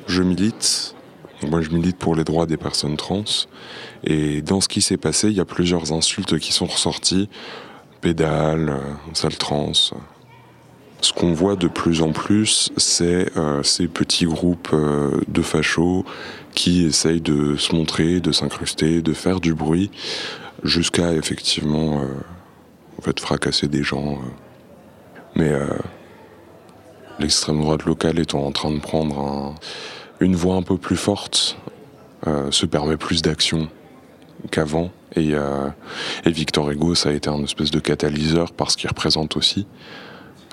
je 0.08 0.24
milite. 0.24 0.96
Moi, 1.48 1.62
je 1.62 1.70
milite 1.70 1.98
pour 1.98 2.16
les 2.16 2.24
droits 2.24 2.46
des 2.46 2.58
personnes 2.58 2.98
trans. 2.98 3.24
Et 4.04 4.42
dans 4.42 4.62
ce 4.62 4.68
qui 4.68 4.82
s'est 4.82 4.98
passé, 4.98 5.28
il 5.30 5.34
y 5.34 5.40
a 5.40 5.46
plusieurs 5.46 5.94
insultes 5.94 6.38
qui 6.40 6.52
sont 6.52 6.66
ressorties. 6.66 7.30
Pédale, 8.02 8.70
euh, 8.70 9.14
sale 9.14 9.38
trans. 9.38 9.72
Ce 11.02 11.14
qu'on 11.14 11.34
voit 11.34 11.56
de 11.56 11.68
plus 11.68 12.02
en 12.02 12.12
plus, 12.12 12.72
c'est 12.76 13.36
euh, 13.38 13.64
ces 13.64 13.88
petits 13.88 14.26
groupes 14.26 14.76
de 15.28 15.42
fachos 15.42 16.06
qui 16.54 16.86
essayent 16.86 17.22
de 17.22 17.56
se 17.56 17.74
montrer, 17.74 18.20
de 18.20 18.32
s'incruster, 18.34 19.02
de 19.02 19.14
faire 19.14 19.40
du 19.40 19.54
bruit, 19.54 19.92
jusqu'à 20.64 21.14
effectivement 21.14 22.04
en 22.98 23.02
fait, 23.02 23.18
fracasser 23.20 23.70
des 23.70 23.82
gens. 23.82 24.20
Mais 25.36 25.50
euh, 25.50 25.68
l'extrême 27.20 27.62
droite 27.62 27.86
locale 27.86 28.20
étant 28.20 28.46
en 28.46 28.52
train 28.52 28.72
de 28.72 28.80
prendre 28.80 29.56
une 30.20 30.36
voix 30.36 30.56
un 30.56 30.62
peu 30.62 30.78
plus 30.78 30.98
forte, 30.98 31.58
euh, 32.28 32.52
se 32.52 32.66
permet 32.66 32.98
plus 32.98 33.22
d'action 33.22 33.70
qu'avant. 34.52 34.92
Euh, 35.18 35.70
et, 36.26 36.32
Victor 36.32 36.70
Hugo, 36.70 36.96
ça 36.96 37.10
a 37.10 37.12
été 37.14 37.30
un 37.30 37.42
espèce 37.44 37.72
de 37.72 37.80
catalyseur 37.80 38.52
parce 38.52 38.76
qu'il 38.76 38.90
représente 38.90 39.38
aussi. 39.38 39.66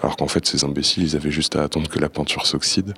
Alors 0.03 0.17
qu'en 0.17 0.29
fait, 0.29 0.47
ces 0.47 0.65
imbéciles, 0.65 1.03
ils 1.03 1.17
avaient 1.17 1.31
juste 1.31 1.57
à 1.57 1.63
attendre 1.63 1.89
que 1.89 1.99
la 1.99 2.09
peinture 2.09 2.47
s'oxyde. 2.47 2.95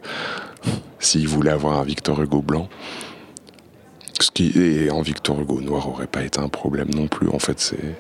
S'ils 0.99 1.29
voulaient 1.29 1.51
avoir 1.51 1.79
un 1.79 1.85
Victor 1.85 2.21
Hugo 2.21 2.43
blanc. 2.43 2.69
Et 4.41 4.89
un 4.91 5.03
Victor 5.03 5.41
Hugo 5.41 5.61
noir 5.61 5.89
aurait 5.89 6.07
pas 6.07 6.23
été 6.23 6.41
un 6.41 6.49
problème 6.49 6.91
non 6.95 7.07
plus. 7.07 7.29
En 7.29 7.39
fait, 7.39 7.59
c'est. 7.61 7.97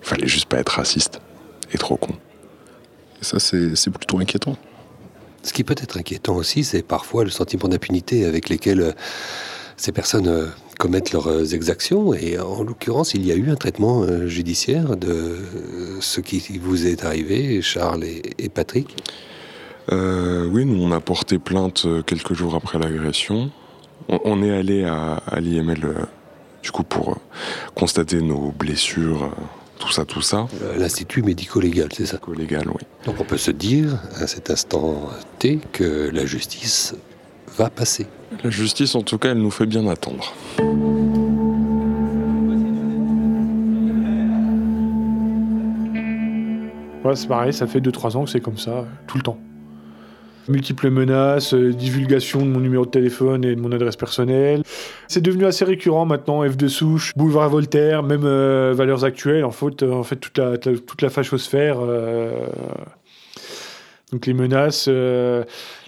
Fallait 0.00 0.26
juste 0.26 0.46
pas 0.46 0.58
être 0.58 0.70
raciste 0.70 1.20
est 1.72 1.78
trop 1.78 1.96
con. 1.96 2.14
Et 3.20 3.24
ça, 3.24 3.38
c'est 3.38 3.90
plutôt 3.90 4.18
inquiétant. 4.18 4.56
Ce 5.42 5.52
qui 5.52 5.64
peut 5.64 5.74
être 5.80 5.98
inquiétant 5.98 6.36
aussi, 6.36 6.62
c'est 6.62 6.82
parfois 6.82 7.24
le 7.24 7.30
sentiment 7.30 7.68
d'impunité 7.68 8.24
avec 8.24 8.48
lesquels 8.48 8.80
euh, 8.80 8.92
ces 9.76 9.90
personnes 9.90 10.28
euh, 10.28 10.46
commettent 10.78 11.12
leurs 11.12 11.26
euh, 11.26 11.44
exactions. 11.44 12.14
Et 12.14 12.38
en 12.38 12.62
l'occurrence, 12.62 13.14
il 13.14 13.26
y 13.26 13.32
a 13.32 13.34
eu 13.34 13.50
un 13.50 13.56
traitement 13.56 14.06
judiciaire 14.26 14.96
de 14.96 15.36
ce 16.00 16.20
qui 16.20 16.58
vous 16.58 16.86
est 16.86 17.04
arrivé, 17.04 17.60
Charles 17.60 18.04
et, 18.04 18.48
Patrick? 18.48 18.96
oui, 19.90 20.64
nous 20.64 20.82
on 20.82 20.92
a 20.92 21.00
porté 21.00 21.38
plainte 21.38 21.86
quelques 22.06 22.34
jours 22.34 22.54
après 22.54 22.78
l'agression. 22.78 23.50
On, 24.08 24.42
est 24.42 24.50
allé 24.50 24.84
à, 24.84 25.14
à 25.26 25.40
l'IML 25.40 26.06
du 26.62 26.70
coup 26.70 26.84
pour 26.84 27.18
constater 27.74 28.20
nos 28.20 28.52
blessures 28.52 29.30
tout 29.82 29.90
ça, 29.90 30.04
tout 30.04 30.22
ça. 30.22 30.46
Euh, 30.62 30.76
L'Institut 30.78 31.22
médico-légal, 31.22 31.88
c'est 31.92 32.06
ça 32.06 32.14
Médico-légal, 32.14 32.68
oui. 32.68 32.82
Donc 33.04 33.16
on 33.18 33.24
peut 33.24 33.36
se 33.36 33.50
dire, 33.50 33.98
à 34.20 34.28
cet 34.28 34.48
instant 34.50 35.10
T, 35.40 35.58
que 35.72 36.08
la 36.12 36.24
justice 36.24 36.94
va 37.56 37.68
passer. 37.68 38.06
La 38.44 38.50
justice, 38.50 38.94
en 38.94 39.02
tout 39.02 39.18
cas, 39.18 39.30
elle 39.32 39.38
nous 39.42 39.50
fait 39.50 39.66
bien 39.66 39.88
attendre. 39.88 40.32
Ouais, 47.04 47.16
c'est 47.16 47.26
pareil, 47.26 47.52
ça 47.52 47.66
fait 47.66 47.80
2-3 47.80 48.16
ans 48.16 48.24
que 48.24 48.30
c'est 48.30 48.40
comme 48.40 48.58
ça, 48.58 48.84
tout 49.08 49.16
le 49.16 49.24
temps. 49.24 49.38
Multiples 50.48 50.90
menaces, 50.90 51.54
euh, 51.54 51.72
divulgation 51.72 52.44
de 52.44 52.50
mon 52.50 52.60
numéro 52.60 52.84
de 52.84 52.90
téléphone 52.90 53.44
et 53.44 53.54
de 53.54 53.60
mon 53.60 53.72
adresse 53.72 53.96
personnelle. 53.96 54.62
C'est 55.08 55.20
devenu 55.20 55.44
assez 55.46 55.64
récurrent 55.64 56.06
maintenant, 56.06 56.48
F 56.48 56.56
de 56.56 56.68
souche, 56.68 57.12
boulevard 57.16 57.50
Voltaire, 57.50 58.02
même 58.02 58.24
euh, 58.24 58.72
valeurs 58.74 59.04
actuelles. 59.04 59.44
En 59.44 59.50
fait, 59.50 59.82
en 59.82 60.02
fait 60.02 60.16
toute, 60.16 60.38
la, 60.38 60.58
toute 60.58 61.08
fachosphère. 61.08 61.78
donc 64.12 64.26
les 64.26 64.34
menaces. 64.34 64.88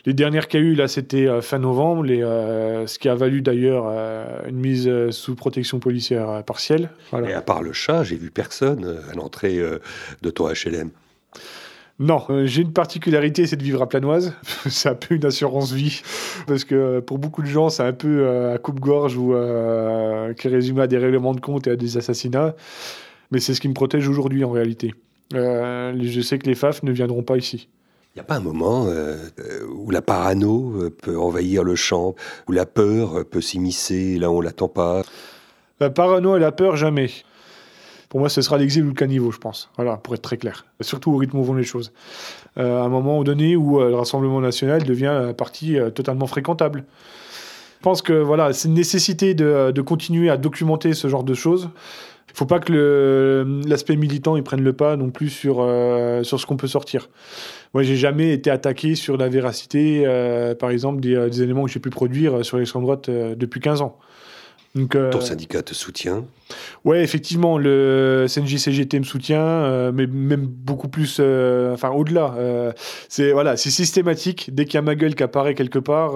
Les 0.07 0.13
dernières 0.13 0.49
qu'il 0.49 0.61
y 0.61 0.63
a 0.63 0.67
eu, 0.67 0.75
là, 0.75 0.87
c'était 0.87 1.27
euh, 1.27 1.41
fin 1.41 1.59
novembre, 1.59 2.05
euh, 2.11 2.87
ce 2.87 2.99
qui 2.99 3.09
a 3.09 3.15
valu 3.15 3.41
d'ailleurs 3.41 3.87
euh, 3.89 4.49
une 4.49 4.59
mise 4.59 4.91
sous 5.11 5.35
protection 5.35 5.79
policière 5.79 6.45
partielle. 6.45 6.91
Et 7.27 7.33
à 7.33 7.41
part 7.41 7.63
le 7.63 7.73
chat, 7.73 8.05
j'ai 8.05 8.17
vu 8.17 8.31
personne 8.31 8.99
à 9.11 9.15
l'entrée 9.15 9.59
de 10.23 10.31
ton 10.31 10.49
HLM. 10.49 10.91
Non, 12.01 12.27
j'ai 12.45 12.63
une 12.63 12.73
particularité, 12.73 13.47
c'est 13.47 13.57
de 13.57 13.63
vivre 13.63 13.81
à 13.81 13.89
Planoise. 13.89 14.35
c'est 14.67 14.89
un 14.89 14.95
peu 14.95 15.15
une 15.15 15.25
assurance 15.25 15.73
vie, 15.73 16.03
parce 16.47 16.65
que 16.65 17.01
pour 17.01 17.19
beaucoup 17.19 17.43
de 17.43 17.47
gens, 17.47 17.69
c'est 17.69 17.85
un 17.85 17.93
peu 17.93 18.29
à 18.53 18.59
coupe-gorge 18.59 19.17
ou 19.17 19.33
qui 20.37 20.49
résume 20.49 20.81
à 20.81 20.89
des 20.89 20.99
règlements 20.99 21.35
de 21.35 21.41
compte 21.41 21.69
et 21.69 21.71
à 21.71 21.77
des 21.77 21.97
assassinats. 21.97 22.57
Mais 23.31 23.39
c'est 23.39 23.55
ce 23.55 23.61
qui 23.61 23.69
me 23.69 23.75
protège 23.75 24.09
aujourd'hui 24.09 24.45
en 24.45 24.51
réalité. 24.51 24.93
je 25.33 26.21
sais 26.21 26.39
que 26.39 26.47
les 26.47 26.57
FAF 26.57 26.83
ne 26.83 26.91
viendront 26.91 27.23
pas 27.23 27.37
ici. 27.37 27.69
Il 28.15 28.19
n'y 28.19 28.21
a 28.21 28.25
pas 28.27 28.37
un 28.37 28.41
moment 28.41 28.87
euh, 28.87 29.17
où 29.75 29.91
la 29.91 30.01
parano 30.01 30.73
euh, 30.77 30.89
peut 30.89 31.19
envahir 31.19 31.65
le 31.65 31.75
champ, 31.75 32.15
où 32.47 32.53
la 32.53 32.65
peur 32.65 33.25
peut 33.29 33.41
s'immiscer 33.41 34.21
là 34.21 34.31
où 34.31 34.37
on 34.37 34.41
l'attend 34.41 34.69
pas? 34.69 35.03
La 35.81 35.91
parano 35.91 36.37
et 36.37 36.39
la 36.39 36.53
peur, 36.53 36.77
jamais. 36.77 37.11
Pour 38.15 38.21
moi, 38.21 38.29
ce 38.29 38.43
sera 38.43 38.59
l'exil 38.59 38.85
ou 38.85 38.91
le 38.91 38.95
caniveau, 38.95 39.33
je 39.33 39.39
pense. 39.39 39.71
Voilà, 39.75 39.97
pour 39.97 40.15
être 40.15 40.23
très 40.23 40.37
clair. 40.37 40.67
Surtout 40.81 41.11
au 41.11 41.17
rythme 41.17 41.37
où 41.37 41.43
vont 41.43 41.55
les 41.55 41.65
choses. 41.65 41.93
Euh, 42.59 42.81
à 42.81 42.85
un 42.85 42.89
moment 42.89 43.25
donné 43.25 43.57
où 43.57 43.81
le 43.81 43.93
Rassemblement 43.93 44.41
national 44.41 44.85
devient 44.85 45.07
un 45.09 45.33
parti 45.33 45.77
totalement 45.97 46.29
fréquentable. 46.29 46.85
Je 47.79 47.83
pense 47.83 48.03
que 48.03 48.13
voilà, 48.13 48.53
c'est 48.53 48.69
une 48.69 48.75
nécessité 48.75 49.35
de, 49.35 49.81
continuer 49.83 50.31
à 50.31 50.37
documenter 50.37 50.95
ce 50.95 51.09
genre 51.09 51.25
de 51.25 51.35
choses. 51.35 51.71
Il 52.31 52.39
faut 52.39 52.47
pas 52.47 52.61
que 52.61 53.61
l'aspect 53.67 53.97
militant 53.97 54.37
il 54.37 54.45
prenne 54.45 54.63
le 54.63 54.73
pas 54.73 54.97
non 54.97 55.11
plus 55.11 55.29
sur, 55.29 55.59
euh, 55.61 56.23
ce 56.23 56.47
qu'on 56.47 56.57
peut 56.57 56.69
sortir. 56.69 57.09
Moi, 57.75 57.83
j'ai 57.83 57.97
jamais 57.97 58.33
été 58.33 58.49
attaqué 58.49 58.95
sur 58.95 59.17
la 59.17 59.29
véracité, 59.29 60.05
euh, 60.07 60.55
par 60.55 60.71
exemple, 60.71 61.01
des, 61.01 61.43
éléments 61.43 61.65
que 61.65 61.71
j'ai 61.73 61.81
pu 61.81 61.91
produire 61.91 62.45
sur 62.45 62.59
l'extrême 62.59 62.83
droite 62.83 63.09
euh, 63.09 63.35
depuis 63.35 63.61
15 63.61 63.83
ans. 63.83 63.99
Donc, 64.75 64.97
Ton 65.11 65.21
syndicat 65.21 65.63
te 65.63 65.73
soutient 65.73 66.25
Oui, 66.85 66.99
effectivement, 66.99 67.59
le 67.59 68.27
CNJ-CGT 68.29 68.99
me 68.99 69.05
soutient, 69.05 69.93
mais 69.93 70.07
même 70.09 70.47
beaucoup 70.47 70.89
plus, 70.89 71.21
enfin 71.73 71.91
au-delà. 71.91 72.35
c'est 73.09 73.33
voilà, 73.33 73.57
c'est 73.57 73.71
systématique. 73.71 74.51
Dès 74.53 74.65
qu'il 74.65 74.75
y 74.75 74.79
a 74.79 74.83
ma 74.83 74.97
gueule 74.97 75.15
qui 75.15 75.23
apparaît 75.23 75.55
quelque 75.55 75.79
part, 75.79 76.15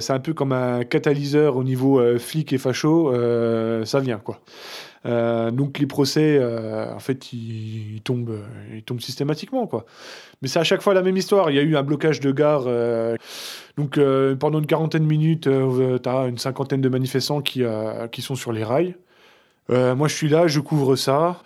c'est 0.00 0.12
un 0.12 0.20
peu 0.20 0.32
comme 0.32 0.52
un 0.52 0.84
catalyseur 0.84 1.56
au 1.56 1.64
niveau 1.64 2.00
flic 2.18 2.52
et 2.52 2.58
facho, 2.58 3.12
ça 3.84 3.98
vient 3.98 4.18
quoi. 4.18 4.40
Euh, 5.04 5.50
donc 5.50 5.78
les 5.78 5.86
procès, 5.86 6.38
euh, 6.40 6.92
en 6.92 6.98
fait, 6.98 7.32
ils, 7.32 8.00
tombent, 8.04 8.38
ils 8.72 8.82
tombent 8.82 9.00
systématiquement, 9.00 9.66
quoi. 9.66 9.84
Mais 10.40 10.48
c'est 10.48 10.58
à 10.58 10.64
chaque 10.64 10.82
fois 10.82 10.94
la 10.94 11.02
même 11.02 11.16
histoire. 11.16 11.50
Il 11.50 11.56
y 11.56 11.58
a 11.58 11.62
eu 11.62 11.76
un 11.76 11.82
blocage 11.82 12.20
de 12.20 12.30
gare. 12.32 12.64
Euh, 12.66 13.16
donc 13.76 13.98
pendant 14.38 14.58
une 14.58 14.66
quarantaine 14.66 15.02
de 15.02 15.08
minutes, 15.08 15.48
tu 16.02 16.08
as 16.08 16.26
une 16.26 16.38
cinquantaine 16.38 16.80
de 16.80 16.88
manifestants 16.88 17.40
qui, 17.40 17.62
qui 18.10 18.22
sont 18.22 18.34
sur 18.34 18.52
les 18.52 18.64
rails. 18.64 18.94
moi, 19.70 20.08
je 20.08 20.14
suis 20.14 20.28
là, 20.28 20.46
je 20.46 20.60
couvre 20.60 20.94
ça. 20.94 21.40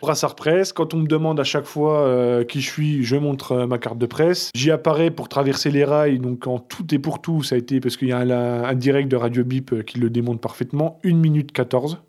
Brassard 0.00 0.34
presse. 0.34 0.72
Quand 0.72 0.94
on 0.94 0.98
me 0.98 1.06
demande 1.06 1.38
à 1.38 1.44
chaque 1.44 1.66
fois 1.66 2.44
qui 2.48 2.60
je 2.60 2.68
suis, 2.68 3.04
je 3.04 3.14
montre 3.14 3.66
ma 3.66 3.78
carte 3.78 3.98
de 3.98 4.06
presse. 4.06 4.50
J'y 4.56 4.72
apparais 4.72 5.10
pour 5.12 5.28
traverser 5.28 5.70
les 5.70 5.84
rails. 5.84 6.18
Donc, 6.18 6.48
en 6.48 6.58
tout 6.58 6.92
et 6.92 6.98
pour 6.98 7.20
tout, 7.20 7.44
ça 7.44 7.54
a 7.54 7.58
été 7.58 7.78
parce 7.78 7.96
qu'il 7.96 8.08
y 8.08 8.12
a 8.12 8.18
un, 8.18 8.64
un, 8.64 8.74
direct 8.74 9.08
de 9.08 9.16
Radio 9.16 9.44
Bip 9.44 9.84
qui 9.84 10.00
le 10.00 10.10
démontre 10.10 10.40
parfaitement. 10.40 10.98
1 11.04 11.14
minute 11.14 11.52
14. 11.52 12.00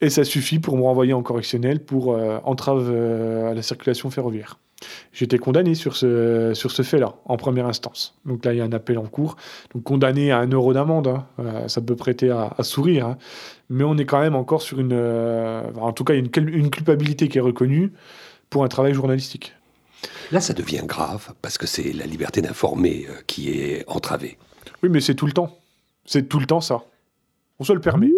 Et 0.00 0.10
ça 0.10 0.24
suffit 0.24 0.58
pour 0.58 0.76
me 0.76 0.82
renvoyer 0.82 1.14
en 1.14 1.22
correctionnel 1.22 1.80
pour 1.80 2.12
euh, 2.12 2.38
entrave 2.44 2.90
euh, 2.90 3.50
à 3.50 3.54
la 3.54 3.62
circulation 3.62 4.10
ferroviaire. 4.10 4.58
J'étais 5.14 5.38
condamné 5.38 5.74
sur 5.74 5.96
ce, 5.96 6.52
sur 6.52 6.70
ce 6.70 6.82
fait-là, 6.82 7.14
en 7.24 7.38
première 7.38 7.66
instance. 7.66 8.14
Donc 8.26 8.44
là, 8.44 8.52
il 8.52 8.58
y 8.58 8.60
a 8.60 8.64
un 8.64 8.72
appel 8.72 8.98
en 8.98 9.06
cours. 9.06 9.36
Donc 9.72 9.84
condamné 9.84 10.32
à 10.32 10.38
un 10.38 10.48
euro 10.48 10.74
d'amende, 10.74 11.08
hein. 11.08 11.26
euh, 11.38 11.66
ça 11.68 11.80
peut 11.80 11.96
prêter 11.96 12.30
à, 12.30 12.54
sourire. 12.62 13.06
Hein. 13.06 13.18
Mais 13.70 13.84
on 13.84 13.96
est 13.96 14.04
quand 14.04 14.20
même 14.20 14.36
encore 14.36 14.60
sur 14.60 14.78
une... 14.80 14.92
en 15.80 15.92
tout 15.92 16.04
cas, 16.04 16.14
une, 16.14 16.28
une 16.36 16.70
culpabilité 16.70 17.28
qui 17.28 17.38
est 17.38 17.40
reconnue 17.42 17.92
pour 18.50 18.64
un 18.64 18.68
travail 18.68 18.92
journalistique. 18.92 19.54
Là, 20.30 20.40
ça 20.40 20.52
devient 20.52 20.82
grave, 20.84 21.32
parce 21.40 21.56
que 21.56 21.66
c'est 21.66 21.92
la 21.94 22.04
liberté 22.04 22.42
d'informer 22.42 23.06
qui 23.26 23.50
est 23.50 23.82
entravée. 23.86 24.36
Oui, 24.82 24.90
mais 24.90 25.00
c'est 25.00 25.14
tout 25.14 25.26
le 25.26 25.32
temps. 25.32 25.58
C'est 26.04 26.28
tout 26.28 26.38
le 26.38 26.46
temps 26.46 26.60
ça. 26.60 26.84
On 27.58 27.64
se 27.64 27.72
le 27.72 27.80
permet. 27.80 28.10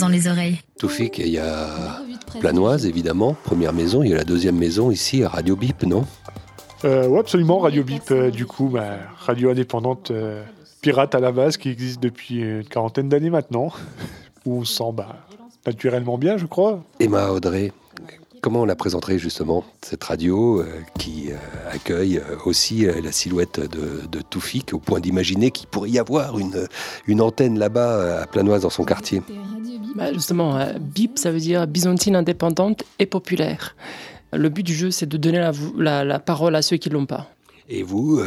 Dans 0.00 0.08
les 0.08 0.28
oreilles. 0.28 0.60
Toufik, 0.78 1.18
il 1.18 1.28
y 1.28 1.38
a 1.38 2.00
Planoise, 2.40 2.86
évidemment, 2.86 3.36
première 3.44 3.72
maison. 3.72 4.02
Il 4.02 4.10
y 4.10 4.14
a 4.14 4.16
la 4.16 4.24
deuxième 4.24 4.56
maison 4.56 4.90
ici, 4.90 5.22
à 5.22 5.28
Radio 5.28 5.56
Bip, 5.56 5.82
non? 5.84 6.04
Euh, 6.84 7.06
Oui, 7.06 7.18
absolument. 7.18 7.58
Radio 7.58 7.82
Bip, 7.84 8.10
euh, 8.10 8.30
du 8.30 8.46
coup, 8.46 8.68
bah, 8.68 8.96
radio 9.18 9.50
indépendante 9.50 10.10
euh, 10.10 10.42
pirate 10.82 11.14
à 11.14 11.20
la 11.20 11.32
base, 11.32 11.56
qui 11.56 11.68
existe 11.70 12.02
depuis 12.02 12.40
une 12.40 12.64
quarantaine 12.64 13.08
d'années 13.08 13.30
maintenant, 13.30 13.72
où 14.44 14.58
on 14.58 14.64
se 14.64 14.74
sent 14.74 14.92
bah, 14.92 15.26
naturellement 15.66 16.18
bien, 16.18 16.36
je 16.36 16.46
crois. 16.46 16.82
Emma 17.00 17.30
Audrey, 17.30 17.72
Comment 18.44 18.60
on 18.60 18.66
la 18.66 18.76
présenterait 18.76 19.18
justement, 19.18 19.64
cette 19.80 20.04
radio 20.04 20.60
euh, 20.60 20.66
qui 20.98 21.30
euh, 21.30 21.36
accueille 21.72 22.18
euh, 22.18 22.36
aussi 22.44 22.84
la 22.84 23.10
silhouette 23.10 23.58
de, 23.58 24.06
de 24.06 24.20
Toufik, 24.20 24.74
au 24.74 24.78
point 24.78 25.00
d'imaginer 25.00 25.50
qu'il 25.50 25.66
pourrait 25.66 25.88
y 25.88 25.98
avoir 25.98 26.38
une, 26.38 26.68
une 27.06 27.22
antenne 27.22 27.58
là-bas 27.58 28.20
à 28.20 28.26
Planoise 28.26 28.60
dans 28.60 28.68
son 28.68 28.84
quartier 28.84 29.22
bah 29.96 30.12
Justement, 30.12 30.58
BIP, 30.78 31.16
ça 31.16 31.32
veut 31.32 31.38
dire 31.38 31.66
byzantine 31.66 32.16
indépendante 32.16 32.84
et 32.98 33.06
populaire. 33.06 33.76
Le 34.34 34.50
but 34.50 34.62
du 34.62 34.74
jeu, 34.74 34.90
c'est 34.90 35.08
de 35.08 35.16
donner 35.16 35.50
la, 35.78 36.04
la, 36.04 36.18
parole 36.18 36.54
à 36.54 36.60
ceux 36.60 36.76
qui 36.76 36.90
ne 36.90 36.96
l'ont 36.96 37.06
pas. 37.06 37.30
Et 37.70 37.82
vous, 37.82 38.20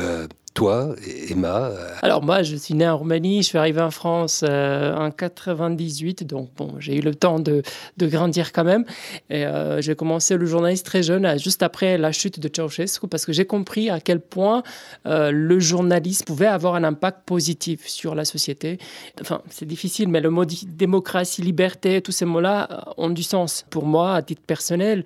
toi, 0.58 0.96
Emma 1.30 1.68
euh, 1.68 1.88
Alors 2.02 2.24
moi, 2.24 2.42
je 2.42 2.56
suis 2.56 2.74
né 2.74 2.90
en 2.90 2.98
Roumanie, 2.98 3.44
je 3.44 3.50
suis 3.50 3.60
arrivé 3.60 3.80
en 3.80 3.92
France 3.92 4.44
euh, 4.44 4.92
en 4.96 5.12
98, 5.12 6.24
donc 6.24 6.50
bon, 6.58 6.74
j'ai 6.80 6.96
eu 6.96 7.02
le 7.02 7.14
temps 7.14 7.40
de, 7.40 7.62
de, 7.98 8.08
grandir 8.08 8.52
quand 8.52 8.64
même. 8.64 8.84
Et 9.30 9.46
euh, 9.46 9.82
j'ai 9.82 9.94
commencé 9.94 10.36
le 10.36 10.48
journalisme 10.48 10.84
très 10.84 11.04
jeune, 11.04 11.38
juste 11.38 11.62
après 11.62 12.00
la 12.00 12.12
chute 12.12 12.40
de 12.40 12.50
Ceausescu, 12.52 13.08
parce 13.08 13.24
que 13.24 13.34
j'ai 13.34 13.46
compris 13.46 13.92
à 13.92 14.00
quel 14.00 14.20
point 14.20 14.64
le 15.06 15.60
journalisme 15.60 16.26
pouvait 16.26 16.48
avoir 16.48 16.74
un 16.74 16.84
impact 16.84 17.20
positif 17.28 17.88
sur 17.88 18.16
la 18.16 18.26
société. 18.26 18.80
Enfin, 19.22 19.44
c'est 19.52 19.68
difficile, 19.68 20.08
mais 20.08 20.22
le 20.22 20.32
mot 20.32 20.44
démocratie, 20.46 21.44
liberté, 21.44 22.02
tous 22.02 22.12
ces 22.12 22.26
mots-là 22.26 22.96
ont 22.98 23.12
du 23.12 23.22
sens. 23.22 23.64
Pour 23.70 23.86
moi, 23.86 24.16
à 24.16 24.24
titre 24.24 24.42
personnel, 24.42 25.06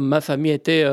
ma 0.00 0.20
famille 0.20 0.50
était 0.50 0.84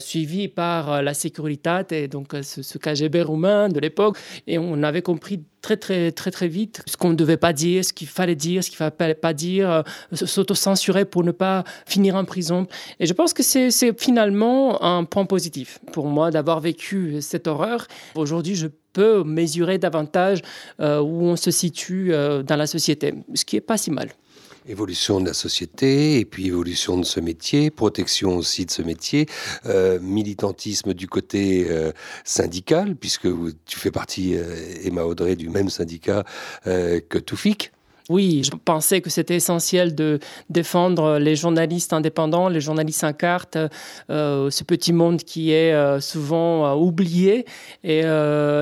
suivie 0.00 0.48
par 0.48 1.02
la 1.02 1.14
sécurité, 1.14 1.80
et 1.92 2.08
donc 2.08 2.34
ce, 2.42 2.60
ce 2.60 2.76
KGB 2.76 3.22
roumain 3.22 3.53
de 3.68 3.80
l'époque. 3.80 4.18
Et 4.46 4.58
on 4.58 4.82
avait 4.82 5.02
compris 5.02 5.40
très, 5.62 5.76
très, 5.76 6.12
très, 6.12 6.30
très 6.30 6.48
vite 6.48 6.82
ce 6.86 6.96
qu'on 6.96 7.10
ne 7.10 7.14
devait 7.14 7.38
pas 7.38 7.52
dire, 7.52 7.84
ce 7.84 7.92
qu'il 7.92 8.06
fallait 8.06 8.34
dire, 8.34 8.62
ce 8.62 8.70
qu'il 8.70 8.84
ne 8.84 8.90
fallait 8.90 9.14
pas 9.14 9.32
dire, 9.32 9.70
euh, 9.70 9.82
s'auto-censurer 10.12 11.04
pour 11.04 11.24
ne 11.24 11.32
pas 11.32 11.64
finir 11.86 12.16
en 12.16 12.24
prison. 12.24 12.66
Et 13.00 13.06
je 13.06 13.12
pense 13.14 13.32
que 13.32 13.42
c'est 13.42 13.70
finalement 13.98 14.82
un 14.82 15.04
point 15.04 15.24
positif 15.24 15.78
pour 15.92 16.06
moi 16.06 16.30
d'avoir 16.30 16.60
vécu 16.60 17.16
cette 17.20 17.46
horreur. 17.46 17.86
Aujourd'hui, 18.14 18.54
je 18.54 18.68
peux 18.92 19.24
mesurer 19.24 19.78
davantage 19.78 20.40
euh, 20.80 21.00
où 21.00 21.24
on 21.24 21.36
se 21.36 21.50
situe 21.50 22.12
euh, 22.12 22.42
dans 22.42 22.56
la 22.56 22.66
société, 22.66 23.14
ce 23.34 23.44
qui 23.44 23.56
n'est 23.56 23.60
pas 23.60 23.76
si 23.76 23.90
mal. 23.90 24.10
Évolution 24.66 25.20
de 25.20 25.26
la 25.26 25.34
société 25.34 26.18
et 26.18 26.24
puis 26.24 26.46
évolution 26.46 26.96
de 26.96 27.04
ce 27.04 27.20
métier, 27.20 27.70
protection 27.70 28.36
aussi 28.36 28.64
de 28.64 28.70
ce 28.70 28.80
métier, 28.80 29.26
euh, 29.66 29.98
militantisme 30.00 30.94
du 30.94 31.06
côté 31.06 31.66
euh, 31.68 31.92
syndical, 32.24 32.96
puisque 32.96 33.28
tu 33.66 33.78
fais 33.78 33.90
partie, 33.90 34.36
euh, 34.36 34.56
Emma 34.82 35.02
Audrey, 35.04 35.36
du 35.36 35.50
même 35.50 35.68
syndicat 35.68 36.24
que 36.64 37.18
Toufik. 37.18 37.72
Oui, 38.10 38.42
je 38.44 38.50
pensais 38.50 39.00
que 39.00 39.08
c'était 39.08 39.36
essentiel 39.36 39.94
de 39.94 40.18
défendre 40.50 41.16
les 41.18 41.36
journalistes 41.36 41.94
indépendants, 41.94 42.50
les 42.50 42.60
journalistes 42.60 43.02
en 43.02 43.14
carte, 43.14 43.56
euh, 44.10 44.50
ce 44.50 44.62
petit 44.62 44.92
monde 44.92 45.22
qui 45.22 45.52
est 45.52 45.72
euh, 45.72 46.00
souvent 46.00 46.66
euh, 46.66 46.74
oublié. 46.74 47.46
Et 47.82 48.02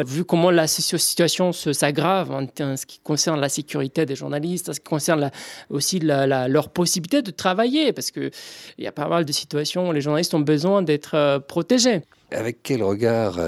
vu 0.07 0.25
comment 0.25 0.53
la 0.53 0.69
situation 0.69 1.53
s'aggrave 1.53 2.31
en, 2.31 2.47
ce 2.77 2.87
qui 2.87 3.01
concerne 3.01 3.41
la 3.41 3.49
sécurité 3.49 4.07
des 4.07 4.15
journalistes, 4.15 4.69
en 4.69 4.75
ce 4.75 4.81
qui 4.81 4.89
concerne 4.89 5.31
aussi 5.71 5.99
leur 5.99 6.69
possibilité 6.69 7.23
de 7.23 7.33
travailler, 7.33 7.93
parce 7.93 8.13
qu'il 8.13 8.31
y 8.79 8.87
a 8.87 8.93
pas 8.93 9.09
mal 9.09 9.25
de 9.25 9.33
situations 9.33 9.89
où 9.89 9.93
les 9.93 10.01
journalistes 10.01 10.35
ont 10.35 10.41
besoin 10.41 10.83
d'être 10.83 11.39
protégés. 11.49 12.03
Avec 12.31 12.63
quel 12.63 12.83
regard 12.83 13.39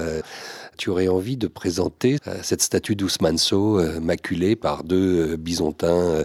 tu 0.77 0.89
aurais 0.89 1.07
envie 1.07 1.37
de 1.37 1.47
présenter 1.47 2.17
euh, 2.27 2.37
cette 2.43 2.61
statue 2.61 2.95
d'Ousmane 2.95 3.37
Sow 3.37 3.81
maculée 4.01 4.55
par 4.55 4.83
deux 4.83 5.35
bisontins 5.35 6.23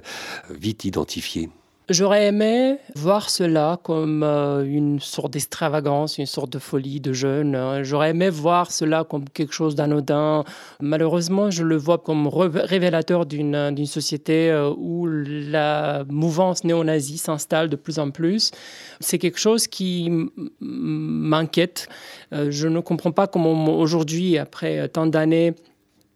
vite 0.50 0.84
identifiés? 0.84 1.50
J'aurais 1.90 2.26
aimé 2.28 2.76
voir 2.94 3.28
cela 3.30 3.80
comme 3.82 4.22
euh, 4.22 4.62
une 4.64 5.00
sorte 5.00 5.32
d'extravagance, 5.32 6.18
une 6.18 6.26
sorte 6.26 6.52
de 6.52 6.60
folie 6.60 7.00
de 7.00 7.12
jeunes. 7.12 7.56
Hein. 7.56 7.82
J'aurais 7.82 8.10
aimé 8.10 8.30
voir 8.30 8.70
cela 8.70 9.02
comme 9.02 9.28
quelque 9.28 9.52
chose 9.52 9.74
d'anodin. 9.74 10.44
Malheureusement, 10.78 11.50
je 11.50 11.64
le 11.64 11.76
vois 11.76 11.98
comme 11.98 12.28
révélateur 12.28 13.26
d'une 13.26 13.86
société 13.86 14.52
euh, 14.52 14.72
où 14.78 15.08
la 15.08 16.04
mouvance 16.08 16.62
néo-nazie 16.62 17.18
s'installe 17.18 17.68
de 17.68 17.74
plus 17.74 17.98
en 17.98 18.12
plus. 18.12 18.52
C'est 19.00 19.18
quelque 19.18 19.40
chose 19.40 19.66
qui 19.66 20.12
m'inquiète. 20.60 21.88
Euh, 22.32 22.52
je 22.52 22.68
ne 22.68 22.78
comprends 22.78 23.10
pas 23.10 23.26
comment 23.26 23.76
aujourd'hui, 23.76 24.38
après 24.38 24.88
tant 24.90 25.06
d'années, 25.06 25.56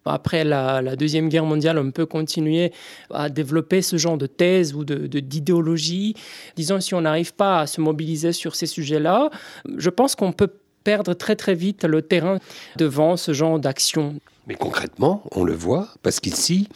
après 0.05 0.45
la, 0.45 0.97
Deuxième 0.97 1.29
Guerre 1.29 1.45
mondiale, 1.45 1.79
on 1.79 1.91
peut 1.91 2.07
continuer 2.07 2.73
à 3.11 3.29
développer 3.29 3.83
ce 3.83 3.97
genre 3.97 4.19
de 4.19 4.27
thèse 4.27 4.75
ou 4.75 4.85
d'idéologie. 4.85 6.15
De, 6.15 6.21
Disons, 6.57 6.81
si 6.81 6.95
on 6.95 7.03
n'arrive 7.03 7.35
pas 7.35 7.61
à 7.61 7.67
se 7.67 7.81
mobiliser 7.81 8.33
sur 8.33 8.55
ces 8.55 8.67
sujets-là, 8.67 9.31
je 9.77 9.91
pense 9.91 10.15
qu'on 10.15 10.33
peut 10.33 10.51
perdre 10.85 11.15
très 11.15 11.37
très 11.37 11.55
vite 11.55 11.85
le 11.85 12.03
terrain 12.03 12.39
devant 12.77 13.17
ce 13.17 13.33
genre 13.33 13.59
d'action. 13.59 14.17
Mais 14.47 14.55
concrètement, 14.55 15.23
on 15.33 15.43
le 15.43 15.55
voit, 15.55 15.89
parce 16.03 16.21
qu'ici, 16.21 16.69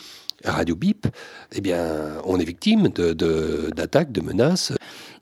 à 0.44 0.52
Radio 0.52 0.74
Bip, 0.74 1.06
eh 1.52 1.60
bien, 1.60 2.14
on 2.24 2.38
est 2.38 2.44
victime 2.44 2.88
d'attaques, 2.88 4.12
de, 4.12 4.20
de 4.20 4.26
menaces. 4.26 4.72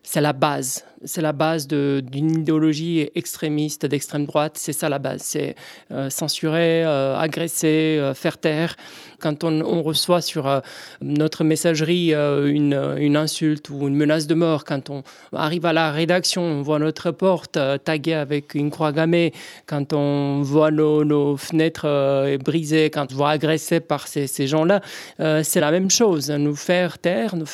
C'est 0.02 0.20
la 0.20 0.32
base 0.32 0.84
c'est 1.04 1.20
la 1.20 1.32
base 1.32 1.66
d'une 1.66 2.40
idéologie 2.40 3.10
extrémiste 3.14 3.86
d'extrême 3.86 4.24
droite. 4.24 4.56
C'est 4.56 4.72
ça 4.72 4.88
la 4.88 4.98
base. 4.98 5.22
C'est 5.22 5.54
euh, 5.90 6.10
censurer, 6.10 6.84
euh, 6.84 7.16
agresser, 7.16 7.98
euh, 8.00 8.14
faire 8.14 8.38
taire. 8.38 8.76
Quand 9.18 9.44
on, 9.44 9.82
reçoit 9.82 10.20
sur 10.20 10.62
notre 11.00 11.42
messagerie 11.42 12.12
une, 12.12 13.16
insulte 13.16 13.70
ou 13.70 13.88
une 13.88 13.94
menace 13.94 14.26
de 14.26 14.34
mort, 14.34 14.64
quand 14.64 14.90
on 14.90 15.02
arrive 15.32 15.64
à 15.64 15.72
la 15.72 15.90
rédaction, 15.90 16.42
on 16.42 16.62
voit 16.62 16.78
notre 16.78 17.12
porte 17.12 17.58
taguée 17.84 18.12
avec 18.12 18.54
une 18.54 18.70
croix 18.70 18.92
gammée, 18.92 19.32
quand 19.66 19.94
on 19.94 20.42
voit 20.42 20.70
nos, 20.70 21.36
fenêtres 21.38 22.36
brisées, 22.44 22.90
quand 22.90 23.10
on 23.12 23.16
voit 23.16 23.30
agressé 23.30 23.80
par 23.80 24.06
ces, 24.06 24.46
gens-là, 24.46 24.82
c'est 25.18 25.60
la 25.60 25.70
même 25.70 25.90
chose. 25.90 26.30
Nous 26.30 26.54
faire 26.54 26.98
taire, 26.98 27.36
nous 27.36 27.46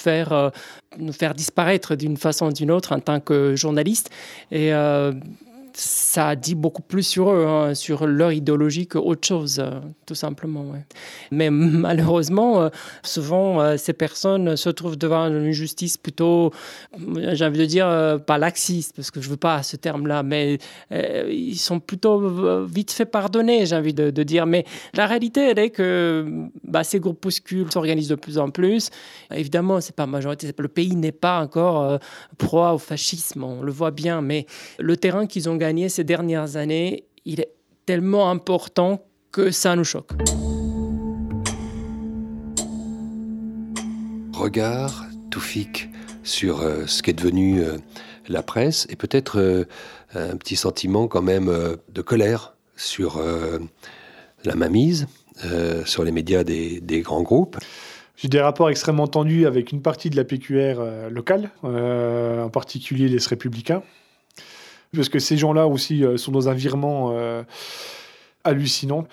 faire 1.12 1.34
disparaître 1.34 1.94
d'une 1.94 2.16
façon 2.16 2.46
ou 2.46 2.52
d'une 2.52 2.72
autre 2.72 2.92
en 2.92 3.00
tant 3.00 3.20
que 3.20 3.31
journalistes. 3.56 4.10
Et 4.50 4.72
euh, 4.72 5.12
ça 5.74 6.36
dit 6.36 6.54
beaucoup 6.54 6.82
plus 6.82 7.02
sur 7.02 7.30
eux, 7.30 7.46
hein, 7.46 7.74
sur 7.74 8.06
leur 8.06 8.32
idéologie 8.32 8.86
qu'autre 8.86 9.26
chose, 9.26 9.58
euh, 9.58 9.80
tout 10.06 10.14
simplement. 10.14 10.72
Mais 11.30 11.50
malheureusement, 11.50 12.62
euh, 12.62 12.68
souvent, 13.02 13.60
euh, 13.60 13.76
ces 13.76 13.92
personnes 13.92 14.56
se 14.56 14.68
trouvent 14.70 14.96
devant 14.96 15.26
une 15.26 15.52
justice 15.52 15.96
plutôt, 15.96 16.52
j'ai 17.32 17.44
envie 17.44 17.58
de 17.58 17.64
dire, 17.64 18.18
pas 18.26 18.38
laxiste, 18.38 18.94
parce 18.96 19.10
que 19.10 19.20
je 19.20 19.26
ne 19.26 19.32
veux 19.32 19.36
pas 19.36 19.62
ce 19.62 19.76
terme-là, 19.76 20.22
mais 20.22 20.58
ils 20.90 21.58
sont 21.58 21.80
plutôt 21.80 22.64
vite 22.64 22.92
fait 22.92 23.06
pardonner, 23.06 23.66
j'ai 23.66 23.76
envie 23.76 23.94
de, 23.94 24.22
dire. 24.22 24.46
Mais 24.46 24.64
la 24.94 25.06
réalité, 25.06 25.50
elle 25.50 25.58
est 25.58 25.70
que 25.70 26.26
bah, 26.64 26.84
ces 26.84 27.00
groupuscules 27.00 27.70
s'organisent 27.72 28.08
de 28.08 28.14
plus 28.14 28.38
en 28.38 28.50
plus. 28.50 28.90
Évidemment, 29.34 29.80
c'est 29.80 29.96
pas 29.96 30.06
majorité, 30.06 30.52
le 30.56 30.68
pays 30.68 30.94
n'est 30.96 31.12
pas 31.12 31.40
encore 31.40 31.98
proie 32.38 32.72
au 32.74 32.78
fascisme, 32.78 33.44
on 33.44 33.62
le 33.62 33.72
voit 33.72 33.90
bien, 33.90 34.20
mais 34.20 34.46
le 34.78 34.96
terrain 34.96 35.26
qu'ils 35.26 35.48
ont 35.48 35.56
gagné 35.62 35.88
ces 35.88 36.02
dernières 36.02 36.56
années, 36.56 37.04
il 37.24 37.38
est 37.38 37.52
tellement 37.86 38.30
important 38.30 39.04
que 39.30 39.52
ça 39.52 39.76
nous 39.76 39.84
choque. 39.84 40.10
Regard, 44.32 45.04
Toufik, 45.30 45.88
sur 46.24 46.62
euh, 46.62 46.86
ce 46.86 47.00
qu'est 47.00 47.12
devenu 47.12 47.60
euh, 47.60 47.76
la 48.26 48.42
presse 48.42 48.88
et 48.90 48.96
peut-être 48.96 49.38
euh, 49.38 49.64
un 50.16 50.36
petit 50.36 50.56
sentiment 50.56 51.06
quand 51.06 51.22
même 51.22 51.48
de 51.88 52.02
colère 52.02 52.56
sur 52.76 53.22
la 54.44 54.54
mainmise, 54.54 55.06
sur 55.84 56.02
les 56.04 56.12
médias 56.12 56.42
des, 56.42 56.80
des 56.80 57.00
grands 57.00 57.22
groupes. 57.22 57.56
J'ai 58.16 58.28
des 58.28 58.40
rapports 58.40 58.68
extrêmement 58.68 59.06
tendus 59.06 59.46
avec 59.46 59.72
une 59.72 59.80
partie 59.80 60.10
de 60.10 60.16
la 60.16 60.24
PQR 60.24 61.08
locale, 61.08 61.50
en 61.62 62.50
particulier 62.50 63.08
les 63.08 63.18
Républicains, 63.24 63.82
parce 64.94 65.08
que 65.08 65.18
ces 65.18 65.36
gens-là 65.36 65.66
aussi 65.66 66.04
euh, 66.04 66.16
sont 66.16 66.32
dans 66.32 66.48
un 66.48 66.54
virement 66.54 67.12
euh, 67.12 67.42
hallucinant. 68.44 69.06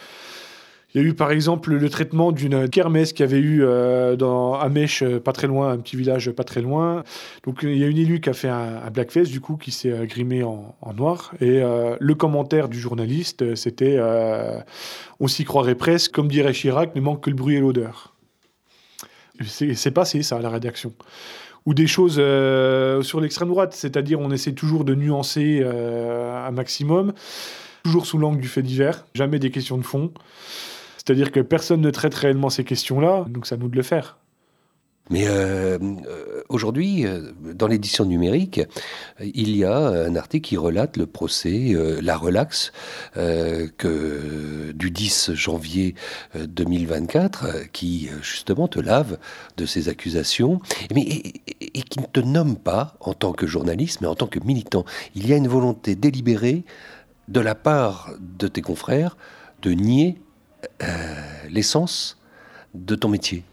Il 0.94 1.02
y 1.02 1.04
a 1.06 1.08
eu 1.08 1.14
par 1.14 1.32
exemple 1.32 1.72
le 1.72 1.90
traitement 1.90 2.32
d'une 2.32 2.68
kermesse 2.68 3.14
qui 3.14 3.22
avait 3.22 3.40
eu 3.40 3.64
euh, 3.64 4.16
dans 4.16 4.56
Amèche, 4.56 5.04
pas 5.24 5.32
très 5.32 5.46
loin, 5.46 5.72
un 5.72 5.78
petit 5.78 5.96
village 5.96 6.32
pas 6.32 6.44
très 6.44 6.62
loin. 6.62 7.04
Donc 7.44 7.60
il 7.62 7.78
y 7.78 7.84
a 7.84 7.88
une 7.88 7.98
élue 7.98 8.20
qui 8.20 8.30
a 8.30 8.34
fait 8.34 8.50
un, 8.50 8.90
blackface 8.90 9.30
du 9.30 9.40
coup, 9.40 9.56
qui 9.56 9.72
s'est 9.72 10.08
grimé 10.08 10.44
en, 10.44 10.76
noir. 10.98 11.32
Et 11.42 11.62
le 12.00 12.16
commentaire 12.16 12.70
du 12.70 12.80
journaliste, 12.80 13.54
c'était 13.54 14.00
on 15.20 15.28
s'y 15.28 15.46
croirait 15.46 15.76
presque, 15.76 16.12
comme 16.12 16.28
dirait 16.28 16.54
Chirac, 16.54 16.96
ne 16.96 17.02
manque 17.02 17.24
que 17.24 17.30
le 17.30 17.36
bruit 17.36 17.56
et 17.56 17.60
l'odeur. 17.60 18.16
C'est 19.46 19.92
passé 19.92 20.24
ça 20.24 20.38
à 20.38 20.42
la 20.42 20.50
rédaction 20.50 20.92
ou 21.66 21.74
des 21.74 21.88
choses 21.88 22.18
euh, 22.20 23.02
sur 23.02 23.22
l'extrême 23.22 23.50
droite, 23.50 23.74
c'est-à-dire 23.74 24.20
on 24.20 24.32
essaie 24.32 24.54
toujours 24.54 24.86
de 24.86 24.96
nuancer 24.96 25.62
euh, 25.64 26.48
un 26.48 26.52
maximum, 26.52 27.14
toujours 27.84 28.06
sous 28.06 28.18
l'angle 28.18 28.40
du 28.40 28.48
fait 28.48 28.62
divers, 28.62 29.06
jamais 29.14 29.40
des 29.40 29.52
questions 29.52 29.78
de 29.78 29.84
fond. 29.84 30.12
C'est-à-dire 30.98 31.32
que 31.32 31.40
personne 31.40 31.82
ne 31.82 31.92
traite 31.92 32.14
réellement 32.14 32.50
ces 32.50 32.64
questions-là, 32.64 33.26
donc 33.30 33.52
à 33.52 33.58
nous 33.58 33.68
de 33.68 33.76
le 33.76 33.84
faire. 33.84 34.18
Mais 35.10 35.28
euh, 35.28 35.80
euh, 36.08 36.44
aujourd'hui, 36.50 37.06
euh, 37.06 37.32
dans 37.42 37.68
l'édition 37.68 38.06
numérique, 38.06 38.62
il 39.20 39.56
y 39.56 39.66
a 39.66 39.76
un 39.76 40.16
article 40.16 40.48
qui 40.48 40.58
relate 40.58 40.98
le 40.98 41.08
procès, 41.08 41.76
la 42.02 42.16
relaxe, 42.16 42.72
du 43.16 44.92
10 44.92 45.34
janvier 45.34 45.96
2024, 46.36 47.72
qui 47.72 48.10
justement 48.22 48.68
te 48.68 48.80
lave 48.80 49.18
de 49.58 49.66
ces 49.66 49.90
accusations, 49.90 50.62
mais, 50.94 51.02
et, 51.02 51.82
qui 51.82 52.00
ne 52.00 52.06
te 52.06 52.20
nomme 52.20 52.56
pas 52.56 52.96
en 53.00 53.14
tant 53.14 53.34
que 53.34 53.48
journaliste, 53.48 54.02
mais 54.02 54.08
en 54.08 54.16
tant 54.16 54.28
que 54.28 54.40
militant. 54.40 54.86
Il 55.16 55.28
y 55.28 55.34
a 55.34 55.38
une 55.38 55.48
volonté 55.48 55.96
délibérée 55.96 56.64
de 57.28 57.40
la 57.40 57.56
part 57.56 58.12
de 58.20 58.48
tes 58.48 58.62
confrères 58.62 59.18
de 59.62 59.72
nier 59.72 60.22
l'essence 61.50 62.18
de 62.74 62.96
ton 62.96 63.10
métier. 63.10 63.44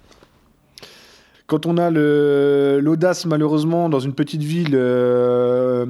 Quand 1.47 1.64
on 1.64 1.78
a 1.78 1.90
l'audace, 1.90 3.24
malheureusement, 3.24 3.88
dans 3.88 4.01
une 4.01 4.14
petite 4.14 4.42
ville 4.42 4.72
euh, 4.74 5.86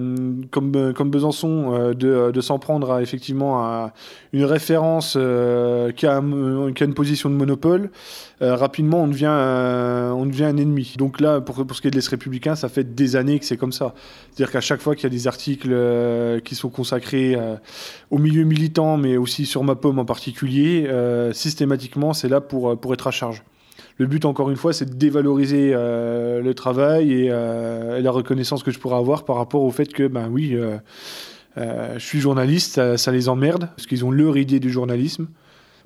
comme, 0.50 0.92
comme 0.92 1.10
Besançon, 1.10 1.72
euh, 1.72 1.94
de, 1.94 2.30
de 2.30 2.40
s'en 2.42 2.58
prendre 2.58 2.92
à 2.92 3.00
effectivement 3.00 3.60
à 3.60 3.94
une 4.34 4.44
référence 4.44 5.14
euh, 5.16 5.92
qui, 5.92 6.06
a, 6.06 6.18
une 6.18 6.94
position 6.94 7.30
de 7.30 7.34
monopole, 7.34 7.90
rapidement 8.42 9.04
on 9.04 9.06
devient, 9.06 9.28
on 9.28 10.26
devient 10.26 10.44
un 10.44 10.58
ennemi. 10.58 10.94
Donc 10.98 11.20
là, 11.20 11.40
pour, 11.40 11.66
pour 11.66 11.74
ce 11.74 11.80
qui 11.80 11.88
est 11.88 11.90
de 11.90 11.96
l'Est 11.96 12.08
républicain, 12.08 12.54
ça 12.54 12.68
fait 12.68 12.94
des 12.94 13.16
années 13.16 13.38
que 13.38 13.46
c'est 13.46 13.56
comme 13.56 13.72
ça. 13.72 13.94
C'est-à-dire 14.30 14.52
qu'à 14.52 14.60
chaque 14.60 14.82
fois 14.82 14.94
qu'il 14.94 15.04
y 15.04 15.06
a 15.06 15.10
des 15.10 15.26
articles 15.26 15.74
qui 16.44 16.54
sont 16.54 16.68
consacrés 16.68 17.34
au 18.10 18.18
milieu 18.18 18.44
militant, 18.44 18.98
mais 18.98 19.16
aussi 19.16 19.46
sur 19.46 19.64
ma 19.64 19.74
pomme 19.74 19.98
en 19.98 20.04
particulier, 20.04 20.86
systématiquement, 21.32 22.12
c'est 22.12 22.28
là 22.28 22.42
pour, 22.42 22.78
pour 22.78 22.92
être 22.92 23.06
à 23.06 23.10
charge. 23.10 23.42
Le 23.98 24.06
but, 24.06 24.24
encore 24.26 24.50
une 24.50 24.56
fois, 24.56 24.72
c'est 24.72 24.84
de 24.84 24.94
dévaloriser 24.94 25.72
euh, 25.74 26.42
le 26.42 26.54
travail 26.54 27.28
euh, 27.30 27.98
et, 27.98 28.02
la 28.02 28.10
reconnaissance 28.10 28.62
que 28.62 28.70
je 28.70 28.78
pourrais 28.78 28.96
avoir 28.96 29.24
par 29.24 29.36
rapport 29.36 29.62
au 29.62 29.70
fait 29.70 29.90
que, 29.92 30.06
ben 30.06 30.28
oui, 30.30 30.54
euh, 30.54 30.78
je 31.56 32.04
suis 32.04 32.20
journaliste, 32.20 32.96
ça, 32.96 33.12
les 33.12 33.28
emmerde, 33.30 33.70
parce 33.74 33.86
qu'ils 33.86 34.04
ont 34.04 34.10
leur 34.10 34.36
idée 34.36 34.60
du 34.60 34.70
journalisme. 34.70 35.28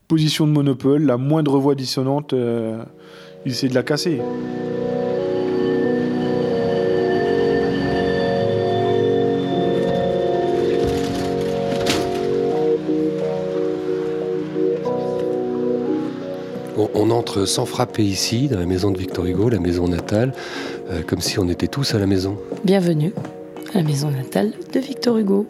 Position 0.08 0.46
de 0.46 0.52
monopole, 0.52 1.04
la 1.04 1.18
moindre 1.18 1.58
voix 1.58 1.76
dissonante, 1.76 2.34
ils 3.46 3.52
essaient 3.52 3.68
de 3.68 3.74
la 3.74 3.84
casser. 3.84 4.20
On 16.94 17.10
entre 17.10 17.46
sans 17.46 17.66
frapper 17.66 18.04
ici, 18.04 18.48
dans 18.48 18.58
la 18.58 18.66
maison 18.66 18.90
de 18.90 18.98
Victor 18.98 19.24
Hugo, 19.24 19.48
la 19.48 19.60
maison 19.60 19.88
natale, 19.88 20.32
euh, 20.90 21.02
comme 21.02 21.20
si 21.20 21.38
on 21.38 21.48
était 21.48 21.68
tous 21.68 21.94
à 21.94 21.98
la 21.98 22.06
maison. 22.06 22.36
Bienvenue 22.64 23.12
à 23.72 23.78
la 23.78 23.82
maison 23.82 24.10
natale 24.10 24.52
de 24.72 24.80
Victor 24.80 25.18
Hugo. 25.18 25.46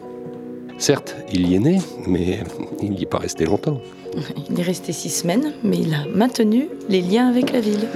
Certes, 0.78 1.16
il 1.32 1.48
y 1.48 1.54
est 1.54 1.58
né, 1.58 1.78
mais 2.06 2.40
il 2.82 2.90
n'y 2.92 3.02
est 3.02 3.06
pas 3.06 3.18
resté 3.18 3.44
longtemps. 3.44 3.80
Il 4.50 4.58
est 4.58 4.64
resté 4.64 4.92
six 4.92 5.10
semaines, 5.10 5.52
mais 5.62 5.78
il 5.78 5.94
a 5.94 6.04
maintenu 6.12 6.68
les 6.88 7.00
liens 7.00 7.28
avec 7.28 7.52
la 7.52 7.60
ville. 7.60 7.86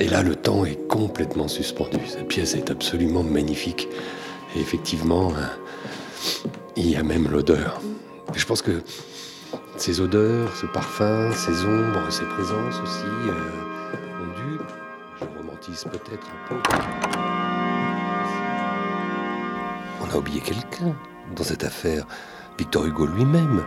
Et 0.00 0.08
là, 0.08 0.22
le 0.24 0.34
temps 0.34 0.64
est 0.64 0.88
complètement 0.88 1.46
suspendu. 1.46 1.98
Cette 2.08 2.26
pièce 2.26 2.56
est 2.56 2.68
absolument 2.68 3.22
magnifique. 3.22 3.86
Et 4.56 4.60
effectivement, 4.60 5.32
il 6.76 6.90
y 6.90 6.96
a 6.96 7.04
même 7.04 7.28
l'odeur 7.30 7.80
Je 8.34 8.44
pense 8.44 8.62
que 8.62 8.82
ces 9.80 10.00
odeurs, 10.02 10.54
ce 10.54 10.66
parfum, 10.66 11.32
ces 11.32 11.64
ombres, 11.64 12.10
ces 12.10 12.26
présences 12.26 12.80
aussi 12.82 13.06
euh, 13.06 14.22
ont 14.22 14.36
dû, 14.36 14.58
je 15.18 15.38
romantise 15.38 15.84
peut-être 15.84 16.26
un 16.28 16.48
peu, 16.48 16.56
on 20.02 20.14
a 20.14 20.18
oublié 20.18 20.40
quelqu'un 20.40 20.94
dans 21.34 21.44
cette 21.44 21.64
affaire, 21.64 22.06
Victor 22.58 22.84
Hugo 22.84 23.06
lui-même. 23.06 23.64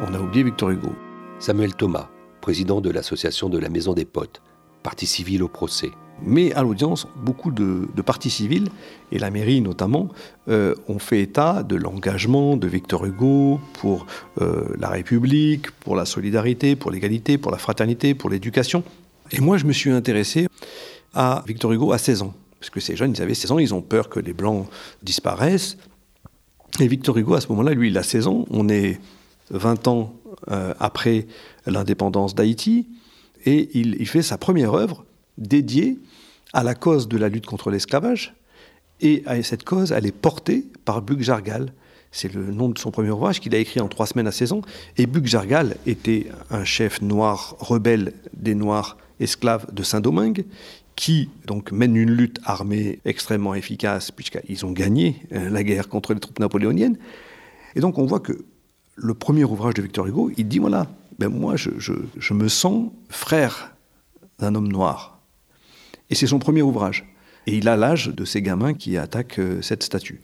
On 0.00 0.14
a 0.14 0.18
oublié 0.18 0.44
Victor 0.44 0.70
Hugo. 0.70 0.94
Samuel 1.38 1.74
Thomas, 1.74 2.08
président 2.40 2.80
de 2.80 2.90
l'association 2.90 3.50
de 3.50 3.58
la 3.58 3.68
Maison 3.68 3.92
des 3.92 4.06
Potes, 4.06 4.40
partie 4.82 5.06
civile 5.06 5.42
au 5.42 5.48
procès. 5.48 5.90
Mais 6.24 6.52
à 6.52 6.62
l'audience, 6.62 7.08
beaucoup 7.16 7.50
de, 7.50 7.88
parties 8.04 8.30
civiles, 8.30 8.68
et 9.10 9.18
la 9.18 9.30
mairie 9.30 9.60
notamment, 9.60 10.08
euh, 10.48 10.74
ont 10.88 10.98
fait 10.98 11.22
état 11.22 11.62
de 11.62 11.76
l'engagement 11.76 12.56
de 12.56 12.66
Victor 12.68 13.04
Hugo 13.04 13.60
pour 13.74 14.06
euh, 14.40 14.68
la 14.78 14.88
République, 14.88 15.70
pour 15.70 15.96
la 15.96 16.04
solidarité, 16.04 16.76
pour 16.76 16.90
l'égalité, 16.90 17.38
pour 17.38 17.50
la 17.50 17.58
fraternité, 17.58 18.14
pour 18.14 18.30
l'éducation. 18.30 18.84
Et 19.32 19.40
moi, 19.40 19.56
je 19.56 19.64
me 19.64 19.72
suis 19.72 19.90
intéressé 19.90 20.46
à 21.14 21.42
Victor 21.46 21.72
Hugo 21.72 21.92
à 21.92 21.98
16 21.98 22.22
ans. 22.22 22.34
Parce 22.60 22.70
que 22.70 22.80
ces 22.80 22.94
jeunes, 22.94 23.12
ils 23.16 23.22
avaient 23.22 23.34
16 23.34 23.52
ans, 23.52 23.58
ils 23.58 23.74
ont 23.74 23.82
peur 23.82 24.08
que 24.08 24.20
les 24.20 24.32
Blancs 24.32 24.68
disparaissent. 25.02 25.76
Et 26.80 26.86
Victor 26.86 27.16
Hugo, 27.18 27.34
à 27.34 27.40
ce 27.40 27.48
moment-là, 27.48 27.74
lui, 27.74 27.88
il 27.88 27.98
a 27.98 28.02
16 28.02 28.28
ans. 28.28 28.44
On 28.50 28.68
est 28.68 29.00
20 29.50 29.88
ans 29.88 30.14
euh, 30.50 30.72
après 30.78 31.26
l'indépendance 31.66 32.34
d'Haïti. 32.34 32.88
Et 33.44 33.76
il, 33.76 34.06
fait 34.06 34.22
sa 34.22 34.38
première 34.38 34.74
œuvre 34.74 35.04
dédiée 35.38 35.98
à 36.52 36.62
la 36.62 36.74
cause 36.74 37.08
de 37.08 37.16
la 37.16 37.28
lutte 37.28 37.46
contre 37.46 37.70
l'esclavage. 37.70 38.34
Et 39.00 39.24
cette 39.42 39.64
cause, 39.64 39.90
elle 39.90 40.06
est 40.06 40.16
portée 40.16 40.64
par 40.84 41.02
Bug 41.02 41.20
Jargal. 41.20 41.72
C'est 42.12 42.32
le 42.32 42.52
nom 42.52 42.68
de 42.68 42.78
son 42.78 42.90
premier 42.90 43.10
ouvrage 43.10 43.40
qu'il 43.40 43.54
a 43.54 43.58
écrit 43.58 43.80
en 43.80 43.88
trois 43.88 44.06
semaines 44.06 44.28
à 44.28 44.32
16 44.32 44.52
ans. 44.52 44.62
Et 44.96 45.06
Bug 45.06 45.26
Jargal 45.26 45.76
était 45.86 46.28
un 46.50 46.64
chef 46.64 47.02
noir 47.02 47.56
rebelle 47.58 48.12
des 48.36 48.54
Noirs 48.54 48.96
esclaves 49.18 49.66
de 49.72 49.82
Saint-Domingue 49.82 50.44
qui 50.94 51.30
donc 51.46 51.72
mène 51.72 51.96
une 51.96 52.10
lutte 52.10 52.38
armée 52.44 53.00
extrêmement 53.04 53.54
efficace 53.54 54.10
puisqu'ils 54.10 54.66
ont 54.66 54.72
gagné 54.72 55.22
euh, 55.32 55.48
la 55.48 55.64
guerre 55.64 55.88
contre 55.88 56.12
les 56.12 56.20
troupes 56.20 56.38
napoléoniennes. 56.38 56.98
Et 57.74 57.80
donc 57.80 57.98
on 57.98 58.04
voit 58.04 58.20
que 58.20 58.44
le 58.96 59.14
premier 59.14 59.44
ouvrage 59.44 59.74
de 59.74 59.82
Victor 59.82 60.06
Hugo, 60.06 60.30
il 60.36 60.48
dit 60.48 60.58
voilà, 60.58 60.86
ben 61.18 61.28
moi 61.28 61.56
je, 61.56 61.70
je 61.78 62.34
me 62.34 62.48
sens 62.48 62.90
frère 63.08 63.74
d'un 64.38 64.54
homme 64.54 64.68
noir. 64.68 65.21
Et 66.12 66.14
c'est 66.14 66.26
son 66.26 66.38
premier 66.38 66.60
ouvrage. 66.60 67.06
Et 67.46 67.56
il 67.56 67.68
a 67.68 67.76
l'âge 67.78 68.08
de 68.08 68.26
ces 68.26 68.42
gamins 68.42 68.74
qui 68.74 68.98
attaquent 68.98 69.38
euh, 69.38 69.62
cette 69.62 69.82
statue. 69.82 70.20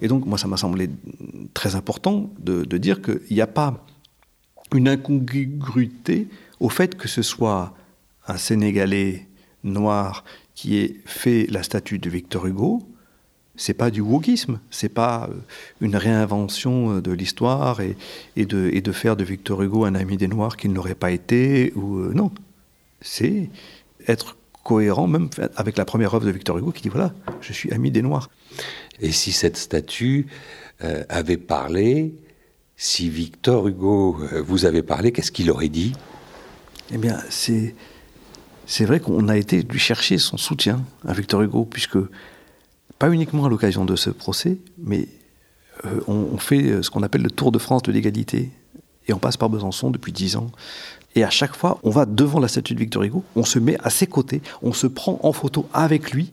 Et 0.00 0.08
donc, 0.08 0.26
moi, 0.26 0.36
ça 0.38 0.48
m'a 0.48 0.56
semblé 0.56 0.90
très 1.54 1.76
important 1.76 2.30
de, 2.40 2.64
dire 2.78 3.00
qu'il 3.00 3.20
n'y 3.30 3.40
a 3.40 3.46
pas 3.46 3.86
une 4.74 4.88
incongruité 4.88 6.26
au 6.58 6.68
fait 6.68 6.96
que 6.96 7.06
ce 7.06 7.22
soit 7.22 7.74
un 8.26 8.38
Sénégalais 8.38 9.28
noir 9.62 10.24
qui 10.56 10.78
ait 10.78 10.96
fait 11.06 11.46
la 11.48 11.62
statue 11.62 12.00
de 12.00 12.10
Victor 12.10 12.46
Hugo. 12.46 12.82
C'est 13.54 13.74
pas 13.74 13.92
du 13.92 14.00
wokisme, 14.00 14.58
c'est 14.72 14.88
pas 14.88 15.28
euh, 15.30 15.34
une 15.80 15.94
réinvention 15.94 16.96
euh, 16.96 17.00
de 17.00 17.12
l'histoire 17.12 17.80
et, 17.80 17.96
de, 18.36 18.92
faire 18.92 19.14
de 19.14 19.22
Victor 19.22 19.62
Hugo 19.62 19.84
un 19.84 19.94
ami 19.94 20.16
des 20.16 20.26
Noirs 20.26 20.56
qu'il 20.56 20.72
n'aurait 20.72 20.96
pas 20.96 21.12
été. 21.12 21.72
Ou, 21.76 21.98
non, 22.14 22.32
c'est 23.00 23.48
être 24.08 24.36
cohérent 24.70 25.08
même 25.08 25.28
avec 25.56 25.76
la 25.76 25.84
première 25.84 26.14
œuvre 26.14 26.26
de 26.26 26.30
Victor 26.30 26.56
Hugo 26.56 26.70
qui 26.70 26.82
dit 26.82 26.90
voilà, 26.90 27.12
je 27.40 27.52
suis 27.52 27.72
ami 27.72 27.90
des 27.90 28.02
Noirs. 28.02 28.30
Et 29.00 29.10
si 29.10 29.32
cette 29.32 29.56
statue 29.56 30.28
euh, 30.84 31.02
avait 31.08 31.38
parlé, 31.38 32.14
si 32.76 33.10
Victor 33.10 33.66
Hugo 33.66 34.18
euh, 34.20 34.40
vous 34.40 34.66
avait 34.66 34.84
parlé, 34.84 35.10
qu'est-ce 35.10 35.32
qu'il 35.32 35.50
aurait 35.50 35.68
dit? 35.68 35.92
Eh 36.92 36.98
bien, 36.98 37.18
c'est 37.30 37.74
c'est 38.66 38.84
vrai 38.84 39.00
qu'on 39.00 39.28
a 39.28 39.36
été 39.36 39.62
lui 39.62 39.80
chercher 39.80 40.18
son 40.18 40.36
soutien 40.36 40.84
à 41.04 41.14
Victor 41.14 41.42
Hugo, 41.42 41.64
puisque 41.64 41.98
pas 43.00 43.10
uniquement 43.10 43.46
à 43.46 43.48
l'occasion 43.48 43.84
de 43.84 43.96
ce 43.96 44.10
procès, 44.10 44.58
mais 44.78 45.08
euh, 45.84 46.00
on, 46.06 46.28
on, 46.32 46.38
fait 46.38 46.80
ce 46.80 46.90
qu'on 46.90 47.02
appelle 47.02 47.22
le 47.22 47.30
Tour 47.32 47.50
de 47.50 47.58
France 47.58 47.82
de 47.82 47.90
l'égalité, 47.90 48.52
et 49.08 49.12
on 49.12 49.18
passe 49.18 49.36
par 49.36 49.50
Besançon 49.50 49.90
depuis 49.90 50.12
dix 50.12 50.36
ans. 50.36 50.52
Et 51.14 51.24
à 51.24 51.30
chaque 51.30 51.56
fois, 51.56 51.78
on 51.82 51.90
va 51.90 52.06
devant 52.06 52.40
la 52.40 52.48
statue 52.48 52.74
de 52.74 52.80
Victor 52.80 53.02
Hugo, 53.02 53.24
on 53.34 53.44
se 53.44 53.58
met 53.58 53.76
à 53.82 53.90
ses 53.90 54.06
côtés, 54.06 54.42
on 54.62 54.72
se 54.72 54.86
prend 54.86 55.18
en 55.22 55.32
photo 55.32 55.66
avec 55.72 56.12
lui, 56.12 56.32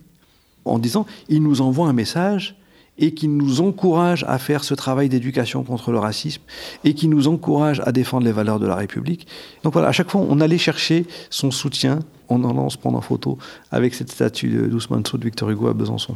en 0.65 0.79
disant 0.79 1.05
il 1.29 1.41
nous 1.41 1.61
envoie 1.61 1.87
un 1.87 1.93
message 1.93 2.55
et 2.99 3.13
qui 3.13 3.27
nous 3.27 3.61
encourage 3.61 4.25
à 4.27 4.37
faire 4.39 4.63
ce 4.63 4.73
travail 4.73 5.09
d'éducation 5.09 5.63
contre 5.63 5.91
le 5.91 5.99
racisme 5.99 6.41
et 6.83 6.93
qui 6.93 7.07
nous 7.07 7.27
encourage 7.27 7.81
à 7.85 7.91
défendre 7.91 8.25
les 8.25 8.31
valeurs 8.31 8.59
de 8.59 8.65
la 8.65 8.75
République. 8.75 9.27
Donc 9.63 9.73
voilà, 9.73 9.89
à 9.89 9.91
chaque 9.91 10.09
fois, 10.09 10.21
on 10.27 10.39
allait 10.41 10.57
chercher 10.57 11.05
son 11.29 11.51
soutien 11.51 11.99
en 12.29 12.43
allant 12.43 12.69
se 12.69 12.77
prendre 12.77 12.97
en 12.97 13.01
photo 13.01 13.37
avec 13.71 13.93
cette 13.93 14.11
statue 14.11 14.49
d'Ousmane 14.67 15.05
Sow 15.05 15.17
de 15.17 15.25
Victor 15.25 15.49
Hugo 15.49 15.67
à 15.67 15.73
Besançon. 15.73 16.15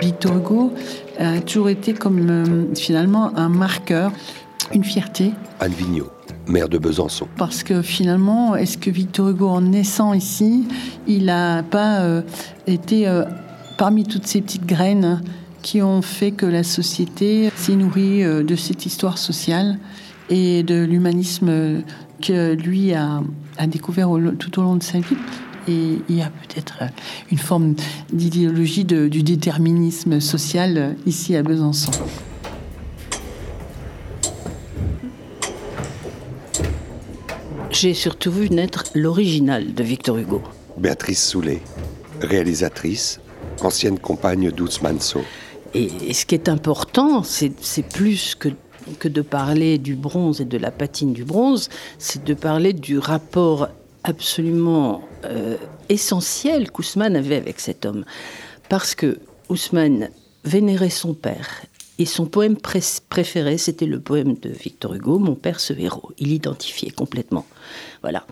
Victor 0.00 0.36
Hugo 0.36 0.72
a 1.18 1.40
toujours 1.40 1.68
été 1.68 1.94
comme 1.94 2.30
euh, 2.30 2.74
finalement 2.74 3.36
un 3.36 3.48
marqueur, 3.48 4.12
une 4.72 4.84
fierté. 4.84 5.32
Anne 5.60 5.72
Vigneault, 5.72 6.10
maire 6.46 6.68
de 6.68 6.78
Besançon. 6.78 7.28
Parce 7.36 7.62
que 7.62 7.82
finalement, 7.82 8.56
est-ce 8.56 8.78
que 8.78 8.90
Victor 8.90 9.30
Hugo, 9.30 9.48
en 9.48 9.62
naissant 9.62 10.14
ici, 10.14 10.64
il 11.06 11.26
n'a 11.26 11.62
pas 11.62 12.00
euh, 12.00 12.22
été 12.66 13.06
euh, 13.08 13.24
parmi 13.78 14.04
toutes 14.04 14.26
ces 14.26 14.40
petites 14.40 14.66
graines 14.66 15.22
qui 15.62 15.82
ont 15.82 16.02
fait 16.02 16.30
que 16.30 16.46
la 16.46 16.62
société 16.62 17.50
s'est 17.56 17.74
nourrie 17.74 18.22
de 18.22 18.56
cette 18.56 18.86
histoire 18.86 19.18
sociale 19.18 19.80
et 20.30 20.62
de 20.62 20.84
l'humanisme 20.84 21.82
que 22.22 22.54
lui 22.54 22.94
a, 22.94 23.20
découvert 23.66 24.10
tout 24.38 24.60
au 24.60 24.62
long 24.62 24.76
de 24.76 24.82
sa 24.84 25.00
vie? 25.00 25.16
Et 25.68 25.98
il 26.08 26.16
y 26.16 26.22
a 26.22 26.30
peut-être 26.30 26.78
euh, 26.82 26.86
une 27.30 27.38
forme 27.38 27.74
d'idéologie 28.12 28.84
du 28.84 29.22
déterminisme 29.22 30.20
social 30.20 30.78
euh, 30.78 30.92
ici 31.06 31.36
à 31.36 31.42
Besançon. 31.42 31.90
J'ai 37.70 37.94
surtout 37.94 38.30
vu 38.30 38.48
naître 38.48 38.84
l'original 38.94 39.74
de 39.74 39.82
Victor 39.82 40.16
Hugo. 40.16 40.42
Béatrice 40.78 41.22
Soulet, 41.22 41.60
réalisatrice, 42.22 43.20
ancienne 43.60 43.98
compagne 43.98 44.50
d'Ousmane 44.50 45.00
Sow. 45.00 45.22
Et, 45.74 46.14
ce 46.14 46.24
qui 46.24 46.34
est 46.34 46.48
important, 46.48 47.22
c'est 47.22 47.50
plus 47.82 48.34
que 48.34 48.48
que 49.00 49.08
de 49.08 49.20
parler 49.20 49.78
du 49.78 49.96
bronze 49.96 50.40
et 50.40 50.44
de 50.44 50.58
la 50.58 50.70
patine 50.70 51.12
du 51.12 51.24
bronze, 51.24 51.68
c'est 51.98 52.24
de 52.24 52.34
parler 52.34 52.72
du 52.72 52.98
rapport 52.98 53.68
absolument 54.06 55.02
euh, 55.24 55.56
essentiel 55.88 56.70
qu'Ousmane 56.70 57.16
avait 57.16 57.36
avec 57.36 57.60
cet 57.60 57.84
homme. 57.84 58.04
Parce 58.68 58.94
que 58.94 59.18
Ousmane 59.48 60.10
vénérait 60.44 60.90
son 60.90 61.12
père. 61.12 61.64
Et 61.98 62.06
son 62.06 62.26
poème 62.26 62.56
préféré, 62.56 63.58
c'était 63.58 63.86
le 63.86 64.00
poème 64.00 64.34
de 64.34 64.50
Victor 64.50 64.94
Hugo, 64.94 65.18
Mon 65.18 65.34
père 65.34 65.60
ce 65.60 65.72
héros. 65.72 66.12
Il 66.18 66.28
l'identifiait 66.28 66.90
complètement. 66.90 67.46
Voilà. 68.02 68.26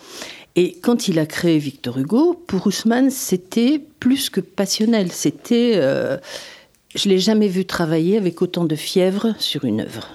Et 0.54 0.78
quand 0.82 1.08
il 1.08 1.18
a 1.18 1.26
créé 1.26 1.58
Victor 1.58 1.98
Hugo, 1.98 2.34
pour 2.46 2.66
Ousmane, 2.66 3.10
c'était 3.10 3.80
plus 4.00 4.30
que 4.30 4.40
passionnel. 4.40 5.10
C'était. 5.10 5.72
Euh, 5.76 6.18
je 6.94 7.08
l'ai 7.08 7.18
jamais 7.18 7.48
vu 7.48 7.64
travailler 7.64 8.16
avec 8.16 8.40
autant 8.42 8.64
de 8.64 8.76
fièvre 8.76 9.34
sur 9.38 9.64
une 9.64 9.80
œuvre. 9.80 10.08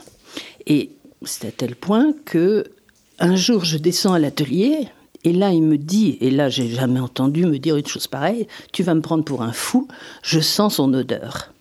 Et 0.68 0.92
c'est 1.26 1.48
à 1.48 1.52
tel 1.52 1.76
point 1.76 2.14
que 2.24 2.66
un 3.18 3.36
jour, 3.36 3.66
je 3.66 3.78
descends 3.78 4.14
à 4.14 4.20
l'atelier, 4.20 4.88
et 5.24 5.34
là, 5.34 5.52
il 5.52 5.64
me 5.64 5.78
dit, 5.78 6.18
et 6.22 6.32
là, 6.32 6.50
j'ai 6.50 6.70
jamais 6.70 7.00
entendu 7.00 7.46
me 7.46 7.60
dire 7.60 7.76
une 7.76 7.86
chose 7.86 8.08
pareille, 8.08 8.48
tu 8.72 8.84
vas 8.84 8.94
me 8.94 9.02
prendre 9.02 9.24
pour 9.24 9.42
un 9.42 9.52
fou, 9.52 9.88
je 10.24 10.40
sens 10.40 10.76
son 10.76 10.94
odeur. 10.94 11.54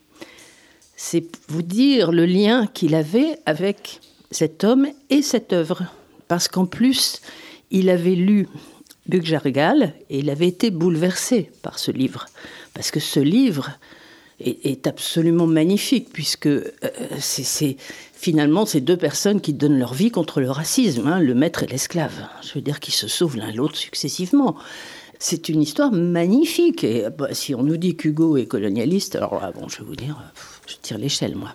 C'est 0.97 1.25
vous 1.49 1.63
dire 1.63 2.13
le 2.13 2.25
lien 2.25 2.67
qu'il 2.67 2.95
avait 2.95 3.39
avec 3.47 4.01
cet 4.31 4.65
homme 4.65 4.87
et 5.11 5.23
cette 5.23 5.53
œuvre. 5.53 5.85
Parce 6.29 6.49
qu'en 6.49 6.67
plus, 6.67 7.21
il 7.71 7.89
avait 7.91 8.15
lu 8.15 8.49
Bugjargal 9.07 9.95
et 10.11 10.19
il 10.19 10.31
avait 10.31 10.49
été 10.49 10.71
bouleversé 10.71 11.51
par 11.63 11.79
ce 11.79 11.91
livre. 11.91 12.27
Parce 12.75 12.91
que 12.91 13.01
ce 13.01 13.21
livre 13.21 13.71
est, 14.41 14.87
absolument 14.87 15.47
magnifique, 15.47 16.11
puisque 16.13 16.47
euh, 16.47 16.71
c'est 17.19 17.77
finalement 18.19 18.67
ces 18.67 18.81
deux 18.81 18.97
personnes 18.97 19.41
qui 19.41 19.53
donnent 19.53 19.79
leur 19.79 19.95
vie 19.95 20.11
contre 20.11 20.41
le 20.41 20.51
racisme, 20.51 21.07
hein, 21.07 21.21
le 21.21 21.35
maître 21.35 21.63
et 21.63 21.67
l'esclave. 21.67 22.27
Je 22.43 22.53
veux 22.55 22.61
dire 22.61 22.81
qu'ils 22.81 22.95
se 22.95 23.07
sauvent 23.07 23.37
l'un 23.37 23.53
l'autre 23.53 23.77
successivement. 23.77 24.57
C'est 25.21 25.49
une 25.49 25.63
histoire 25.63 25.93
magnifique. 25.93 26.83
Et 26.83 27.07
bah, 27.17 27.29
si 27.33 27.55
on 27.55 27.63
nous 27.63 27.77
dit 27.77 27.97
qu'Hugo 27.97 28.37
est 28.37 28.47
colonialiste, 28.47 29.15
alors 29.15 29.41
bon, 29.55 29.69
je 29.69 29.79
vais 29.79 29.85
vous 29.85 29.95
dire, 29.95 30.21
je 30.67 30.75
tire 30.83 30.99
l'échelle, 30.99 31.37
moi. 31.37 31.55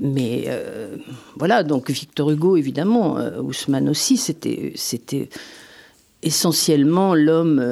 Mais 0.00 0.44
euh, 0.46 0.96
voilà, 1.36 1.62
donc 1.62 1.90
Victor 1.90 2.30
Hugo, 2.30 2.56
évidemment, 2.56 3.18
euh, 3.18 3.42
Ousmane 3.42 3.90
aussi, 3.90 4.16
c'était, 4.16 4.72
c'était 4.76 5.28
essentiellement 6.22 7.14
l'homme 7.14 7.62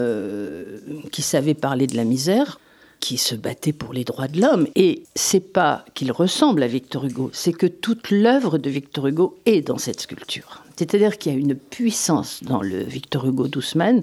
qui 1.11 1.23
savait 1.23 1.55
parler 1.55 1.87
de 1.87 1.97
la 1.97 2.05
misère, 2.05 2.61
qui 3.01 3.19
se 3.19 3.35
battait 3.35 3.73
pour 3.73 3.93
les 3.93 4.05
droits 4.05 4.29
de 4.29 4.41
l'homme. 4.41 4.67
Et 4.75 5.05
c'est 5.15 5.53
pas 5.53 5.85
qu'il 5.95 6.13
ressemble 6.13 6.63
à 6.63 6.67
Victor 6.67 7.05
Hugo, 7.05 7.31
c'est 7.33 7.53
que 7.53 7.67
toute 7.67 8.11
l'œuvre 8.11 8.59
de 8.59 8.71
Victor 8.71 9.07
Hugo 9.07 9.39
est 9.47 9.63
dans 9.63 9.79
cette 9.79 10.01
sculpture. 10.01 10.63
C'est-à-dire 10.77 11.17
qu'il 11.17 11.33
y 11.33 11.35
a 11.35 11.39
une 11.39 11.55
puissance 11.55 12.43
dans 12.43 12.61
le 12.61 12.83
Victor 12.83 13.27
Hugo 13.27 13.49
d'Ousmane 13.49 14.03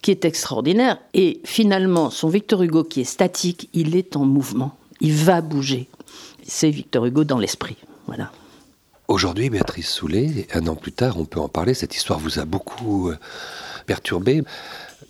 qui 0.00 0.10
est 0.10 0.24
extraordinaire. 0.24 0.98
Et 1.12 1.40
finalement, 1.44 2.08
son 2.10 2.28
Victor 2.28 2.62
Hugo 2.62 2.82
qui 2.82 3.02
est 3.02 3.04
statique, 3.04 3.68
il 3.74 3.94
est 3.94 4.16
en 4.16 4.24
mouvement. 4.24 4.76
Il 5.00 5.12
va 5.12 5.42
bouger. 5.42 5.88
C'est 6.46 6.70
Victor 6.70 7.04
Hugo 7.04 7.24
dans 7.24 7.38
l'esprit. 7.38 7.76
Voilà. 8.06 8.30
Aujourd'hui, 9.06 9.50
Béatrice 9.50 9.90
Soulet, 9.90 10.46
un 10.54 10.66
an 10.66 10.76
plus 10.76 10.92
tard, 10.92 11.18
on 11.18 11.26
peut 11.26 11.40
en 11.40 11.48
parler. 11.48 11.74
Cette 11.74 11.94
histoire 11.94 12.18
vous 12.18 12.38
a 12.38 12.46
beaucoup 12.46 13.10
euh, 13.10 13.18
perturbé. 13.84 14.42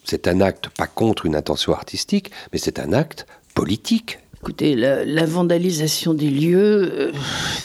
C'est 0.04 0.28
un 0.28 0.40
acte 0.40 0.68
pas 0.68 0.86
contre 0.86 1.26
une 1.26 1.34
intention 1.34 1.72
artistique, 1.72 2.30
mais 2.52 2.58
c'est 2.58 2.78
un 2.78 2.92
acte 2.92 3.26
politique. 3.54 4.18
Écoutez, 4.44 4.76
la, 4.76 5.24
vandalisation 5.24 6.12
des 6.12 6.28
lieux, 6.28 6.92
euh, 6.92 7.12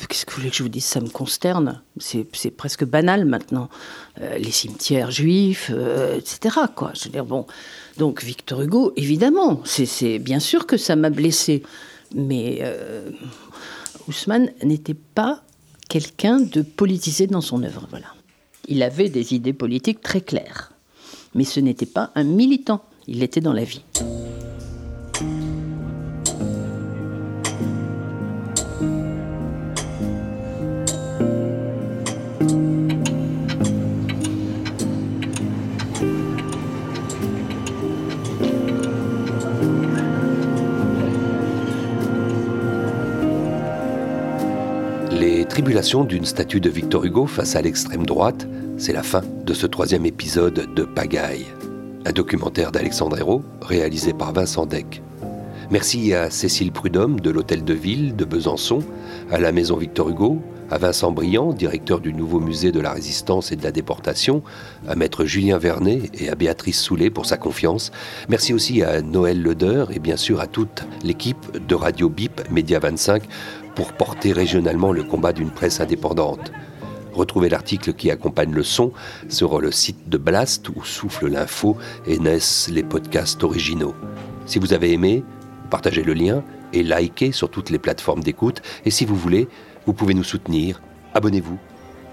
qu'est-ce 0.08 0.26
que 0.26 0.32
vous 0.32 0.38
voulez 0.38 0.50
que 0.50 0.56
je 0.56 0.64
vous 0.64 0.70
dise? 0.70 0.86
Ça 0.86 1.02
me 1.02 1.10
consterne. 1.10 1.82
C'est 2.00 2.52
presque 2.52 2.86
banal 2.86 3.26
maintenant. 3.26 3.68
Euh, 4.22 4.38
les 4.38 4.52
cimetières 4.52 5.12
juifs, 5.12 5.72
euh, 5.74 6.18
etc. 6.18 6.56
Quoi. 6.74 6.94
Je 6.96 7.04
veux 7.04 7.10
dire, 7.10 7.26
bon. 7.26 7.46
Donc 7.98 8.24
Victor 8.24 8.62
Hugo, 8.62 8.94
évidemment, 8.96 9.62
c'est 9.66 10.20
bien 10.20 10.40
sûr 10.40 10.66
que 10.66 10.78
ça 10.78 10.96
m'a 10.96 11.10
blessé. 11.10 11.64
Mais 12.16 12.64
Ousmane 14.08 14.50
n'était 14.64 14.94
pas 14.94 15.44
quelqu'un 15.90 16.40
de 16.40 16.62
politisé 16.62 17.28
dans 17.28 17.42
son 17.42 17.62
œuvre. 17.64 17.88
Voilà. 17.90 18.08
Il 18.70 18.84
avait 18.84 19.10
des 19.10 19.34
idées 19.34 19.52
politiques 19.52 20.00
très 20.00 20.22
claires. 20.22 20.72
Mais 21.36 21.44
ce 21.44 21.60
n'était 21.60 21.86
pas 21.86 22.12
un 22.16 22.24
militant. 22.24 22.82
Il 23.08 23.24
était 23.24 23.42
dans 23.42 23.54
la 23.54 23.64
vie. 23.64 23.84
tribulation 45.60 46.06
d'une 46.06 46.24
statue 46.24 46.62
de 46.62 46.70
Victor 46.70 47.04
Hugo 47.04 47.26
face 47.26 47.58
à 47.58 47.62
l'extrême 47.62 48.06
droite, 48.06 48.48
c'est 48.80 48.94
la 48.94 49.04
fin 49.04 49.22
de 49.46 49.54
ce 49.54 49.68
troisième 49.68 50.06
épisode 50.06 50.74
de 50.74 50.84
Pagaille, 50.84 51.46
un 52.06 52.14
documentaire 52.14 52.72
d'Alexandre 52.72 53.20
Hérault 53.20 53.44
réalisé 53.62 54.14
par 54.14 54.32
Vincent 54.32 54.66
Deck. 54.66 55.02
Merci 55.70 56.14
à 56.14 56.30
Cécile 56.30 56.72
Prudhomme 56.72 57.20
de 57.20 57.30
l'Hôtel 57.30 57.66
de 57.66 57.74
Ville 57.74 58.16
de 58.16 58.24
Besançon, 58.24 58.80
à 59.32 59.38
la 59.38 59.52
Maison 59.52 59.76
Victor 59.76 60.08
Hugo, 60.08 60.42
à 60.72 60.78
Vincent 60.78 61.12
Briand, 61.12 61.52
directeur 61.52 62.00
du 62.00 62.14
nouveau 62.14 62.40
musée 62.40 62.72
de 62.72 62.80
la 62.80 62.94
Résistance 62.94 63.52
et 63.52 63.58
de 63.58 63.64
la 63.64 63.72
Déportation, 63.72 64.44
à 64.88 64.96
Maître 64.96 65.26
Julien 65.26 65.58
Vernet 65.58 66.10
et 66.14 66.30
à 66.30 66.36
Béatrice 66.36 66.80
Soulet 66.80 67.10
pour 67.10 67.26
sa 67.26 67.36
confiance. 67.36 67.92
Merci 68.30 68.54
aussi 68.54 68.82
à 68.82 69.02
Noël 69.02 69.42
Leder 69.42 69.86
et 69.92 70.00
bien 70.00 70.18
sûr 70.18 70.40
à 70.40 70.48
toute 70.48 70.86
l'équipe 71.04 71.68
de 71.68 71.76
Radio 71.76 72.08
BIP 72.08 72.50
Média 72.50 72.80
25 72.80 73.24
pour 73.76 73.92
porter 73.92 74.32
régionalement 74.32 74.94
le 74.94 75.04
combat 75.04 75.34
d'une 75.34 75.52
presse 75.52 75.82
indépendante. 75.82 76.52
Retrouvez 77.14 77.50
l'article 77.50 77.94
qui 77.94 78.12
accompagne 78.12 78.54
le 78.54 78.64
son 78.64 78.92
sur 79.28 79.60
le 79.60 79.72
site 79.72 80.10
de 80.10 80.18
Blast 80.18 80.70
où 80.70 80.84
souffle 80.84 81.28
l'info 81.28 81.78
et 82.06 82.20
naissent 82.20 82.70
les 82.72 82.84
podcasts 82.84 83.44
originaux. 83.44 83.96
Si 84.46 84.60
vous 84.60 84.74
avez 84.74 84.94
aimé, 84.94 85.24
partagez 85.70 86.04
le 86.04 86.14
lien 86.14 86.44
et 86.74 86.84
likez 86.84 87.32
sur 87.32 87.50
toutes 87.50 87.70
les 87.70 87.80
plateformes 87.80 88.24
d'écoute. 88.24 88.62
Et 88.86 88.92
si 88.92 89.06
vous 89.06 89.16
voulez, 89.16 89.48
vous 89.86 89.94
pouvez 89.94 90.14
nous 90.14 90.24
soutenir. 90.24 90.82
Abonnez-vous, 91.14 91.58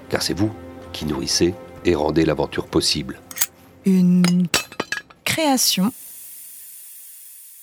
car 0.08 0.22
c'est 0.22 0.34
vous 0.34 0.50
qui 0.92 1.04
nourrissez 1.04 1.54
et 1.84 1.94
rendez 1.94 2.24
l'aventure 2.24 2.66
possible. 2.66 3.20
Une 3.84 4.48
création. 5.24 5.92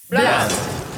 Blast 0.09 0.92